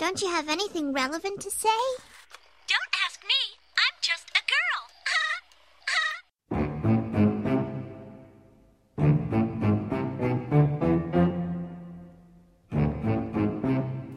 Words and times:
Don't 0.00 0.22
you 0.22 0.28
have 0.30 0.48
anything 0.48 0.94
relevant 0.94 1.42
to 1.42 1.50
say? 1.50 1.68
Don't 2.66 2.80
ask 3.04 3.20
me. 3.22 3.34
I'm 3.76 3.92
just 4.00 4.30
a 4.32 4.40
girl. 4.48 4.80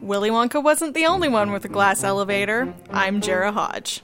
Willy 0.00 0.30
Wonka 0.30 0.62
wasn't 0.64 0.94
the 0.94 1.04
only 1.04 1.28
one 1.28 1.52
with 1.52 1.66
a 1.66 1.68
glass 1.68 2.02
elevator. 2.02 2.72
I'm 2.90 3.20
Jarrah 3.20 3.52
Hodge. 3.52 4.00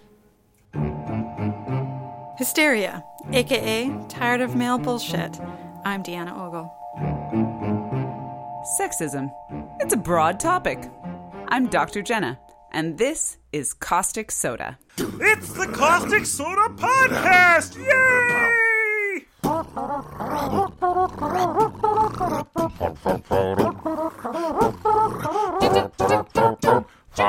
Hysteria, 2.37 3.03
aka 3.33 3.91
tired 4.11 4.43
of 4.43 4.55
male 4.55 4.77
bullshit. 4.77 5.41
I'm 5.87 6.03
Deanna 6.03 6.37
Ogle. 6.37 6.71
Sexism. 8.79 9.33
It's 9.81 9.95
a 9.95 9.97
broad 9.97 10.39
topic. 10.39 10.91
I'm 11.53 11.67
Dr. 11.67 12.01
Jenna, 12.01 12.39
and 12.71 12.97
this 12.97 13.37
is 13.53 13.75
Caustic 13.75 14.31
Soda. 14.31 14.79
It's 14.97 15.53
the 15.53 15.67
Caustic 15.67 16.25
Soda 16.25 16.69
Podcast! 16.77 17.77
Yay! 17.77 19.27
It's 27.13 27.27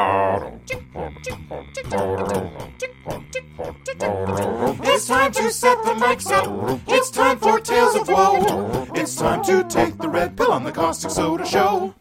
time 5.08 5.31
to 5.31 5.52
set 5.52 5.84
the 5.84 5.95
mics 5.95 6.31
up. 6.31 6.80
It's 6.88 7.09
time 7.09 7.39
for 7.39 7.59
Tales 7.59 7.95
of 7.95 8.08
Woe. 8.08 8.88
It's 8.94 9.16
time 9.16 9.44
to 9.45 9.63
take 9.63 9.98
the 9.98 10.08
red 10.08 10.38
pill 10.38 10.52
on 10.52 10.63
the 10.63 10.72
Caustic 10.72 11.09
Soda 11.09 11.45
Show. 11.48 11.95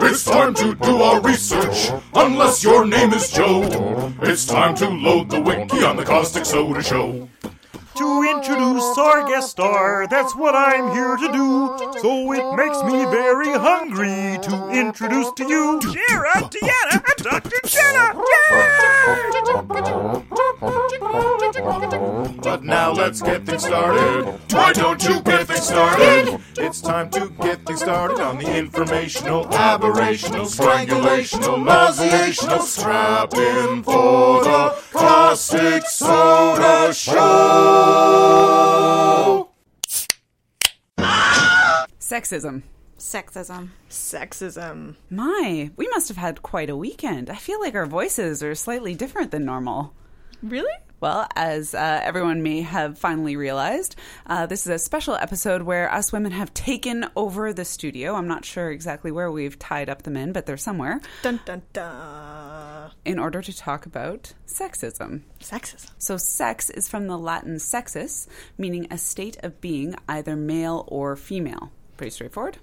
It's 0.00 0.24
time 0.24 0.54
to 0.54 0.76
do 0.76 1.02
our 1.02 1.20
research, 1.20 1.90
unless 2.14 2.62
your 2.62 2.86
name 2.86 3.12
is 3.14 3.30
Joe. 3.30 3.64
It's 4.22 4.46
time 4.46 4.76
to 4.76 4.88
load 4.88 5.28
the 5.30 5.40
wiki 5.40 5.82
on 5.84 5.96
the 5.96 6.04
Caustic 6.04 6.44
Soda 6.44 6.82
Show. 6.82 7.28
To 8.00 8.22
introduce 8.22 8.96
our 8.96 9.28
guest 9.28 9.50
star, 9.50 10.06
that's 10.08 10.34
what 10.34 10.54
I'm 10.54 10.90
here 10.94 11.18
to 11.18 11.32
do. 11.32 11.76
So 12.00 12.32
it 12.32 12.56
makes 12.56 12.82
me 12.82 13.04
very 13.04 13.52
hungry 13.52 14.38
to 14.40 14.70
introduce 14.70 15.30
to 15.32 15.46
you 15.46 15.78
Jarrah, 15.82 16.48
Deanna, 16.48 17.04
and 17.04 17.18
Dr. 17.18 17.60
Jenna! 17.66 18.14
But 22.42 22.64
now 22.64 22.92
let's 22.92 23.20
get 23.20 23.44
things 23.44 23.64
started. 23.66 24.24
Why 24.50 24.72
don't 24.72 25.02
you 25.04 25.20
get 25.20 25.46
things 25.48 25.66
started? 25.66 26.40
It's 26.56 26.80
time 26.80 27.10
to 27.10 27.28
get 27.42 27.66
things 27.66 27.80
started 27.80 28.18
on 28.18 28.38
the 28.38 28.56
informational, 28.56 29.44
aberrational, 29.46 30.46
strangulational, 30.46 31.62
nauseational, 31.64 32.62
strap 32.62 33.34
in 33.34 33.82
for 33.82 34.42
the 34.42 34.74
Caustic 34.92 35.86
Soda 35.86 36.94
Show. 36.94 37.89
Sexism. 42.00 42.62
Sexism. 42.98 43.68
Sexism. 43.88 44.96
My, 45.08 45.70
we 45.76 45.88
must 45.88 46.08
have 46.08 46.16
had 46.16 46.42
quite 46.42 46.68
a 46.68 46.76
weekend. 46.76 47.30
I 47.30 47.36
feel 47.36 47.60
like 47.60 47.74
our 47.74 47.86
voices 47.86 48.42
are 48.42 48.54
slightly 48.54 48.94
different 48.94 49.30
than 49.30 49.44
normal. 49.44 49.94
Really? 50.42 50.72
Well, 51.00 51.26
as 51.34 51.74
uh, 51.74 52.00
everyone 52.02 52.42
may 52.42 52.60
have 52.60 52.98
finally 52.98 53.34
realized, 53.34 53.96
uh, 54.26 54.44
this 54.44 54.66
is 54.66 54.72
a 54.72 54.78
special 54.78 55.14
episode 55.14 55.62
where 55.62 55.90
us 55.90 56.12
women 56.12 56.32
have 56.32 56.52
taken 56.52 57.06
over 57.16 57.54
the 57.54 57.64
studio. 57.64 58.14
I'm 58.14 58.28
not 58.28 58.44
sure 58.44 58.70
exactly 58.70 59.10
where 59.10 59.30
we've 59.32 59.58
tied 59.58 59.88
up 59.88 60.02
the 60.02 60.10
men, 60.10 60.32
but 60.32 60.44
they're 60.44 60.58
somewhere 60.58 61.00
Dun 61.22 61.40
dun 61.46 61.62
dun. 61.72 62.90
in 63.06 63.18
order 63.18 63.40
to 63.40 63.56
talk 63.56 63.86
about 63.86 64.34
sexism. 64.46 65.22
Sexism. 65.40 65.90
So, 65.96 66.18
sex 66.18 66.68
is 66.68 66.86
from 66.86 67.06
the 67.06 67.16
Latin 67.16 67.58
sexus, 67.58 68.28
meaning 68.58 68.86
a 68.90 68.98
state 68.98 69.38
of 69.42 69.58
being 69.62 69.94
either 70.06 70.36
male 70.36 70.84
or 70.88 71.16
female. 71.16 71.72
Pretty 71.96 72.10
straightforward. 72.10 72.58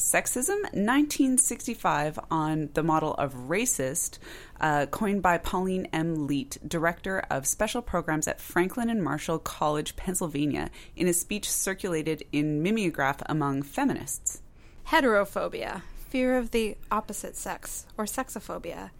Sexism, 0.00 0.62
1965, 0.72 2.18
on 2.30 2.70
the 2.72 2.82
model 2.82 3.14
of 3.14 3.34
racist, 3.34 4.18
uh, 4.60 4.86
coined 4.86 5.22
by 5.22 5.36
Pauline 5.36 5.86
M. 5.92 6.26
Leet, 6.26 6.56
director 6.66 7.22
of 7.30 7.46
special 7.46 7.82
programs 7.82 8.26
at 8.26 8.40
Franklin 8.40 8.88
and 8.88 9.04
Marshall 9.04 9.38
College, 9.38 9.96
Pennsylvania, 9.96 10.70
in 10.96 11.06
a 11.06 11.12
speech 11.12 11.50
circulated 11.50 12.24
in 12.32 12.62
mimeograph 12.62 13.22
among 13.26 13.62
feminists. 13.62 14.40
Heterophobia, 14.88 15.82
fear 16.08 16.38
of 16.38 16.50
the 16.50 16.76
opposite 16.90 17.36
sex, 17.36 17.86
or 17.98 18.06
sexophobia. 18.06 18.90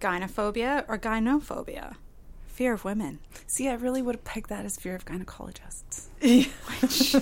Gynophobia 0.00 0.84
or 0.88 0.98
gynophobia, 0.98 1.94
fear 2.62 2.74
of 2.74 2.84
women. 2.84 3.18
See, 3.48 3.68
I 3.68 3.72
really 3.72 4.02
would 4.02 4.14
have 4.14 4.22
pegged 4.22 4.48
that 4.50 4.64
as 4.64 4.76
fear 4.76 4.94
of 4.94 5.04
gynecologists. 5.04 6.06
which 6.80 7.12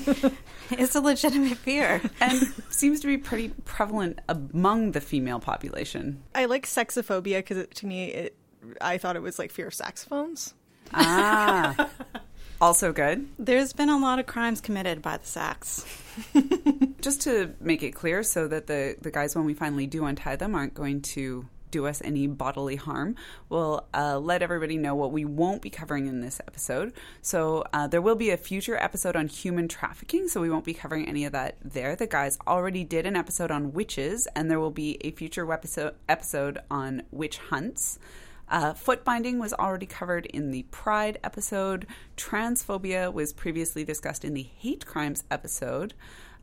is 0.78 0.94
a 0.94 1.00
legitimate 1.00 1.56
fear. 1.56 2.02
And 2.20 2.38
seems 2.68 3.00
to 3.00 3.06
be 3.06 3.16
pretty 3.16 3.48
prevalent 3.64 4.18
among 4.28 4.92
the 4.92 5.00
female 5.00 5.40
population. 5.40 6.22
I 6.34 6.44
like 6.44 6.66
sexophobia 6.66 7.38
because 7.38 7.66
to 7.66 7.86
me, 7.86 8.08
it, 8.08 8.36
I 8.82 8.98
thought 8.98 9.16
it 9.16 9.22
was 9.22 9.38
like 9.38 9.50
fear 9.50 9.68
of 9.68 9.72
saxophones. 9.72 10.52
Ah. 10.92 11.88
also 12.60 12.92
good. 12.92 13.26
There's 13.38 13.72
been 13.72 13.88
a 13.88 13.96
lot 13.96 14.18
of 14.18 14.26
crimes 14.26 14.60
committed 14.60 15.00
by 15.00 15.16
the 15.16 15.26
sax. 15.26 15.86
Just 17.00 17.22
to 17.22 17.54
make 17.60 17.82
it 17.82 17.92
clear 17.92 18.22
so 18.24 18.46
that 18.46 18.66
the, 18.66 18.94
the 19.00 19.10
guys, 19.10 19.34
when 19.34 19.46
we 19.46 19.54
finally 19.54 19.86
do 19.86 20.04
untie 20.04 20.36
them, 20.36 20.54
aren't 20.54 20.74
going 20.74 21.00
to 21.00 21.48
do 21.70 21.86
us 21.86 22.02
any 22.04 22.26
bodily 22.26 22.76
harm, 22.76 23.16
we'll 23.48 23.86
uh, 23.94 24.18
let 24.18 24.42
everybody 24.42 24.76
know 24.76 24.94
what 24.94 25.12
we 25.12 25.24
won't 25.24 25.62
be 25.62 25.70
covering 25.70 26.06
in 26.06 26.20
this 26.20 26.40
episode. 26.46 26.92
So 27.22 27.64
uh, 27.72 27.86
there 27.86 28.02
will 28.02 28.16
be 28.16 28.30
a 28.30 28.36
future 28.36 28.76
episode 28.76 29.16
on 29.16 29.28
human 29.28 29.68
trafficking, 29.68 30.28
so 30.28 30.40
we 30.40 30.50
won't 30.50 30.64
be 30.64 30.74
covering 30.74 31.06
any 31.06 31.24
of 31.24 31.32
that 31.32 31.56
there. 31.64 31.96
The 31.96 32.06
guys 32.06 32.38
already 32.46 32.84
did 32.84 33.06
an 33.06 33.16
episode 33.16 33.50
on 33.50 33.72
witches, 33.72 34.26
and 34.34 34.50
there 34.50 34.60
will 34.60 34.70
be 34.70 34.98
a 35.00 35.10
future 35.12 35.50
episode, 35.52 36.58
on 36.70 37.02
witch 37.10 37.38
hunts. 37.38 37.98
Uh, 38.48 38.74
foot 38.74 39.04
binding 39.04 39.38
was 39.38 39.52
already 39.54 39.86
covered 39.86 40.26
in 40.26 40.50
the 40.50 40.64
Pride 40.64 41.18
episode. 41.22 41.86
Transphobia 42.16 43.12
was 43.12 43.32
previously 43.32 43.84
discussed 43.84 44.24
in 44.24 44.34
the 44.34 44.42
Hate 44.58 44.84
Crimes 44.84 45.22
episode. 45.30 45.94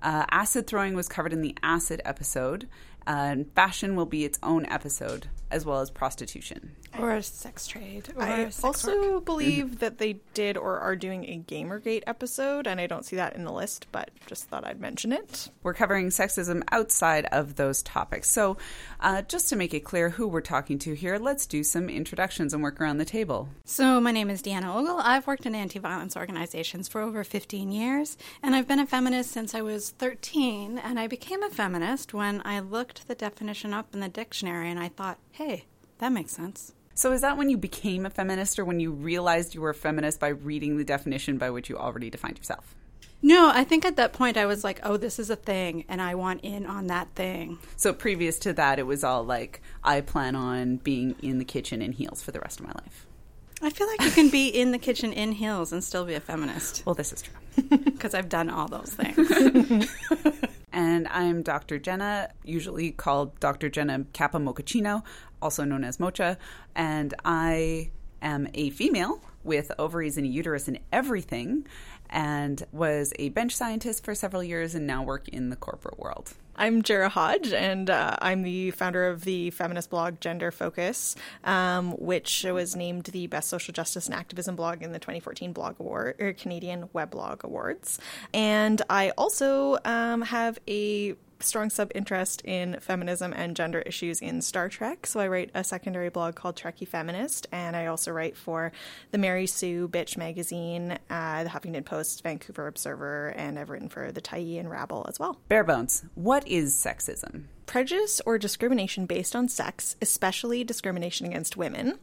Uh, 0.02 0.26
acid 0.30 0.68
throwing 0.68 0.96
was 0.96 1.09
covered 1.09 1.34
in 1.34 1.42
the 1.42 1.58
acid 1.62 2.02
episode. 2.06 2.68
Uh, 3.07 3.28
and 3.38 3.51
fashion 3.53 3.95
will 3.95 4.06
be 4.06 4.25
its 4.25 4.38
own 4.44 4.66
episode, 4.66 5.28
as 5.50 5.66
well 5.66 5.79
as 5.79 5.90
prostitution. 5.90 6.75
Or 7.00 7.12
a 7.12 7.23
sex 7.23 7.66
trade. 7.68 8.09
Or 8.18 8.23
I 8.23 8.44
sex 8.50 8.63
also 8.63 9.13
work. 9.13 9.25
believe 9.25 9.79
that 9.79 9.97
they 9.97 10.19
did 10.34 10.57
or 10.57 10.79
are 10.79 10.95
doing 10.95 11.23
a 11.25 11.40
Gamergate 11.40 12.03
episode, 12.06 12.67
and 12.67 12.81
I 12.81 12.88
don't 12.88 13.06
see 13.06 13.16
that 13.16 13.35
in 13.35 13.46
the 13.46 13.51
list, 13.53 13.88
but 13.94 14.09
just 14.25 14.50
thought 14.50 14.66
I'd 14.67 14.81
mention 14.81 15.13
it. 15.13 15.50
We're 15.63 15.73
covering 15.73 16.09
sexism 16.09 16.63
outside 16.72 17.25
of 17.31 17.56
those 17.56 17.81
topics. 17.81 18.29
So, 18.29 18.57
uh, 19.00 19.22
just 19.22 19.47
to 19.50 19.56
make 19.56 19.73
it 19.73 19.81
clear 19.81 20.09
who 20.09 20.28
we're 20.28 20.41
talking 20.41 20.78
to 20.79 20.94
here, 20.94 21.17
let's 21.17 21.46
do 21.46 21.63
some 21.63 21.88
introductions 21.88 22.53
and 22.53 22.62
work 22.62 22.81
around 22.81 22.97
the 22.97 23.06
table. 23.06 23.47
So, 23.63 24.01
my 24.01 24.12
name 24.12 24.29
is 24.29 24.41
Deanna 24.41 24.75
Ogle. 24.75 25.00
I've 25.00 25.28
worked 25.28 25.46
in 25.46 25.56
anti 25.56 25.79
violence 25.79 26.17
organizations 26.17 26.90
for 26.90 27.00
over 27.00 27.23
15 27.23 27.72
years, 27.72 28.17
and 28.44 28.53
I've 28.53 28.67
been 28.67 28.79
a 28.79 28.88
feminist 28.88 29.31
since 29.31 29.56
I 29.56 29.62
was 29.62 29.91
13. 29.91 30.78
And 30.78 31.00
I 31.00 31.07
became 31.07 31.41
a 31.44 31.50
feminist 31.50 32.13
when 32.13 32.41
I 32.44 32.59
looked 32.59 32.97
the 33.06 33.16
definition 33.16 33.74
up 33.74 33.94
in 33.94 34.00
the 34.00 34.09
dictionary 34.09 34.69
and 34.69 34.80
I 34.80 34.90
thought, 34.90 35.19
hey, 35.31 35.66
that 36.00 36.12
makes 36.12 36.31
sense. 36.31 36.74
So, 36.94 37.12
is 37.12 37.22
that 37.22 37.38
when 37.38 37.50
you 37.52 37.58
became 37.58 38.08
a 38.08 38.09
feminist 38.09 38.58
or 38.58 38.66
when 38.66 38.80
you 38.80 38.91
realized 38.91 39.53
you 39.53 39.62
were 39.62 39.69
a 39.69 39.75
feminist 39.75 40.19
by 40.19 40.30
reading 40.30 40.78
the 40.78 40.84
definition 40.84 41.38
by 41.38 41.52
which 41.52 41.69
you 41.69 41.78
already 41.78 42.09
defined 42.09 42.40
yourself? 42.40 42.74
No, 43.22 43.52
I 43.53 43.63
think 43.63 43.85
at 43.85 43.97
that 43.97 44.13
point 44.13 44.35
I 44.35 44.47
was 44.47 44.63
like, 44.63 44.80
oh, 44.81 44.97
this 44.97 45.19
is 45.19 45.30
a 45.30 45.35
thing, 45.35 45.85
and 45.88 46.02
I 46.02 46.16
want 46.16 46.41
in 46.41 46.66
on 46.66 46.88
that 46.88 47.09
thing. 47.13 47.59
So, 47.75 47.94
previous 47.94 48.40
to 48.40 48.53
that, 48.53 48.80
it 48.80 48.88
was 48.88 49.03
all 49.03 49.24
like, 49.24 49.62
I 49.84 50.02
plan 50.02 50.35
on 50.35 50.78
being 50.78 51.16
in 51.22 51.38
the 51.38 51.46
kitchen 51.46 51.84
in 51.84 51.91
heels 51.91 52.23
for 52.23 52.32
the 52.32 52.40
rest 52.40 52.59
of 52.59 52.66
my 52.66 52.72
life. 52.73 53.05
I 53.61 53.70
feel 53.70 53.88
like 53.88 54.02
you 54.02 54.11
can 54.11 54.29
be 54.29 54.49
in 54.49 54.72
the 54.72 54.78
kitchen 54.78 55.14
in 55.14 55.32
heels 55.32 55.72
and 55.72 55.84
still 55.84 56.05
be 56.05 56.14
a 56.14 56.20
feminist 56.20 56.84
Well, 56.85 56.94
this 56.96 57.11
is 57.11 57.23
true. 57.23 57.64
because 57.85 58.14
I've 58.14 58.29
done 58.29 58.49
all 58.49 58.67
those 58.67 58.94
things. 58.94 59.90
And 60.78 61.08
I'm 61.08 61.41
Dr. 61.41 61.79
Jenna, 61.79 62.29
usually 62.44 62.91
called 62.91 63.40
Dr. 63.40 63.68
Jenna 63.68 64.06
Kappa 64.14 64.38
Mochaccino, 64.38 65.02
also 65.41 65.64
known 65.64 65.84
as 65.84 66.00
Mocha. 66.00 66.38
And 66.76 67.16
I 67.26 67.90
am 68.22 68.47
a 68.53 68.70
female 68.70 69.20
with 69.44 69.72
ovaries 69.79 70.18
and 70.18 70.28
a 70.28 70.29
uterus 70.29 70.68
and 70.68 70.78
everything, 70.94 71.66
and 72.12 72.64
was 72.72 73.12
a 73.18 73.29
bench 73.29 73.56
scientist 73.56 74.06
for 74.06 74.14
several 74.14 74.44
years 74.44 74.76
and 74.76 74.85
now 74.85 75.02
work 75.02 75.28
in 75.29 75.50
the 75.50 75.56
corporate 75.56 75.97
world. 75.97 76.35
I'm 76.59 76.82
Jarrah 76.82 77.09
Hodge, 77.09 77.54
and 77.54 77.88
uh, 77.88 78.16
I'm 78.20 78.42
the 78.42 78.72
founder 78.72 79.08
of 79.08 79.26
the 79.26 79.52
feminist 79.52 79.92
blog 79.92 80.20
Gender 80.20 80.50
Focus, 80.50 81.16
um, 81.44 81.92
which 81.92 82.46
was 82.50 82.76
named 82.76 83.04
the 83.06 83.28
best 83.28 83.48
social 83.48 83.74
justice 83.74 84.08
and 84.08 84.16
activism 84.16 84.56
blog 84.56 84.82
in 84.82 84.92
the 84.92 84.98
2014 84.98 85.54
Blog 85.54 85.80
Award 85.80 86.16
or 86.20 86.34
Canadian 86.34 86.88
Weblog 86.96 87.44
Awards. 87.44 88.00
And 88.34 88.82
I 88.90 89.12
also 89.12 89.78
um, 89.86 90.24
have 90.24 90.58
a 90.68 91.16
strong 91.39 91.69
sub 91.69 91.91
interest 91.95 92.41
in 92.43 92.78
feminism 92.79 93.34
and 93.34 93.55
gender 93.55 93.79
issues 93.81 94.22
in 94.22 94.41
Star 94.41 94.69
Trek. 94.69 95.05
So 95.05 95.19
I 95.19 95.28
write 95.28 95.51
a 95.53 95.63
secondary 95.63 96.09
blog 96.09 96.35
called 96.35 96.55
Trekkie 96.55 96.87
Feminist, 96.87 97.47
and 97.51 97.75
I 97.75 97.87
also 97.87 98.11
write 98.11 98.37
for 98.37 98.72
the 99.11 99.17
Mary 99.17 99.47
Sue 99.47 99.87
Bitch 99.87 100.17
magazine, 100.17 100.97
uh, 101.09 101.43
the 101.43 101.49
Huffington 101.49 101.85
Post, 101.85 102.23
Vancouver 102.23 102.67
Observer, 102.67 103.29
and 103.29 103.57
I've 103.57 103.69
written 103.69 103.89
for 103.89 104.11
the 104.11 104.22
Tyee 104.22 104.59
and 104.59 104.69
Rabble 104.69 105.05
as 105.07 105.19
well. 105.19 105.39
Bare 105.47 105.63
bones. 105.63 106.03
What 106.16 106.47
is 106.47 106.75
sexism? 106.75 107.43
Prejudice 107.66 108.22
or 108.25 108.37
discrimination 108.37 109.05
based 109.05 109.35
on 109.35 109.49
sex, 109.49 109.95
especially 110.01 110.63
discrimination 110.63 111.28
against 111.28 111.57
women. 111.57 111.99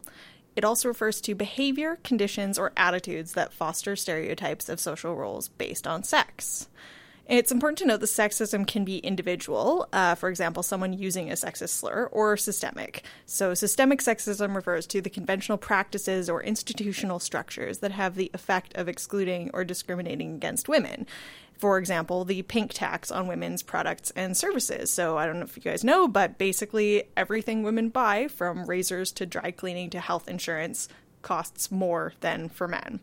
It 0.57 0.65
also 0.65 0.89
refers 0.89 1.21
to 1.23 1.35
behavior, 1.35 1.99
conditions, 2.05 2.59
or 2.59 2.73
attitudes 2.77 3.33
that 3.33 3.53
foster 3.53 3.97
stereotypes 3.97 4.69
of 4.69 4.79
social 4.79 5.17
roles 5.17 5.49
based 5.49 5.87
on 5.87 6.05
sex. 6.05 6.69
It's 7.27 7.51
important 7.51 7.79
to 7.79 7.87
note 7.87 8.01
that 8.01 8.07
sexism 8.07 8.67
can 8.67 8.85
be 8.85 8.99
individual, 8.99 9.89
uh, 9.95 10.15
for 10.15 10.29
example, 10.29 10.63
someone 10.63 10.93
using 10.93 11.31
a 11.31 11.35
sexist 11.35 11.71
slur, 11.71 12.05
or 12.13 12.37
systemic. 12.37 13.03
So, 13.25 13.55
systemic 13.55 14.01
sexism 14.01 14.55
refers 14.55 14.87
to 14.89 15.01
the 15.01 15.09
conventional 15.09 15.57
practices 15.57 16.29
or 16.29 16.43
institutional 16.43 17.19
structures 17.19 17.79
that 17.79 17.93
have 17.93 18.17
the 18.17 18.31
effect 18.35 18.77
of 18.77 18.89
excluding 18.89 19.51
or 19.55 19.65
discriminating 19.65 20.35
against 20.35 20.69
women. 20.69 21.07
For 21.57 21.79
example, 21.79 22.27
the 22.27 22.43
pink 22.43 22.75
tax 22.75 23.11
on 23.11 23.27
women's 23.27 23.63
products 23.63 24.13
and 24.15 24.37
services. 24.37 24.93
So, 24.93 25.17
I 25.17 25.25
don't 25.25 25.39
know 25.39 25.47
if 25.47 25.57
you 25.57 25.63
guys 25.63 25.83
know, 25.83 26.07
but 26.07 26.37
basically 26.37 27.05
everything 27.17 27.63
women 27.63 27.89
buy, 27.89 28.29
from 28.29 28.67
razors 28.67 29.13
to 29.13 29.25
dry 29.25 29.51
cleaning 29.51 29.89
to 29.91 30.01
health 30.01 30.29
insurance, 30.29 30.89
costs 31.23 31.71
more 31.71 32.13
than 32.21 32.51
for 32.51 32.69
men. 32.69 33.01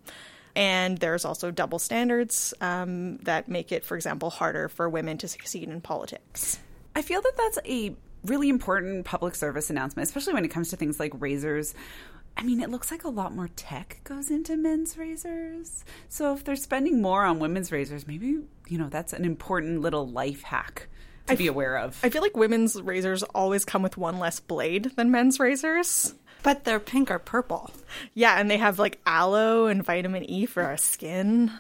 And 0.56 0.98
there's 0.98 1.26
also 1.26 1.52
double 1.52 1.80
standards 1.80 2.54
um, 2.62 3.18
that 3.20 3.48
make 3.48 3.72
it, 3.72 3.86
for 3.86 3.96
example, 3.96 4.30
harder 4.30 4.68
for 4.68 4.90
women 4.90 5.18
to 5.20 5.28
succeed 5.28 5.70
in 5.70 5.82
politics. 5.82 6.60
I 6.96 7.02
feel 7.02 7.22
that 7.22 7.34
that's 7.38 7.60
a 7.66 7.96
really 8.26 8.50
important 8.50 9.06
public 9.06 9.36
service 9.36 9.70
announcement, 9.70 10.08
especially 10.08 10.34
when 10.34 10.46
it 10.46 10.50
comes 10.50 10.70
to 10.70 10.76
things 10.76 11.00
like 11.00 11.14
razors. 11.20 11.74
I 12.38 12.44
mean, 12.44 12.62
it 12.62 12.70
looks 12.70 12.92
like 12.92 13.04
a 13.04 13.10
lot 13.10 13.36
more 13.36 13.50
tech 13.56 14.00
goes 14.04 14.32
into 14.32 14.56
men's 14.56 14.98
razors. 14.98 15.84
So 16.10 16.34
if 16.34 16.44
they're 16.44 16.56
spending 16.56 17.02
more 17.02 17.24
on 17.24 17.40
women's 17.40 17.72
razors, 17.72 18.08
maybe, 18.08 18.40
you 18.68 18.78
know, 18.78 18.90
that's 18.90 19.14
an 19.14 19.26
important 19.26 19.82
little 19.82 20.08
life 20.08 20.44
hack 20.44 20.88
to 21.28 21.36
be 21.36 21.48
aware 21.48 21.78
of. 21.78 22.00
I 22.04 22.10
feel 22.10 22.22
like 22.22 22.36
women's 22.36 22.82
razors 22.82 23.24
always 23.24 23.66
come 23.66 23.84
with 23.84 23.98
one 23.98 24.20
less 24.20 24.40
blade 24.40 24.92
than 24.96 25.12
men's 25.12 25.40
razors. 25.40 26.14
But 26.44 26.64
they're 26.64 26.80
pink 26.80 27.12
or 27.12 27.20
purple. 27.20 27.72
Yeah, 28.14 28.40
and 28.40 28.50
they 28.50 28.58
have 28.58 28.80
like 28.80 29.00
aloe 29.06 29.68
and 29.68 29.84
vitamin 29.84 30.24
E 30.30 30.46
for 30.46 30.64
our 30.64 30.78
skin. 30.78 31.52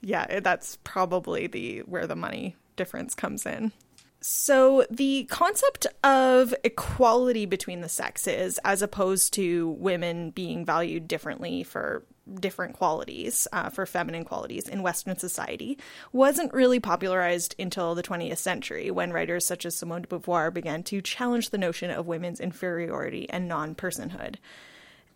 Yeah, 0.00 0.40
that's 0.40 0.78
probably 0.84 1.46
the 1.46 1.80
where 1.80 2.06
the 2.06 2.16
money 2.16 2.56
difference 2.76 3.14
comes 3.14 3.44
in. 3.44 3.72
So 4.20 4.84
the 4.90 5.24
concept 5.30 5.86
of 6.02 6.54
equality 6.64 7.46
between 7.46 7.82
the 7.82 7.88
sexes, 7.88 8.58
as 8.64 8.82
opposed 8.82 9.32
to 9.34 9.70
women 9.78 10.30
being 10.30 10.64
valued 10.64 11.06
differently 11.06 11.62
for 11.62 12.04
different 12.40 12.74
qualities, 12.74 13.46
uh, 13.52 13.70
for 13.70 13.86
feminine 13.86 14.24
qualities 14.24 14.68
in 14.68 14.82
Western 14.82 15.16
society, 15.16 15.78
wasn't 16.12 16.52
really 16.52 16.80
popularized 16.80 17.54
until 17.58 17.94
the 17.94 18.02
20th 18.02 18.38
century 18.38 18.90
when 18.90 19.12
writers 19.12 19.46
such 19.46 19.64
as 19.64 19.76
Simone 19.76 20.02
de 20.02 20.08
Beauvoir 20.08 20.52
began 20.52 20.82
to 20.84 21.00
challenge 21.00 21.50
the 21.50 21.58
notion 21.58 21.90
of 21.90 22.06
women's 22.06 22.40
inferiority 22.40 23.30
and 23.30 23.48
non 23.48 23.74
personhood 23.74 24.36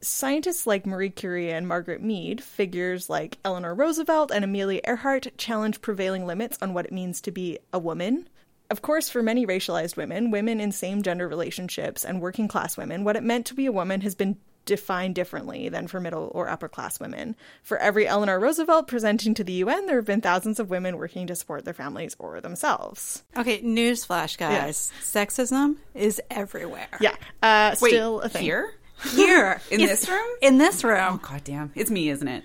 scientists 0.02 0.66
like 0.66 0.84
Marie 0.84 1.10
Curie 1.10 1.52
and 1.52 1.66
Margaret 1.66 2.02
Mead, 2.02 2.42
figures 2.42 3.08
like 3.08 3.38
Eleanor 3.44 3.74
Roosevelt 3.74 4.32
and 4.32 4.44
Amelia 4.44 4.80
Earhart 4.84 5.28
challenge 5.38 5.80
prevailing 5.80 6.26
limits 6.26 6.58
on 6.60 6.74
what 6.74 6.86
it 6.86 6.92
means 6.92 7.20
to 7.22 7.30
be 7.30 7.58
a 7.72 7.78
woman. 7.78 8.28
Of 8.72 8.80
course, 8.80 9.10
for 9.10 9.22
many 9.22 9.46
racialized 9.46 9.98
women, 9.98 10.30
women 10.30 10.58
in 10.58 10.72
same 10.72 11.02
gender 11.02 11.28
relationships, 11.28 12.06
and 12.06 12.22
working 12.22 12.48
class 12.48 12.78
women, 12.78 13.04
what 13.04 13.16
it 13.16 13.22
meant 13.22 13.44
to 13.48 13.54
be 13.54 13.66
a 13.66 13.72
woman 13.72 14.00
has 14.00 14.14
been 14.14 14.38
defined 14.64 15.14
differently 15.14 15.68
than 15.68 15.86
for 15.88 16.00
middle 16.00 16.30
or 16.34 16.48
upper 16.48 16.68
class 16.70 16.98
women. 16.98 17.36
For 17.62 17.76
every 17.76 18.06
Eleanor 18.08 18.40
Roosevelt 18.40 18.88
presenting 18.88 19.34
to 19.34 19.44
the 19.44 19.52
UN, 19.64 19.84
there 19.84 19.96
have 19.96 20.06
been 20.06 20.22
thousands 20.22 20.58
of 20.58 20.70
women 20.70 20.96
working 20.96 21.26
to 21.26 21.34
support 21.36 21.66
their 21.66 21.74
families 21.74 22.16
or 22.18 22.40
themselves. 22.40 23.24
Okay, 23.36 23.60
newsflash, 23.60 24.38
guys. 24.38 24.90
Sexism 25.02 25.76
is 25.94 26.22
everywhere. 26.30 26.88
Yeah, 26.98 27.14
uh, 27.42 27.74
Wait, 27.82 27.90
still 27.90 28.20
a 28.22 28.30
thing. 28.30 28.42
here? 28.42 28.72
Here. 29.14 29.60
In 29.70 29.80
Yes. 29.80 30.00
this 30.00 30.08
room? 30.08 30.28
In 30.40 30.56
this 30.56 30.82
room. 30.82 31.20
God 31.22 31.42
damn. 31.44 31.72
It's 31.74 31.90
me, 31.90 32.08
isn't 32.08 32.28
it? 32.28 32.44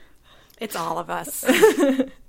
It's 0.59 0.75
all 0.75 0.97
of 0.97 1.09
us. 1.09 1.45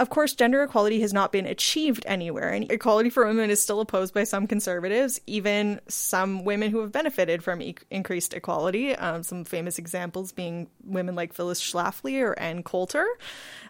Of 0.00 0.10
course, 0.10 0.34
gender 0.34 0.62
equality 0.62 1.00
has 1.00 1.12
not 1.12 1.32
been 1.32 1.44
achieved 1.44 2.04
anywhere, 2.06 2.50
and 2.50 2.70
equality 2.70 3.10
for 3.10 3.26
women 3.26 3.50
is 3.50 3.60
still 3.60 3.80
opposed 3.80 4.14
by 4.14 4.22
some 4.22 4.46
conservatives, 4.46 5.20
even 5.26 5.80
some 5.88 6.44
women 6.44 6.70
who 6.70 6.78
have 6.80 6.92
benefited 6.92 7.42
from 7.42 7.60
e- 7.60 7.74
increased 7.90 8.32
equality. 8.32 8.94
Um, 8.94 9.24
some 9.24 9.44
famous 9.44 9.76
examples 9.76 10.30
being 10.30 10.68
women 10.84 11.16
like 11.16 11.32
Phyllis 11.32 11.60
Schlafly 11.60 12.22
or 12.22 12.38
Ann 12.38 12.62
Coulter. 12.62 13.06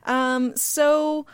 Um, 0.05 0.55
so, 0.55 1.25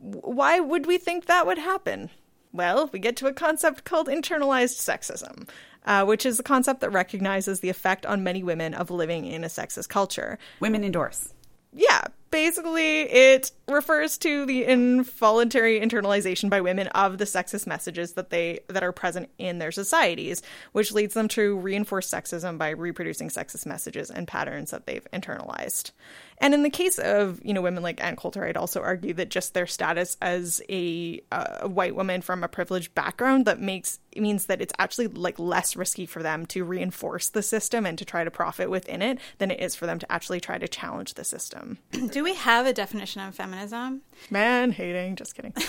why 0.00 0.58
would 0.58 0.86
we 0.86 0.98
think 0.98 1.26
that 1.26 1.46
would 1.46 1.58
happen? 1.58 2.10
Well, 2.52 2.90
we 2.92 2.98
get 2.98 3.16
to 3.18 3.28
a 3.28 3.32
concept 3.32 3.84
called 3.84 4.08
internalized 4.08 4.80
sexism, 4.80 5.48
uh, 5.86 6.04
which 6.04 6.26
is 6.26 6.40
a 6.40 6.42
concept 6.42 6.80
that 6.80 6.90
recognizes 6.90 7.60
the 7.60 7.68
effect 7.68 8.04
on 8.04 8.24
many 8.24 8.42
women 8.42 8.74
of 8.74 8.90
living 8.90 9.26
in 9.26 9.44
a 9.44 9.48
sexist 9.48 9.88
culture 9.88 10.38
Women 10.58 10.82
endorse. 10.82 11.32
yeah, 11.72 12.02
basically 12.30 13.02
it 13.02 13.52
refers 13.68 14.18
to 14.18 14.46
the 14.46 14.64
involuntary 14.64 15.80
internalization 15.80 16.50
by 16.50 16.60
women 16.60 16.88
of 16.88 17.18
the 17.18 17.24
sexist 17.24 17.66
messages 17.66 18.12
that 18.12 18.30
they 18.30 18.60
that 18.68 18.82
are 18.82 18.92
present 18.92 19.28
in 19.38 19.58
their 19.58 19.72
societies, 19.72 20.42
which 20.72 20.92
leads 20.92 21.14
them 21.14 21.28
to 21.28 21.58
reinforce 21.58 22.10
sexism 22.10 22.58
by 22.58 22.70
reproducing 22.70 23.28
sexist 23.28 23.66
messages 23.66 24.10
and 24.10 24.26
patterns 24.26 24.70
that 24.70 24.86
they've 24.86 25.06
internalized. 25.12 25.92
And 26.38 26.54
in 26.54 26.62
the 26.62 26.70
case 26.70 26.98
of 26.98 27.40
you 27.44 27.52
know 27.52 27.62
women 27.62 27.82
like 27.82 28.02
Ann 28.02 28.16
Coulter, 28.16 28.44
I'd 28.44 28.56
also 28.56 28.80
argue 28.80 29.12
that 29.14 29.28
just 29.28 29.54
their 29.54 29.66
status 29.66 30.16
as 30.22 30.62
a, 30.68 31.20
uh, 31.30 31.68
white 31.68 31.94
woman 31.94 32.22
from 32.22 32.42
a 32.42 32.48
privileged 32.48 32.94
background 32.94 33.44
that 33.44 33.60
makes 33.60 33.98
means 34.16 34.46
that 34.46 34.60
it's 34.60 34.72
actually 34.78 35.06
like 35.06 35.38
less 35.38 35.76
risky 35.76 36.06
for 36.06 36.22
them 36.22 36.46
to 36.46 36.64
reinforce 36.64 37.28
the 37.28 37.42
system 37.42 37.86
and 37.86 37.98
to 37.98 38.04
try 38.04 38.24
to 38.24 38.30
profit 38.30 38.70
within 38.70 39.02
it 39.02 39.18
than 39.38 39.50
it 39.50 39.60
is 39.60 39.74
for 39.74 39.86
them 39.86 39.98
to 39.98 40.10
actually 40.10 40.40
try 40.40 40.58
to 40.58 40.66
challenge 40.66 41.14
the 41.14 41.24
system. 41.24 41.78
Do 42.20 42.24
we 42.24 42.34
have 42.34 42.66
a 42.66 42.74
definition 42.74 43.22
of 43.22 43.34
feminism? 43.34 44.02
Man 44.30 44.72
hating, 44.72 45.16
just 45.16 45.34
kidding. 45.34 45.54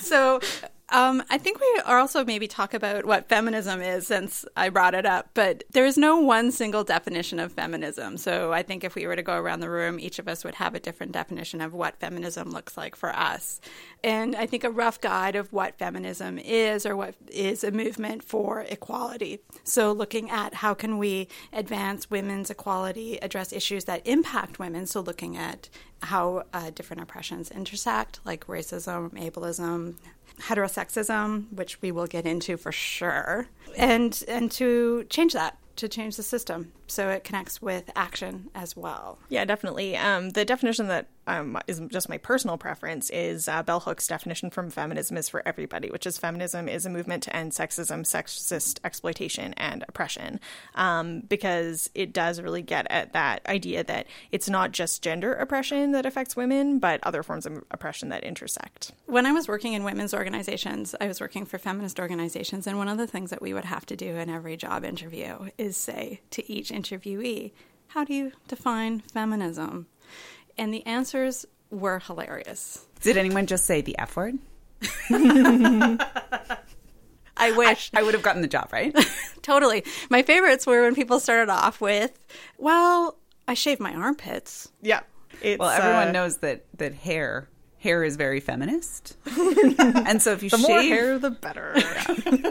So, 0.00 0.40
um, 0.92 1.22
I 1.30 1.38
think 1.38 1.58
we 1.58 1.82
are 1.86 1.98
also 1.98 2.24
maybe 2.24 2.46
talk 2.46 2.74
about 2.74 3.06
what 3.06 3.28
feminism 3.28 3.80
is 3.80 4.06
since 4.06 4.44
I 4.56 4.68
brought 4.68 4.94
it 4.94 5.06
up, 5.06 5.30
but 5.32 5.64
there 5.70 5.86
is 5.86 5.96
no 5.96 6.18
one 6.18 6.52
single 6.52 6.84
definition 6.84 7.40
of 7.40 7.52
feminism. 7.52 8.18
So, 8.18 8.52
I 8.52 8.62
think 8.62 8.84
if 8.84 8.94
we 8.94 9.06
were 9.06 9.16
to 9.16 9.22
go 9.22 9.34
around 9.36 9.60
the 9.60 9.70
room, 9.70 9.98
each 9.98 10.18
of 10.18 10.28
us 10.28 10.44
would 10.44 10.56
have 10.56 10.74
a 10.74 10.80
different 10.80 11.12
definition 11.12 11.62
of 11.62 11.72
what 11.72 11.98
feminism 11.98 12.50
looks 12.50 12.76
like 12.76 12.94
for 12.94 13.08
us. 13.10 13.60
And 14.04 14.36
I 14.36 14.46
think 14.46 14.64
a 14.64 14.70
rough 14.70 15.00
guide 15.00 15.34
of 15.34 15.52
what 15.52 15.78
feminism 15.78 16.38
is 16.38 16.84
or 16.84 16.94
what 16.94 17.14
is 17.28 17.64
a 17.64 17.70
movement 17.70 18.22
for 18.22 18.60
equality. 18.60 19.40
So, 19.64 19.92
looking 19.92 20.30
at 20.30 20.54
how 20.54 20.74
can 20.74 20.98
we 20.98 21.28
advance 21.54 22.10
women's 22.10 22.50
equality, 22.50 23.16
address 23.22 23.52
issues 23.52 23.84
that 23.86 24.06
impact 24.06 24.58
women. 24.58 24.86
So, 24.86 25.00
looking 25.00 25.38
at 25.38 25.70
how 26.02 26.44
uh, 26.52 26.70
different 26.70 27.02
oppressions 27.02 27.50
intersect, 27.50 28.20
like 28.24 28.46
racism, 28.46 29.10
ableism, 29.12 29.94
heterosexism, 30.40 31.52
which 31.52 31.80
we 31.82 31.92
will 31.92 32.06
get 32.06 32.26
into 32.26 32.56
for 32.56 32.72
sure, 32.72 33.46
and 33.76 34.22
and 34.28 34.50
to 34.52 35.04
change 35.10 35.32
that, 35.32 35.58
to 35.76 35.88
change 35.88 36.16
the 36.16 36.22
system 36.22 36.72
so 36.86 37.08
it 37.08 37.24
connects 37.24 37.62
with 37.62 37.90
action 37.96 38.50
as 38.54 38.76
well. 38.76 39.18
Yeah, 39.28 39.44
definitely. 39.44 39.96
Um, 39.96 40.30
the 40.30 40.44
definition 40.44 40.88
that 40.88 41.06
um, 41.26 41.58
is 41.66 41.80
just 41.88 42.08
my 42.08 42.18
personal 42.18 42.58
preference 42.58 43.10
is 43.10 43.48
uh, 43.48 43.62
Bell 43.62 43.80
Hooks' 43.80 44.06
definition 44.06 44.50
from 44.50 44.70
Feminism 44.70 45.16
is 45.16 45.28
for 45.28 45.42
Everybody, 45.46 45.90
which 45.90 46.06
is 46.06 46.18
feminism 46.18 46.68
is 46.68 46.86
a 46.86 46.90
movement 46.90 47.22
to 47.24 47.36
end 47.36 47.52
sexism, 47.52 48.02
sexist 48.02 48.80
exploitation, 48.84 49.54
and 49.54 49.84
oppression. 49.88 50.40
Um, 50.74 51.20
because 51.20 51.90
it 51.94 52.12
does 52.12 52.40
really 52.40 52.62
get 52.62 52.86
at 52.90 53.12
that 53.12 53.46
idea 53.46 53.84
that 53.84 54.06
it's 54.30 54.48
not 54.48 54.72
just 54.72 55.02
gender 55.02 55.32
oppression 55.32 55.92
that 55.92 56.06
affects 56.06 56.36
women, 56.36 56.78
but 56.78 57.00
other 57.02 57.22
forms 57.22 57.46
of 57.46 57.62
oppression 57.70 58.08
that 58.10 58.24
intersect. 58.24 58.92
When 59.06 59.26
I 59.26 59.32
was 59.32 59.48
working 59.48 59.74
in 59.74 59.84
women's 59.84 60.14
organizations, 60.14 60.94
I 61.00 61.06
was 61.06 61.20
working 61.20 61.44
for 61.44 61.58
feminist 61.58 62.00
organizations, 62.00 62.66
and 62.66 62.78
one 62.78 62.88
of 62.88 62.98
the 62.98 63.06
things 63.06 63.30
that 63.30 63.42
we 63.42 63.54
would 63.54 63.64
have 63.64 63.86
to 63.86 63.96
do 63.96 64.16
in 64.16 64.30
every 64.30 64.56
job 64.56 64.84
interview 64.84 65.50
is 65.58 65.76
say 65.76 66.20
to 66.30 66.50
each 66.50 66.70
interviewee, 66.70 67.52
How 67.88 68.04
do 68.04 68.14
you 68.14 68.32
define 68.48 69.00
feminism? 69.00 69.86
And 70.58 70.72
the 70.72 70.84
answers 70.86 71.46
were 71.70 71.98
hilarious. 72.00 72.84
Did 73.00 73.16
anyone 73.16 73.46
just 73.46 73.64
say 73.64 73.80
the 73.80 73.98
F 73.98 74.16
word? 74.16 74.38
I 77.36 77.52
wish. 77.56 77.90
I 77.94 78.02
would 78.02 78.14
have 78.14 78.22
gotten 78.22 78.42
the 78.42 78.48
job, 78.48 78.68
right? 78.72 78.94
totally. 79.42 79.84
My 80.10 80.22
favorites 80.22 80.66
were 80.66 80.82
when 80.82 80.94
people 80.94 81.18
started 81.18 81.50
off 81.50 81.80
with, 81.80 82.12
Well, 82.58 83.16
I 83.48 83.54
shave 83.54 83.80
my 83.80 83.94
armpits. 83.94 84.70
Yeah. 84.80 85.00
It's, 85.40 85.58
well, 85.58 85.70
everyone 85.70 86.08
uh, 86.08 86.12
knows 86.12 86.38
that 86.38 86.64
that 86.76 86.94
hair 86.94 87.48
hair 87.82 88.04
is 88.04 88.14
very 88.14 88.38
feminist. 88.38 89.16
and 89.26 90.22
so 90.22 90.32
if 90.32 90.44
you 90.44 90.50
The 90.50 90.58
shave 90.58 90.68
more 90.68 90.82
hair, 90.82 91.18
the 91.18 91.30
better. 91.30 91.74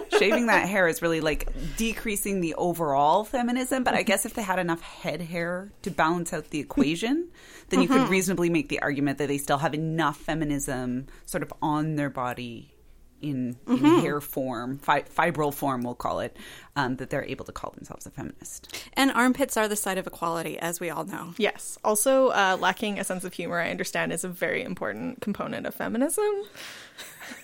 shaving 0.19 0.47
that 0.47 0.67
hair 0.67 0.89
is 0.89 1.01
really 1.01 1.21
like 1.21 1.47
decreasing 1.77 2.41
the 2.41 2.53
overall 2.55 3.23
feminism. 3.23 3.85
But 3.85 3.93
I 3.93 4.03
guess 4.03 4.25
if 4.25 4.33
they 4.33 4.41
had 4.41 4.59
enough 4.59 4.81
head 4.81 5.21
hair 5.21 5.71
to 5.83 5.91
balance 5.91 6.33
out 6.33 6.49
the 6.49 6.59
equation, 6.59 7.29
then 7.69 7.81
you 7.81 7.87
could 7.87 8.01
mm-hmm. 8.01 8.11
reasonably 8.11 8.49
make 8.49 8.67
the 8.67 8.81
argument 8.81 9.19
that 9.19 9.29
they 9.29 9.37
still 9.37 9.59
have 9.59 9.73
enough 9.73 10.17
feminism 10.17 11.07
sort 11.25 11.43
of 11.43 11.53
on 11.61 11.95
their 11.95 12.09
body 12.09 12.73
in, 13.21 13.57
in 13.67 13.77
hair 13.77 14.21
form, 14.21 14.77
fi- 14.77 15.03
fibril 15.03 15.53
form, 15.53 15.83
we'll 15.83 15.95
call 15.95 16.19
it, 16.19 16.35
um, 16.75 16.95
that 16.97 17.09
they're 17.09 17.25
able 17.25 17.45
to 17.45 17.51
call 17.51 17.71
themselves 17.71 18.05
a 18.05 18.11
feminist. 18.11 18.75
And 18.93 19.11
armpits 19.11 19.57
are 19.57 19.67
the 19.67 19.75
site 19.75 19.97
of 19.97 20.07
equality, 20.07 20.57
as 20.59 20.79
we 20.79 20.89
all 20.89 21.05
know. 21.05 21.33
Yes. 21.37 21.77
Also, 21.83 22.29
uh, 22.29 22.57
lacking 22.59 22.99
a 22.99 23.03
sense 23.03 23.23
of 23.23 23.33
humor, 23.33 23.59
I 23.59 23.69
understand, 23.69 24.11
is 24.13 24.23
a 24.23 24.29
very 24.29 24.63
important 24.63 25.21
component 25.21 25.65
of 25.65 25.75
feminism. 25.75 26.43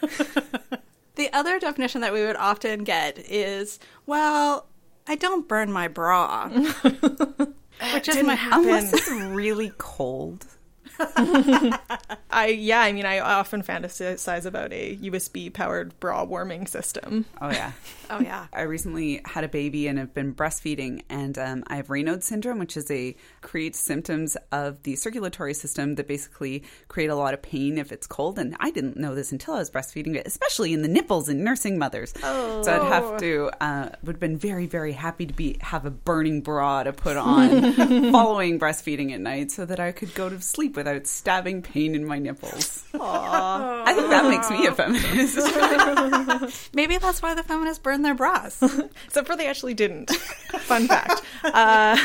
The 1.17 1.33
other 1.33 1.59
definition 1.59 2.01
that 2.01 2.13
we 2.13 2.23
would 2.23 2.35
often 2.35 2.83
get 2.83 3.17
is, 3.17 3.79
well, 4.05 4.67
I 5.07 5.15
don't 5.15 5.47
burn 5.47 5.71
my 5.71 5.87
bra. 5.87 6.47
Which 7.93 8.07
is 8.07 8.23
my 8.23 8.37
Unless 8.51 8.93
it's 8.93 9.09
really 9.09 9.71
cold. 9.79 10.45
I 12.29 12.47
yeah, 12.47 12.81
I 12.81 12.91
mean, 12.91 13.05
I 13.05 13.19
often 13.19 13.63
fantasize 13.63 14.45
about 14.45 14.73
a 14.73 14.97
USB 14.97 15.51
powered 15.51 15.99
bra 15.99 16.23
warming 16.23 16.67
system. 16.67 17.25
Oh, 17.41 17.49
yeah. 17.49 17.71
Oh 18.09 18.21
yeah. 18.21 18.47
I 18.53 18.61
recently 18.61 19.19
had 19.25 19.43
a 19.43 19.49
baby 19.49 19.85
and 19.87 19.99
have 19.99 20.13
been 20.13 20.33
breastfeeding, 20.33 21.03
and 21.09 21.37
um, 21.37 21.65
I 21.67 21.75
have 21.75 21.87
Raynaud's 21.87 22.25
syndrome, 22.25 22.57
which 22.57 22.77
is 22.77 22.89
a 22.89 23.17
creates 23.41 23.79
symptoms 23.79 24.37
of 24.53 24.81
the 24.83 24.95
circulatory 24.95 25.53
system 25.53 25.95
that 25.95 26.07
basically 26.07 26.63
create 26.87 27.09
a 27.09 27.15
lot 27.15 27.33
of 27.33 27.41
pain 27.41 27.77
if 27.77 27.91
it's 27.91 28.07
cold. 28.07 28.39
And 28.39 28.55
I 28.61 28.71
didn't 28.71 28.95
know 28.95 29.13
this 29.13 29.33
until 29.33 29.55
I 29.55 29.57
was 29.57 29.69
breastfeeding, 29.69 30.25
especially 30.25 30.71
in 30.71 30.83
the 30.83 30.87
nipples 30.87 31.27
in 31.27 31.43
nursing 31.43 31.77
mothers. 31.77 32.13
Oh. 32.23 32.61
So 32.63 32.73
I'd 32.73 32.87
have 32.87 33.19
to 33.19 33.51
uh, 33.59 33.89
would 34.03 34.15
have 34.15 34.21
been 34.21 34.37
very 34.37 34.67
very 34.67 34.93
happy 34.93 35.25
to 35.25 35.33
be 35.33 35.57
have 35.59 35.85
a 35.85 35.91
burning 35.91 36.39
bra 36.39 36.83
to 36.83 36.93
put 36.93 37.17
on 37.17 37.73
following 38.13 38.57
breastfeeding 38.57 39.11
at 39.11 39.19
night, 39.19 39.51
so 39.51 39.65
that 39.65 39.81
I 39.81 39.91
could 39.91 40.13
go 40.15 40.29
to 40.29 40.39
sleep 40.39 40.77
without 40.87 41.05
stabbing 41.05 41.61
pain 41.61 41.95
in 41.95 42.05
my 42.05 42.17
nipples. 42.17 42.83
I 42.93 43.93
think 43.93 44.09
that 44.09 44.29
makes 44.29 44.49
me 44.49 44.67
a 44.67 44.71
feminist. 44.73 46.69
Maybe 46.73 46.97
that's 46.97 47.21
why 47.21 47.33
the 47.33 47.43
feminists 47.43 47.79
burn 47.79 48.03
their 48.03 48.15
bras. 48.15 48.61
Except 49.05 49.27
for 49.27 49.35
they 49.35 49.47
actually 49.47 49.73
didn't. 49.73 50.09
Fun 50.11 50.87
fact. 50.87 51.21
Uh, 51.43 51.97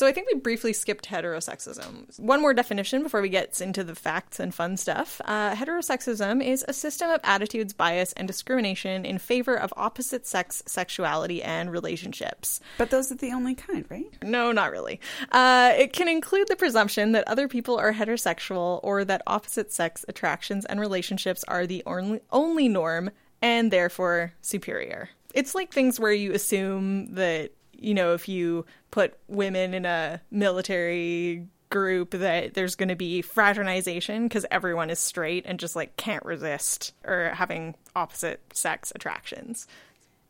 so 0.00 0.06
I 0.06 0.12
think 0.12 0.28
we 0.32 0.40
briefly 0.40 0.72
skipped 0.72 1.06
heterosexism. 1.06 2.18
One 2.18 2.40
more 2.40 2.54
definition 2.54 3.02
before 3.02 3.20
we 3.20 3.28
get 3.28 3.60
into 3.60 3.84
the 3.84 3.94
facts 3.94 4.40
and 4.40 4.54
fun 4.54 4.78
stuff. 4.78 5.20
Uh, 5.26 5.54
heterosexism 5.54 6.42
is 6.42 6.64
a 6.66 6.72
system 6.72 7.10
of 7.10 7.20
attitudes, 7.22 7.74
bias, 7.74 8.14
and 8.14 8.26
discrimination 8.26 9.04
in 9.04 9.18
favor 9.18 9.54
of 9.54 9.74
opposite 9.76 10.26
sex 10.26 10.62
sexuality 10.64 11.42
and 11.42 11.70
relationships. 11.70 12.60
but 12.78 12.88
those 12.88 13.12
are 13.12 13.16
the 13.16 13.30
only 13.32 13.54
kind, 13.54 13.84
right? 13.90 14.06
No, 14.22 14.52
not 14.52 14.72
really. 14.72 15.00
Uh, 15.32 15.74
it 15.76 15.92
can 15.92 16.08
include 16.08 16.48
the 16.48 16.56
presumption 16.56 17.12
that 17.12 17.28
other 17.28 17.46
people 17.46 17.76
are 17.78 17.92
heterosexual 17.92 18.80
or 18.82 19.04
that 19.04 19.20
opposite 19.26 19.70
sex 19.70 20.06
attractions 20.08 20.64
and 20.64 20.80
relationships 20.80 21.44
are 21.46 21.66
the 21.66 21.82
only, 21.84 22.20
only 22.32 22.68
norm 22.68 23.10
and 23.42 23.70
therefore 23.70 24.32
superior. 24.40 25.10
It's 25.34 25.54
like 25.54 25.72
things 25.74 26.00
where 26.00 26.10
you 26.10 26.32
assume 26.32 27.14
that, 27.16 27.50
you 27.80 27.94
know, 27.94 28.14
if 28.14 28.28
you 28.28 28.66
put 28.90 29.18
women 29.26 29.74
in 29.74 29.84
a 29.84 30.20
military 30.30 31.46
group 31.70 32.10
that 32.10 32.54
there's 32.54 32.74
going 32.74 32.88
to 32.88 32.96
be 32.96 33.22
fraternization 33.22 34.24
because 34.24 34.44
everyone 34.50 34.90
is 34.90 34.98
straight 34.98 35.44
and 35.46 35.60
just 35.60 35.76
like 35.76 35.96
can't 35.96 36.24
resist 36.24 36.92
or 37.04 37.30
having 37.34 37.74
opposite 37.94 38.40
sex 38.52 38.92
attractions. 38.94 39.66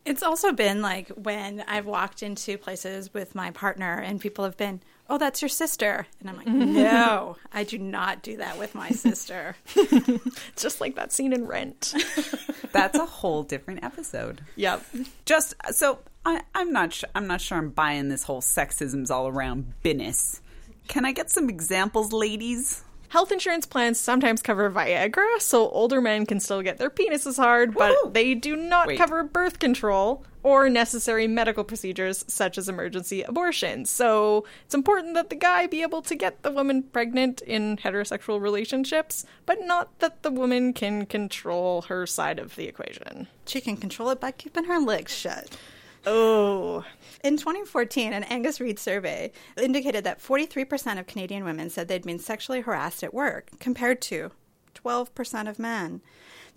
It's 0.03 0.23
also 0.23 0.51
been 0.51 0.81
like 0.81 1.09
when 1.09 1.63
I've 1.67 1.85
walked 1.85 2.23
into 2.23 2.57
places 2.57 3.13
with 3.13 3.35
my 3.35 3.51
partner 3.51 3.99
and 3.99 4.19
people 4.19 4.45
have 4.45 4.57
been, 4.57 4.81
oh, 5.09 5.17
that's 5.17 5.41
your 5.41 5.49
sister. 5.49 6.07
And 6.19 6.29
I'm 6.29 6.37
like, 6.37 6.47
mm-hmm. 6.47 6.73
no, 6.73 7.37
I 7.53 7.63
do 7.63 7.77
not 7.77 8.23
do 8.23 8.37
that 8.37 8.57
with 8.57 8.73
my 8.73 8.89
sister. 8.89 9.55
Just 10.55 10.81
like 10.81 10.95
that 10.95 11.11
scene 11.11 11.33
in 11.33 11.45
Rent. 11.45 11.93
That's 12.71 12.97
a 12.97 13.05
whole 13.05 13.43
different 13.43 13.83
episode. 13.83 14.41
yep. 14.55 14.81
Just 15.25 15.55
so 15.71 15.99
I, 16.25 16.41
I'm 16.55 16.71
not 16.71 16.93
sure. 16.93 17.09
I'm 17.13 17.27
not 17.27 17.41
sure. 17.41 17.57
I'm 17.57 17.69
buying 17.69 18.07
this 18.07 18.23
whole 18.23 18.41
sexism's 18.41 19.11
all 19.11 19.27
around 19.27 19.73
business. 19.83 20.41
Can 20.87 21.05
I 21.05 21.11
get 21.11 21.29
some 21.29 21.49
examples, 21.49 22.13
ladies? 22.13 22.83
Health 23.11 23.33
insurance 23.33 23.65
plans 23.65 23.99
sometimes 23.99 24.41
cover 24.41 24.71
Viagra, 24.71 25.41
so 25.41 25.67
older 25.71 25.99
men 25.99 26.25
can 26.25 26.39
still 26.39 26.61
get 26.61 26.77
their 26.77 26.89
penises 26.89 27.35
hard, 27.35 27.73
but 27.73 27.93
Woohoo! 27.93 28.13
they 28.13 28.33
do 28.33 28.55
not 28.55 28.87
Wait. 28.87 28.97
cover 28.97 29.21
birth 29.21 29.59
control 29.59 30.23
or 30.43 30.69
necessary 30.69 31.27
medical 31.27 31.65
procedures 31.65 32.23
such 32.29 32.57
as 32.57 32.69
emergency 32.69 33.21
abortion. 33.21 33.83
So 33.83 34.45
it's 34.63 34.73
important 34.73 35.15
that 35.15 35.29
the 35.29 35.35
guy 35.35 35.67
be 35.67 35.81
able 35.81 36.01
to 36.03 36.15
get 36.15 36.41
the 36.41 36.51
woman 36.51 36.83
pregnant 36.83 37.41
in 37.41 37.75
heterosexual 37.75 38.39
relationships, 38.39 39.25
but 39.45 39.57
not 39.61 39.99
that 39.99 40.23
the 40.23 40.31
woman 40.31 40.71
can 40.71 41.05
control 41.05 41.81
her 41.89 42.07
side 42.07 42.39
of 42.39 42.55
the 42.55 42.69
equation. 42.69 43.27
She 43.45 43.59
can 43.59 43.75
control 43.75 44.09
it 44.11 44.21
by 44.21 44.31
keeping 44.31 44.63
her 44.63 44.79
legs 44.79 45.13
shut. 45.13 45.57
Oh, 46.05 46.85
In 47.23 47.37
2014, 47.37 48.13
an 48.13 48.23
Angus 48.23 48.59
Reid 48.59 48.79
survey 48.79 49.31
indicated 49.55 50.03
that 50.03 50.21
43% 50.21 50.99
of 50.99 51.05
Canadian 51.05 51.43
women 51.43 51.69
said 51.69 51.87
they'd 51.87 52.03
been 52.03 52.17
sexually 52.17 52.61
harassed 52.61 53.03
at 53.03 53.13
work, 53.13 53.51
compared 53.59 54.01
to 54.03 54.31
12% 54.73 55.49
of 55.49 55.59
men. 55.59 56.01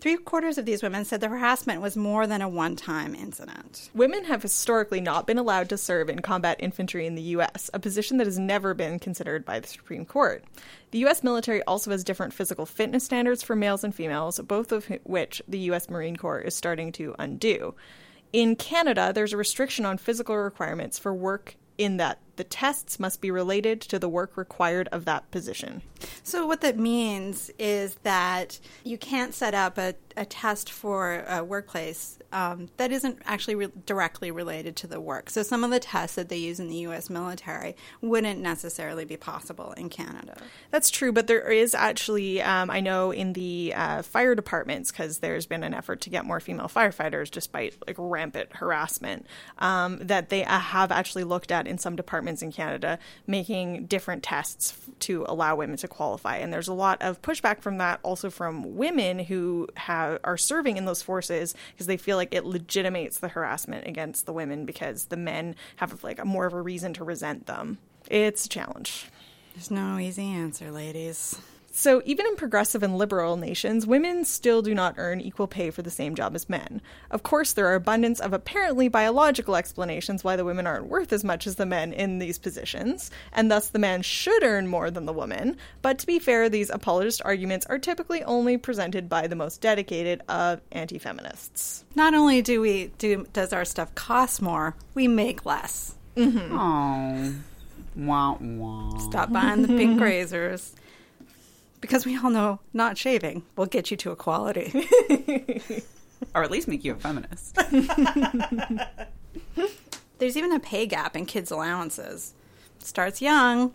Three 0.01 0.17
quarters 0.17 0.59
of 0.59 0.65
these 0.65 0.83
women 0.83 1.05
said 1.05 1.21
the 1.21 1.29
harassment 1.29 1.81
was 1.81 1.97
more 1.97 2.27
than 2.27 2.43
a 2.43 2.49
one 2.49 2.77
time 2.77 3.15
incident. 3.15 3.91
Women 3.95 4.25
have 4.25 4.43
historically 4.43 5.01
not 5.01 5.27
been 5.27 5.39
allowed 5.39 5.69
to 5.69 5.79
serve 5.79 6.09
in 6.09 6.21
combat 6.21 6.57
infantry 6.59 7.07
in 7.07 7.15
the 7.15 7.23
U.S., 7.23 7.71
a 7.73 7.79
position 7.79 8.17
that 8.17 8.27
has 8.27 8.39
never 8.39 8.75
been 8.75 8.99
considered 8.99 9.45
by 9.45 9.61
the 9.61 9.69
Supreme 9.69 10.05
Court. 10.05 10.45
The 10.91 10.99
U.S. 11.01 11.23
military 11.23 11.63
also 11.63 11.91
has 11.91 12.05
different 12.05 12.35
physical 12.35 12.67
fitness 12.67 13.05
standards 13.05 13.43
for 13.43 13.55
males 13.55 13.85
and 13.85 13.95
females, 13.95 14.41
both 14.41 14.73
of 14.73 14.87
which 15.05 15.43
the 15.47 15.59
U.S. 15.59 15.89
Marine 15.89 16.17
Corps 16.17 16.41
is 16.41 16.57
starting 16.57 16.91
to 16.93 17.15
undo. 17.19 17.75
In 18.35 18.57
Canada, 18.57 19.13
there's 19.15 19.33
a 19.33 19.37
restriction 19.37 19.87
on 19.87 19.97
physical 19.97 20.37
requirements 20.37 20.99
for 20.99 21.15
work 21.15 21.55
in 21.79 21.99
that 21.99 22.19
the 22.35 22.43
tests 22.43 22.99
must 22.99 23.21
be 23.21 23.31
related 23.31 23.81
to 23.83 23.97
the 23.97 24.09
work 24.09 24.37
required 24.37 24.89
of 24.89 25.05
that 25.05 25.31
position. 25.31 25.83
So, 26.25 26.45
what 26.45 26.61
that 26.63 26.77
means 26.77 27.53
is 27.61 27.95
that 28.03 28.59
you 28.83 28.99
can't 28.99 29.35
set 29.35 29.55
up 29.55 29.79
a, 29.79 29.95
a 30.17 30.25
test 30.25 30.71
for 30.71 31.25
a 31.29 31.43
workplace 31.43 32.19
um, 32.33 32.69
that 32.77 32.91
isn't 32.91 33.21
actually 33.25 33.55
re- 33.55 33.69
directly 33.87 34.31
related 34.31 34.77
to 34.77 34.87
the 34.87 35.01
work. 35.01 35.31
So, 35.31 35.43
some 35.43 35.65
of 35.65 35.71
the 35.71 35.81
tests 35.81 36.17
that 36.17 36.29
they 36.29 36.37
use 36.37 36.59
in 36.59 36.69
the 36.69 36.77
U.S. 36.77 37.09
military 37.09 37.77
wouldn't 38.01 38.41
necessarily 38.41 39.05
be 39.05 39.17
possible 39.17 39.73
in 39.73 39.89
Canada. 39.89 40.37
That's 40.71 40.91
true, 40.91 41.13
but 41.13 41.27
there 41.27 41.51
is 41.51 41.75
actually, 41.75 42.43
um, 42.43 42.71
I 42.71 42.81
know 42.81 43.13
in 43.13 43.33
the 43.35 43.73
uh, 43.75 44.03
fire 44.03 44.35
departments, 44.35 44.91
because 44.91 45.19
there's 45.19 45.47
been 45.47 45.63
an 45.63 45.75
effort 45.75 46.01
to 46.03 46.11
get 46.11 46.25
more 46.25 46.41
female 46.41 46.69
firefighters 46.69 47.31
despite 47.31 47.75
like 47.87 47.97
rampant 47.99 48.57
harassment, 48.57 49.27
um, 49.59 49.99
that 49.99 50.29
they 50.29 50.45
uh, 50.45 50.59
have 50.59 50.91
actually 50.91 51.25
looked 51.25 51.53
at 51.53 51.67
in 51.67 51.79
some 51.79 51.97
departments 51.97 52.43
in 52.43 52.51
Canada 52.51 52.99
making 53.27 53.87
different 53.87 54.23
tests 54.23 54.77
to 55.01 55.25
allow 55.29 55.57
women 55.57 55.77
to 55.77 55.89
qualify. 55.89 56.37
And 56.39 56.53
there's 56.53 56.69
a 56.69 56.75
lot 56.75 57.01
of 57.03 57.23
pushback 57.23 57.61
from 57.61 57.79
that 57.79 58.01
also 58.03 58.31
from 58.31 58.77
women 58.77 59.19
who 59.19 59.69
have, 59.77 60.04
are 60.25 60.37
serving 60.37 60.77
in 60.77 60.85
those 60.85 61.03
forces 61.03 61.55
because 61.73 61.87
they 61.87 61.97
feel 61.97 62.17
like 62.17 62.35
it 62.35 62.45
legitimates 62.45 63.19
the 63.19 63.29
harassment 63.29 63.87
against 63.87 64.27
the 64.27 64.33
women 64.33 64.65
because 64.65 65.07
the 65.07 65.17
men 65.17 65.55
have 65.77 66.03
like 66.05 66.19
a 66.19 66.25
more 66.25 66.47
of 66.47 66.53
a 66.53 66.61
reason 66.63 66.93
to 66.95 67.05
resent 67.05 67.47
them. 67.47 67.79
It's 68.11 68.47
a 68.47 68.49
challenge. 68.49 69.07
There's 69.55 69.71
no 69.71 69.99
easy 69.99 70.27
answer, 70.27 70.71
ladies. 70.71 71.39
So, 71.77 72.03
even 72.05 72.25
in 72.27 72.37
progressive 72.37 72.85
and 72.85 72.97
liberal 72.97 73.37
nations, 73.37 73.85
women 73.85 74.25
still 74.25 74.63
do 74.63 74.77
not 74.77 74.95
earn 74.97 75.21
equal 75.21 75.49
pay 75.49 75.73
for 75.73 75.83
the 75.83 75.91
same 75.91 76.15
job 76.15 76.37
as 76.37 76.49
men. 76.49 76.81
Of 77.11 77.25
course, 77.25 77.53
there 77.53 77.67
are 77.67 77.75
abundance 77.75 78.21
of 78.21 78.33
apparently 78.33 78.87
biological 78.87 79.57
explanations 79.57 80.23
why 80.23 80.37
the 80.37 80.45
women 80.45 80.69
aren't 80.69 80.87
worth 80.87 81.13
as 81.13 81.25
much 81.25 81.49
as 81.49 81.57
the 81.57 81.67
men 81.67 81.93
in 81.93 82.21
these 82.21 82.39
positions, 82.39 83.11
and 83.33 83.51
thus 83.51 83.71
the 83.71 83.81
man 83.81 84.03
should 84.03 84.45
earn 84.45 84.69
more 84.69 84.89
than 84.89 85.05
the 85.05 85.13
woman. 85.13 85.57
But 85.83 85.99
to 85.99 86.07
be 86.07 86.21
fair, 86.21 86.49
these 86.49 86.71
apologist 86.71 87.21
arguments 87.25 87.67
are 87.67 87.81
typically 87.81 88.23
only 88.23 88.57
presented 88.57 89.09
by 89.09 89.27
the 89.27 89.35
most 89.35 89.61
dedicated 89.61 90.23
of 90.29 90.61
anti 90.71 90.99
feminists. 90.99 91.85
Not 91.97 92.15
only 92.15 92.41
do 92.41 92.61
we 92.61 92.93
do 92.99 93.27
does 93.33 93.53
our 93.53 93.65
stuff 93.65 93.93
cost 93.97 94.41
more, 94.41 94.77
we 94.95 95.09
make 95.09 95.45
less. 95.45 95.97
Mm-hmm. 96.17 96.57
Oh, 96.57 97.35
wah 97.97 98.37
wah. 98.39 98.97
Stop 98.99 99.33
buying 99.33 99.63
the 99.63 99.69
pink 99.77 100.01
razors. 100.01 100.73
Because 101.85 102.07
we 102.07 102.17
all 102.17 102.31
know 102.31 102.61
not 102.73 102.97
shaving 102.97 103.43
will 103.57 103.67
get 103.67 103.91
you 103.91 103.97
to 103.99 104.11
equality. 104.11 104.89
Or 106.35 106.43
at 106.43 106.51
least 106.51 106.67
make 106.67 106.83
you 106.83 106.93
a 106.93 106.95
feminist. 106.95 107.57
There's 110.19 110.39
even 110.39 110.51
a 110.51 110.61
pay 110.61 110.87
gap 110.87 111.15
in 111.15 111.27
kids' 111.27 111.51
allowances. 111.51 112.33
Starts 112.79 113.21
young. 113.21 113.75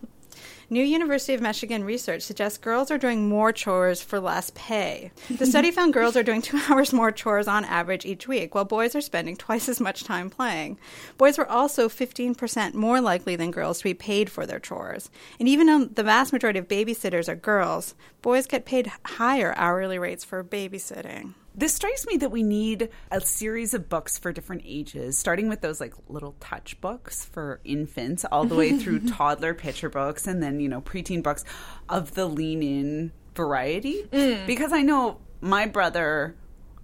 New 0.72 0.84
University 0.84 1.34
of 1.34 1.40
Michigan 1.40 1.82
research 1.82 2.22
suggests 2.22 2.56
girls 2.56 2.92
are 2.92 2.98
doing 2.98 3.28
more 3.28 3.52
chores 3.52 4.00
for 4.00 4.20
less 4.20 4.52
pay. 4.54 5.10
The 5.28 5.44
study 5.44 5.70
found 5.72 5.92
girls 5.92 6.16
are 6.16 6.22
doing 6.22 6.40
two 6.40 6.60
hours 6.68 6.92
more 6.92 7.10
chores 7.10 7.48
on 7.48 7.64
average 7.64 8.06
each 8.06 8.28
week, 8.28 8.54
while 8.54 8.64
boys 8.64 8.94
are 8.94 9.00
spending 9.00 9.36
twice 9.36 9.68
as 9.68 9.80
much 9.80 10.04
time 10.04 10.30
playing. 10.30 10.78
Boys 11.18 11.38
were 11.38 11.50
also 11.50 11.88
15% 11.88 12.74
more 12.74 13.00
likely 13.00 13.34
than 13.34 13.50
girls 13.50 13.78
to 13.78 13.84
be 13.84 13.94
paid 13.94 14.30
for 14.30 14.46
their 14.46 14.60
chores. 14.60 15.10
And 15.40 15.48
even 15.48 15.66
though 15.66 15.86
the 15.86 16.04
vast 16.04 16.32
majority 16.32 16.60
of 16.60 16.68
babysitters 16.68 17.28
are 17.28 17.34
girls, 17.34 17.96
boys 18.22 18.46
get 18.46 18.64
paid 18.64 18.92
higher 19.04 19.52
hourly 19.56 19.98
rates 19.98 20.24
for 20.24 20.44
babysitting. 20.44 21.34
This 21.60 21.74
strikes 21.74 22.06
me 22.06 22.16
that 22.16 22.30
we 22.30 22.42
need 22.42 22.88
a 23.10 23.20
series 23.20 23.74
of 23.74 23.90
books 23.90 24.16
for 24.16 24.32
different 24.32 24.62
ages, 24.64 25.18
starting 25.18 25.46
with 25.46 25.60
those 25.60 25.78
like 25.78 25.92
little 26.08 26.34
touch 26.40 26.80
books 26.80 27.26
for 27.26 27.60
infants, 27.64 28.24
all 28.32 28.46
the 28.46 28.54
way 28.54 28.78
through 28.78 29.00
toddler 29.10 29.52
picture 29.52 29.90
books, 29.90 30.26
and 30.26 30.42
then, 30.42 30.58
you 30.58 30.70
know, 30.70 30.80
preteen 30.80 31.22
books 31.22 31.44
of 31.86 32.14
the 32.14 32.24
lean 32.24 32.62
in 32.62 33.12
variety. 33.34 34.08
Because 34.46 34.72
I 34.72 34.80
know 34.80 35.18
my 35.42 35.66
brother, 35.66 36.34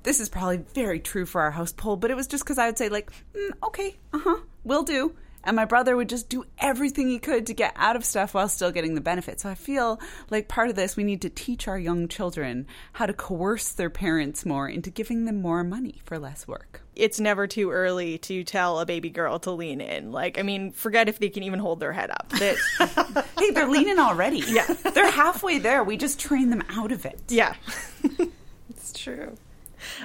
this 0.02 0.20
is 0.20 0.28
probably 0.28 0.58
very 0.74 1.00
true 1.00 1.24
for 1.24 1.40
our 1.40 1.52
household, 1.52 2.02
but 2.02 2.10
it 2.10 2.14
was 2.14 2.26
just 2.26 2.44
because 2.44 2.58
I 2.58 2.66
would 2.66 2.76
say, 2.76 2.90
like, 2.90 3.10
mm, 3.32 3.52
okay, 3.62 3.96
uh 4.12 4.18
huh, 4.18 4.40
will 4.62 4.82
do. 4.82 5.16
And 5.46 5.56
my 5.56 5.64
brother 5.64 5.96
would 5.96 6.08
just 6.10 6.28
do 6.28 6.44
everything 6.58 7.08
he 7.08 7.18
could 7.18 7.46
to 7.46 7.54
get 7.54 7.72
out 7.76 7.96
of 7.96 8.04
stuff 8.04 8.34
while 8.34 8.48
still 8.48 8.70
getting 8.72 8.94
the 8.94 9.00
benefit. 9.00 9.40
So 9.40 9.48
I 9.48 9.54
feel 9.54 9.98
like 10.28 10.48
part 10.48 10.68
of 10.68 10.76
this, 10.76 10.96
we 10.96 11.04
need 11.04 11.22
to 11.22 11.30
teach 11.30 11.68
our 11.68 11.78
young 11.78 12.08
children 12.08 12.66
how 12.92 13.06
to 13.06 13.14
coerce 13.14 13.70
their 13.70 13.88
parents 13.88 14.44
more 14.44 14.68
into 14.68 14.90
giving 14.90 15.24
them 15.24 15.40
more 15.40 15.64
money 15.64 16.02
for 16.04 16.18
less 16.18 16.46
work. 16.46 16.82
It's 16.94 17.20
never 17.20 17.46
too 17.46 17.70
early 17.70 18.18
to 18.18 18.42
tell 18.42 18.80
a 18.80 18.86
baby 18.86 19.08
girl 19.10 19.38
to 19.40 19.50
lean 19.52 19.80
in. 19.80 20.12
Like, 20.12 20.38
I 20.38 20.42
mean, 20.42 20.72
forget 20.72 21.08
if 21.08 21.18
they 21.18 21.28
can 21.28 21.42
even 21.44 21.58
hold 21.60 21.78
their 21.80 21.92
head 21.92 22.10
up. 22.10 22.28
That, 22.30 23.24
Hey, 23.38 23.50
they're 23.52 23.68
leaning 23.68 23.98
already. 23.98 24.42
Yeah. 24.48 24.66
They're 24.66 25.10
halfway 25.10 25.58
there. 25.58 25.84
We 25.84 25.96
just 25.96 26.18
train 26.18 26.50
them 26.50 26.64
out 26.70 26.90
of 26.92 27.06
it. 27.06 27.20
yeah. 27.28 27.54
It's 28.70 28.92
true. 28.92 29.36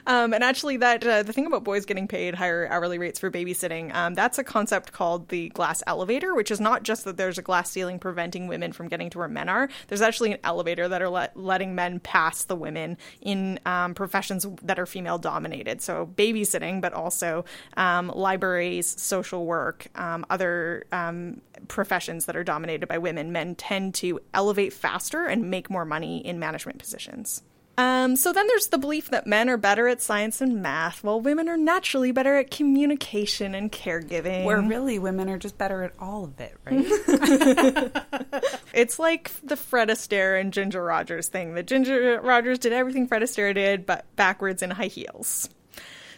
Um, 0.08 0.34
and 0.34 0.44
actually, 0.44 0.78
that 0.78 1.06
uh, 1.06 1.24
the 1.24 1.34
thing 1.34 1.46
about 1.46 1.64
boys 1.64 1.86
getting 1.86 2.08
paid 2.08 2.36
higher 2.36 2.68
hourly 2.68 2.98
rates 2.98 3.20
for 3.20 3.32
babysitting, 3.32 3.94
um, 3.94 4.14
that's 4.14 4.38
a 4.38 4.44
concept 4.44 4.92
called 4.92 5.30
the 5.30 5.50
glass 5.50 5.84
elevator, 5.88 6.34
which 6.36 6.52
is 6.52 6.60
not 6.60 6.84
just 6.84 7.06
that 7.06 7.18
there's 7.18 7.38
a 7.38 7.42
glass 7.42 7.70
ceiling 7.70 8.00
preventing 8.00 8.48
women 8.48 8.72
from 8.72 8.88
getting 8.88 9.10
to 9.10 9.18
where 9.18 9.28
men 9.28 9.50
are. 9.50 9.70
There's 9.88 10.02
actually 10.02 10.34
an 10.34 10.40
elevator 10.44 10.88
that 10.88 11.02
are 11.02 11.10
let, 11.10 11.36
letting 11.38 11.76
men 11.76 12.00
pass 12.00 12.44
the 12.44 12.56
women 12.56 12.98
in 13.22 13.60
um, 13.66 13.94
professions 13.94 14.46
that 14.64 14.80
are 14.80 14.86
female 14.86 15.18
dominated. 15.18 15.82
So 15.82 16.10
babysitting, 16.16 16.82
but 16.82 16.94
also 16.94 17.46
um, 17.78 18.10
libraries, 18.10 19.00
social 19.02 19.46
work, 19.46 19.88
um, 19.96 20.26
other 20.30 20.86
um, 20.92 21.42
professions 21.68 22.26
that 22.26 22.36
are 22.36 22.44
dominated 22.44 22.88
by 22.88 22.98
women. 22.98 23.32
Men 23.32 23.56
tend 23.56 23.94
to 23.96 24.20
elevate 24.34 24.74
faster 24.74 25.26
and 25.26 25.50
make 25.50 25.70
more 25.70 25.86
money 25.86 26.26
in 26.26 26.40
management 26.40 26.80
positions. 26.80 27.44
Um, 27.78 28.16
so 28.16 28.34
then 28.34 28.48
there's 28.48 28.68
the 28.68 28.78
belief 28.78 29.10
that 29.10 29.26
men 29.26 29.50
are 29.50 29.58
better 29.58 29.88
at 29.88 30.02
science 30.02 30.42
and 30.42 30.62
math, 30.62 31.04
while 31.04 31.20
women 31.22 31.50
are 31.50 31.58
naturally 31.58 32.12
better 32.12 32.36
at 32.38 32.52
communication 32.52 33.56
and 33.56 33.72
caregiving. 33.72 34.44
Where 34.44 34.62
really 34.62 35.00
women 35.00 35.30
are 35.30 35.38
just 35.38 35.58
better 35.58 35.84
at 35.84 35.94
all 36.00 36.26
of 36.26 36.40
it, 36.40 36.58
right? 36.66 37.92
It's 38.74 39.00
like 39.00 39.32
the 39.44 39.58
Fred 39.58 39.90
Astaire 39.90 40.40
and 40.40 40.54
Ginger 40.54 40.84
Rogers 40.84 41.28
thing. 41.28 41.56
That 41.56 41.68
Ginger 41.68 42.22
Rogers 42.22 42.60
did 42.60 42.74
everything 42.74 43.08
Fred 43.08 43.22
Astaire 43.22 43.54
did, 43.54 43.86
but 43.86 44.06
backwards 44.16 44.62
in 44.62 44.72
high 44.72 44.86
heels. 44.86 45.50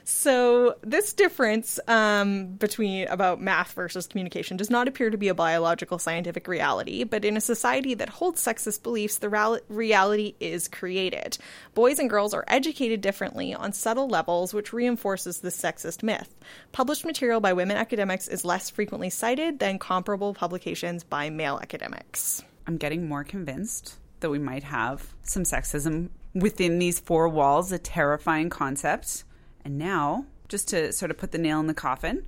So 0.06 0.76
this 0.82 1.14
difference 1.14 1.80
um, 1.88 2.48
between 2.56 3.08
about 3.08 3.40
math 3.40 3.72
versus 3.74 4.06
communication 4.06 4.58
does 4.58 4.70
not 4.70 4.88
appear 4.88 5.10
to 5.10 5.18
be 5.18 5.30
a 5.30 5.34
biological 5.34 5.98
scientific 5.98 6.48
reality, 6.48 7.04
but 7.04 7.24
in 7.24 7.38
a 7.38 7.42
society 7.42 7.94
that 7.94 8.10
holds 8.10 8.44
sexist 8.44 8.84
beliefs, 8.84 9.18
the 9.18 9.30
real- 9.30 9.60
reality 9.70 10.36
is 10.40 10.68
created. 10.68 11.38
Boys 11.74 12.00
and 12.00 12.10
girls 12.10 12.34
are 12.34 12.44
educated 12.48 13.00
differently 13.00 13.54
on 13.54 13.72
subtle 13.72 14.10
levels, 14.10 14.54
which 14.54 14.74
reinforces 14.74 15.40
the 15.40 15.50
sexist 15.50 16.04
myth. 16.04 16.36
Published 16.74 17.06
material 17.06 17.40
by 17.40 17.54
women 17.54 17.78
academics 17.78 18.28
is 18.28 18.44
less 18.44 18.70
frequently 18.70 19.10
cited 19.10 19.60
than 19.60 19.80
comparable 19.80 20.34
publications 20.34 21.04
by 21.04 21.30
male 21.30 21.60
academics. 21.62 22.44
I'm 22.68 22.78
getting 22.78 23.08
more 23.08 23.24
convinced 23.24 23.98
that 24.20 24.30
we 24.30 24.39
might 24.39 24.63
have 24.63 25.13
some 25.22 25.44
sexism 25.44 26.10
within 26.34 26.80
these 26.80 27.00
four 27.00 27.30
walls, 27.30 27.72
a 27.72 27.80
terrifying 27.80 28.50
concept. 28.50 29.24
And 29.65 29.78
now, 29.78 30.26
just 30.49 30.67
to 30.69 30.91
sort 30.91 31.12
of 31.12 31.17
put 31.17 31.32
the 31.32 31.38
nail 31.38 31.60
in 31.60 31.67
the 31.67 31.73
coffin, 31.73 32.26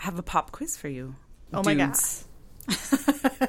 I 0.00 0.04
have 0.04 0.18
a 0.18 0.22
pop 0.22 0.52
quiz 0.52 0.76
for 0.76 0.88
you. 0.88 1.16
Oh 1.52 1.62
my 1.62 1.74
God. 1.74 1.96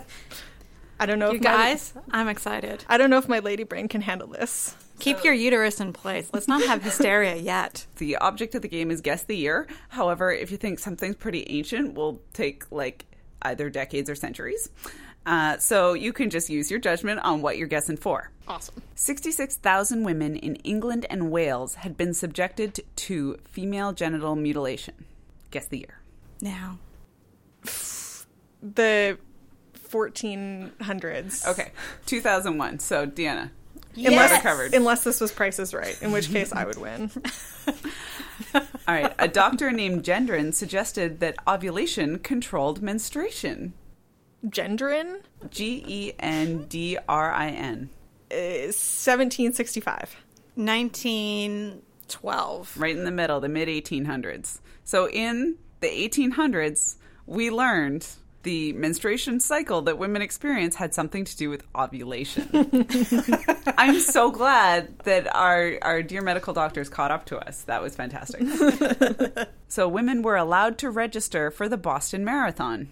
I 1.00 1.06
don't 1.06 1.19
know 1.19 1.32
You 1.32 1.38
if 1.38 1.43
my- 1.43 1.50
guys, 1.52 1.93
I'm 2.12 2.30
excited. 2.30 2.86
I 2.88 2.98
don't 2.98 3.10
know 3.10 3.17
if 3.17 3.28
my 3.28 3.39
lady 3.39 3.63
brain 3.63 3.88
can 3.89 4.02
handle 4.02 4.28
this. 4.30 4.76
Keep 5.00 5.26
your 5.26 5.34
uterus 5.34 5.82
in 5.82 5.91
place. 5.91 6.30
Let's 6.32 6.48
not 6.48 6.63
have 6.65 6.82
hysteria 6.82 7.36
yet. 7.41 7.86
The 7.98 8.15
object 8.17 8.56
of 8.56 8.62
the 8.62 8.69
game 8.69 8.89
is 8.91 9.02
guess 9.02 9.24
the 9.24 9.36
year. 9.36 9.67
However, 9.89 10.32
if 10.32 10.52
you 10.52 10.58
think 10.58 10.80
something's 10.80 11.17
pretty 11.17 11.45
ancient, 11.50 11.95
we'll 11.95 12.21
take 12.32 12.63
like 12.71 13.06
either 13.41 13.69
decades 13.69 14.10
or 14.10 14.15
centuries. 14.15 14.69
Uh, 15.26 15.58
so 15.58 15.94
you 15.94 16.14
can 16.14 16.30
just 16.30 16.50
use 16.50 16.70
your 16.70 16.80
judgment 16.80 17.20
on 17.22 17.42
what 17.42 17.58
you're 17.58 17.68
guessing 17.68 17.98
for. 17.98 18.30
Awesome. 18.48 18.82
66,000 18.94 20.04
women 20.04 20.36
in 20.36 20.56
England 20.58 21.06
and 21.10 21.32
Wales 21.32 21.76
had 21.76 21.98
been 21.98 22.14
subjected 22.14 22.84
to 22.96 23.38
female 23.46 23.92
genital 23.92 24.36
mutilation. 24.36 25.06
Guess 25.50 25.66
the 25.68 25.80
year. 25.80 26.00
Now, 26.42 26.78
The 28.62 29.18
1400s. 29.90 31.48
Okay, 31.48 31.72
2001. 32.06 32.80
So, 32.80 33.06
Deanna. 33.08 33.50
Unless, 33.98 34.12
Yes! 34.32 34.42
covered. 34.42 34.74
unless 34.74 35.04
this 35.06 35.22
was 35.22 35.32
Price 35.32 35.58
is 35.58 35.74
Right, 35.74 35.98
in 36.02 36.12
which 36.12 36.30
case 36.30 36.52
I 36.52 36.66
would 36.66 36.78
win. 36.78 37.10
All 38.54 38.62
right, 38.88 39.14
a 39.18 39.28
doctor 39.30 39.72
named 39.72 40.04
Gendrin 40.04 40.54
suggested 40.54 41.22
that 41.22 41.36
ovulation 41.48 42.20
controlled 42.20 42.82
menstruation. 42.82 43.74
Gendrin 44.50 45.22
G 45.50 45.84
E 45.88 46.12
N 46.20 46.66
D 46.70 46.98
R 47.08 47.32
I 47.32 47.48
N. 47.50 47.90
Uh, 48.32 48.36
is 48.36 48.76
1765. 48.76 50.16
1912. 50.56 52.78
Right 52.78 52.96
in 52.96 53.06
the 53.06 53.12
middle, 53.12 53.40
the 53.40 53.50
mid 53.50 53.68
1800s. 53.68 54.60
So, 54.84 55.08
in 55.10 55.58
the 55.82 55.88
1800s, 55.88 56.96
we 57.26 57.50
learned 57.52 58.08
the 58.44 58.74
menstruation 58.74 59.40
cycle 59.40 59.82
that 59.82 59.98
women 59.98 60.22
experience 60.22 60.76
had 60.76 60.94
something 60.94 61.26
to 61.26 61.36
do 61.36 61.50
with 61.50 61.64
ovulation. 61.76 62.48
I'm 63.78 64.00
so 64.00 64.30
glad 64.30 65.00
that 65.00 65.36
our, 65.36 65.80
our 65.82 66.04
dear 66.04 66.22
medical 66.22 66.54
doctors 66.54 66.88
caught 66.88 67.10
up 67.10 67.26
to 67.26 67.40
us. 67.40 67.64
That 67.64 67.82
was 67.82 67.96
fantastic. 67.96 68.44
so, 69.68 69.88
women 69.88 70.22
were 70.22 70.36
allowed 70.36 70.78
to 70.80 70.90
register 70.90 71.52
for 71.52 71.68
the 71.68 71.78
Boston 71.78 72.24
Marathon. 72.24 72.90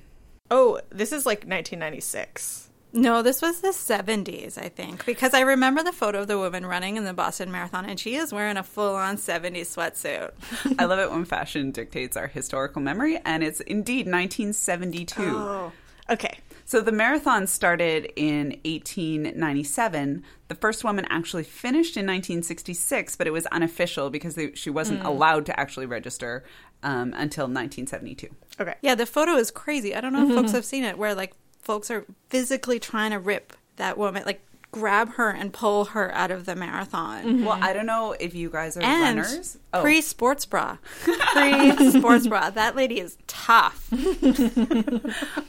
Oh, 0.52 0.80
this 0.90 1.12
is 1.12 1.26
like 1.26 1.40
1996. 1.40 2.70
No, 2.96 3.24
this 3.24 3.42
was 3.42 3.62
the 3.62 3.70
70s, 3.70 4.56
I 4.56 4.70
think, 4.70 5.04
because 5.04 5.34
I 5.34 5.40
remember 5.40 5.82
the 5.82 5.92
photo 5.92 6.22
of 6.22 6.28
the 6.28 6.38
woman 6.38 6.64
running 6.64 6.96
in 6.96 7.06
the 7.06 7.14
Boston 7.14 7.52
Marathon, 7.52 7.86
and 7.86 8.00
she 8.00 8.16
is 8.16 8.32
wearing 8.32 8.56
a 8.56 8.62
full 8.62 8.96
on 8.96 9.18
70s 9.18 9.76
sweatsuit. 9.76 10.32
I 10.80 10.86
love 10.86 11.00
it 11.00 11.10
when 11.10 11.26
fashion 11.26 11.72
dictates 11.72 12.16
our 12.16 12.28
historical 12.28 12.84
memory, 12.84 13.20
and 13.26 13.44
it's 13.44 13.62
indeed 13.62 14.06
1972. 14.06 15.22
Oh. 15.22 15.72
Okay. 16.08 16.38
So 16.66 16.82
the 16.82 16.92
marathon 16.92 17.48
started 17.48 18.12
in 18.16 18.60
1897. 18.64 20.24
The 20.48 20.56
first 20.56 20.84
woman 20.84 21.06
actually 21.10 21.44
finished 21.44 21.98
in 21.98 22.06
1966, 22.06 23.16
but 23.16 23.28
it 23.28 23.32
was 23.32 23.46
unofficial 23.48 24.10
because 24.10 24.36
they, 24.36 24.54
she 24.54 24.70
wasn't 24.70 25.02
mm. 25.02 25.06
allowed 25.06 25.46
to 25.48 25.60
actually 25.60 25.88
register 25.88 26.44
um, 26.84 27.14
until 27.16 27.46
1972. 27.46 28.28
Okay. 28.60 28.76
Yeah, 28.82 28.96
the 28.96 29.06
photo 29.06 29.34
is 29.34 29.52
crazy. 29.52 29.96
I 29.96 30.02
don't 30.02 30.14
know 30.14 30.28
if 30.28 30.36
folks 30.36 30.52
have 30.52 30.66
seen 30.66 30.84
it, 30.84 30.98
where 30.98 31.16
like 31.16 31.34
folks 31.60 31.90
are 31.90 32.06
physically 32.30 32.80
trying 32.80 33.12
to 33.12 33.20
rip 33.20 33.54
that 33.78 33.98
woman, 33.98 34.24
like 34.26 34.42
grab 34.74 35.14
her 35.14 35.30
and 35.30 35.54
pull 35.54 35.86
her 35.86 36.12
out 36.14 36.32
of 36.32 36.46
the 36.46 36.56
marathon. 36.56 37.46
Well, 37.46 37.58
I 37.62 37.74
don't 37.74 37.86
know 37.86 38.16
if 38.20 38.34
you 38.34 38.50
guys 38.50 38.76
are 38.76 38.82
And 38.82 39.20
runners. 39.20 39.58
Oh, 39.72 39.82
pre 39.82 40.02
sports 40.02 40.46
bra. 40.46 40.78
Pre 41.06 41.92
sports 41.92 42.28
bra. 42.28 42.50
That 42.50 42.76
lady 42.76 43.00
is 43.00 43.18
tough. 43.28 43.88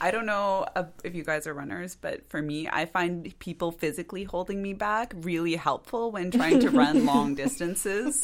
I 0.01 0.11
don't 0.11 0.27
know 0.27 0.67
uh, 0.77 0.85
if 1.03 1.15
you 1.15 1.25
guys 1.25 1.47
are 1.47 1.55
runners, 1.55 1.97
but 2.01 2.29
for 2.29 2.41
me, 2.41 2.69
I 2.69 2.85
find 2.85 3.37
people 3.39 3.73
physically 3.73 4.25
holding 4.25 4.63
me 4.63 4.75
back 4.75 5.15
really 5.17 5.57
helpful 5.57 6.13
when 6.13 6.31
trying 6.31 6.61
to 6.61 6.71
run 6.71 7.07
long 7.07 7.35
distances. 7.35 8.23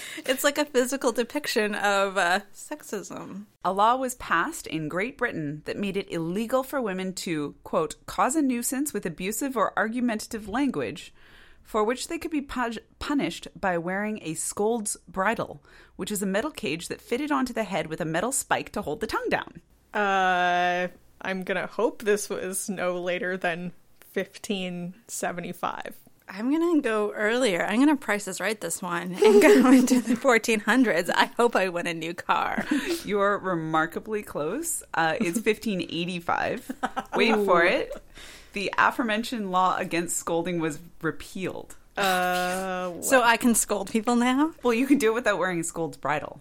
It's 0.26 0.44
like 0.44 0.58
a 0.58 0.64
physical 0.64 1.12
depiction 1.12 1.74
of 1.74 2.16
uh, 2.16 2.40
sexism. 2.54 3.44
A 3.64 3.72
law 3.72 3.96
was 3.96 4.14
passed 4.16 4.66
in 4.66 4.88
Great 4.88 5.18
Britain 5.18 5.62
that 5.64 5.76
made 5.76 5.96
it 5.96 6.10
illegal 6.10 6.62
for 6.62 6.80
women 6.80 7.12
to, 7.14 7.54
quote, 7.64 7.94
cause 8.06 8.36
a 8.36 8.42
nuisance 8.42 8.92
with 8.92 9.06
abusive 9.06 9.56
or 9.56 9.72
argumentative 9.76 10.48
language, 10.48 11.12
for 11.62 11.84
which 11.84 12.08
they 12.08 12.18
could 12.18 12.30
be 12.30 12.40
pu- 12.40 12.78
punished 12.98 13.48
by 13.58 13.78
wearing 13.78 14.18
a 14.22 14.34
scold's 14.34 14.96
bridle, 15.08 15.62
which 15.96 16.10
is 16.10 16.22
a 16.22 16.26
metal 16.26 16.50
cage 16.50 16.88
that 16.88 17.00
fitted 17.00 17.30
onto 17.30 17.52
the 17.52 17.64
head 17.64 17.86
with 17.86 18.00
a 18.00 18.04
metal 18.04 18.32
spike 18.32 18.70
to 18.72 18.82
hold 18.82 19.00
the 19.00 19.06
tongue 19.06 19.28
down. 19.28 19.60
Uh, 19.94 20.88
I'm 21.20 21.42
gonna 21.42 21.66
hope 21.66 22.02
this 22.02 22.28
was 22.28 22.68
no 22.68 23.00
later 23.00 23.36
than 23.36 23.72
1575. 24.14 26.01
I'm 26.34 26.48
going 26.48 26.76
to 26.76 26.80
go 26.80 27.12
earlier. 27.12 27.62
I'm 27.62 27.76
going 27.76 27.88
to 27.88 27.96
price 27.96 28.24
this 28.24 28.40
right 28.40 28.58
this 28.58 28.80
one 28.80 29.12
and 29.22 29.42
go 29.42 29.70
into 29.70 30.00
the 30.00 30.14
1400s. 30.14 31.10
I 31.14 31.26
hope 31.36 31.54
I 31.54 31.68
win 31.68 31.86
a 31.86 31.92
new 31.92 32.14
car. 32.14 32.64
You're 33.04 33.36
remarkably 33.36 34.22
close. 34.22 34.82
Uh, 34.94 35.16
it's 35.20 35.38
1585. 35.40 36.72
Wait 37.16 37.34
for 37.34 37.64
it. 37.64 37.92
The 38.54 38.72
aforementioned 38.78 39.50
law 39.50 39.76
against 39.76 40.16
scolding 40.16 40.58
was 40.58 40.78
repealed. 41.02 41.76
Uh, 41.96 43.00
So 43.02 43.22
I 43.22 43.36
can 43.36 43.54
scold 43.54 43.90
people 43.90 44.16
now? 44.16 44.52
Well, 44.62 44.74
you 44.74 44.86
can 44.86 44.98
do 44.98 45.10
it 45.12 45.14
without 45.14 45.38
wearing 45.38 45.60
a 45.60 45.64
scold's 45.64 45.96
bridle. 45.96 46.40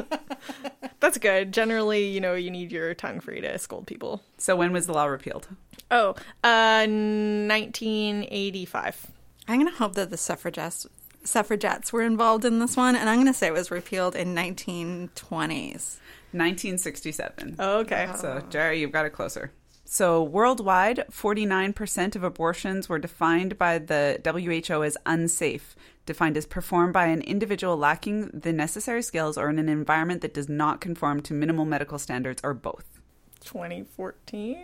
that's 1.00 1.18
good. 1.18 1.52
Generally, 1.54 2.08
you 2.08 2.20
know, 2.22 2.34
you 2.34 2.52
need 2.52 2.72
your 2.72 2.94
tongue 2.94 3.20
free 3.20 3.42
to 3.42 3.58
scold 3.58 3.88
people. 3.88 4.22
So 4.38 4.56
when 4.56 4.72
was 4.74 4.86
the 4.88 4.94
law 4.94 5.06
repealed? 5.06 5.48
Oh, 5.90 6.10
uh, 6.44 6.86
1985. 6.88 9.08
I'm 9.48 9.60
going 9.60 9.72
to 9.72 9.78
hope 9.78 9.96
that 9.96 10.10
the 10.10 10.18
suffragettes 10.18 10.88
suffragettes 11.24 11.94
were 11.94 12.02
involved 12.02 12.46
in 12.46 12.58
this 12.58 12.76
one 12.76 12.96
and 12.96 13.08
I'm 13.08 13.18
going 13.18 13.28
to 13.28 13.34
say 13.34 13.46
it 13.48 13.54
was 13.54 13.70
repealed 13.70 14.16
in 14.16 14.34
1920s. 14.34 15.98
1967. 16.34 17.58
Okay. 17.60 18.10
So, 18.18 18.42
Jerry, 18.50 18.80
you've 18.80 18.92
got 18.92 19.06
it 19.06 19.12
closer. 19.12 19.52
So, 19.94 20.24
worldwide, 20.24 21.04
49% 21.12 22.16
of 22.16 22.24
abortions 22.24 22.88
were 22.88 22.98
defined 22.98 23.58
by 23.58 23.78
the 23.78 24.22
WHO 24.24 24.86
as 24.86 24.96
unsafe, 25.06 25.76
defined 26.06 26.38
as 26.38 26.46
performed 26.46 26.94
by 26.94 27.08
an 27.08 27.22
individual 27.24 27.76
lacking 27.76 28.30
the 28.30 28.54
necessary 28.54 29.02
skills 29.02 29.38
or 29.38 29.50
in 29.50 29.60
an 29.60 29.68
environment 29.68 30.22
that 30.22 30.34
does 30.34 30.48
not 30.48 30.80
conform 30.80 31.22
to 31.24 31.34
minimal 31.34 31.66
medical 31.66 32.00
standards 32.00 32.40
or 32.42 32.54
both. 32.54 33.02
2014. 33.42 34.64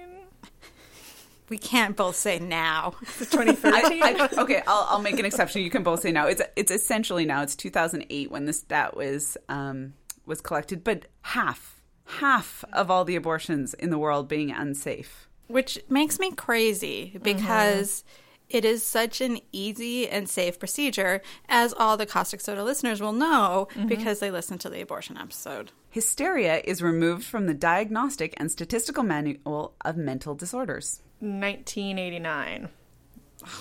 We 1.49 1.57
can't 1.57 1.97
both 1.97 2.15
say 2.15 2.39
now. 2.39 2.95
2013. 3.17 4.01
I, 4.01 4.29
I, 4.33 4.41
okay, 4.43 4.63
I'll, 4.65 4.87
I'll 4.91 5.01
make 5.01 5.19
an 5.19 5.25
exception. 5.25 5.61
You 5.61 5.69
can 5.69 5.83
both 5.83 5.99
say 5.99 6.13
now. 6.13 6.27
It's 6.27 6.41
it's 6.55 6.71
essentially 6.71 7.25
now. 7.25 7.41
It's 7.41 7.55
2008 7.57 8.31
when 8.31 8.45
the 8.45 8.53
stat 8.53 8.95
was 8.95 9.37
um, 9.49 9.93
was 10.25 10.39
collected, 10.39 10.85
but 10.85 11.07
half 11.21 11.76
half 12.07 12.63
of 12.73 12.89
all 12.89 13.05
the 13.05 13.15
abortions 13.15 13.73
in 13.73 13.89
the 13.89 13.97
world 13.97 14.27
being 14.27 14.51
unsafe. 14.51 15.27
Which 15.47 15.79
makes 15.89 16.19
me 16.19 16.31
crazy 16.31 17.17
because 17.21 18.03
it 18.49 18.63
is 18.63 18.83
such 18.83 19.21
an 19.21 19.39
easy 19.51 20.07
and 20.07 20.29
safe 20.29 20.57
procedure, 20.59 21.21
as 21.49 21.73
all 21.73 21.97
the 21.97 22.05
Caustic 22.05 22.41
Soda 22.41 22.63
listeners 22.63 23.01
will 23.01 23.13
know 23.13 23.67
mm-hmm. 23.71 23.87
because 23.87 24.19
they 24.19 24.31
listened 24.31 24.61
to 24.61 24.69
the 24.69 24.81
abortion 24.81 25.17
episode. 25.17 25.71
Hysteria 25.89 26.61
is 26.63 26.81
removed 26.81 27.25
from 27.25 27.47
the 27.47 27.53
Diagnostic 27.53 28.33
and 28.37 28.51
Statistical 28.51 29.03
Manual 29.03 29.73
of 29.83 29.97
Mental 29.97 30.35
Disorders. 30.35 31.01
1989. 31.19 32.69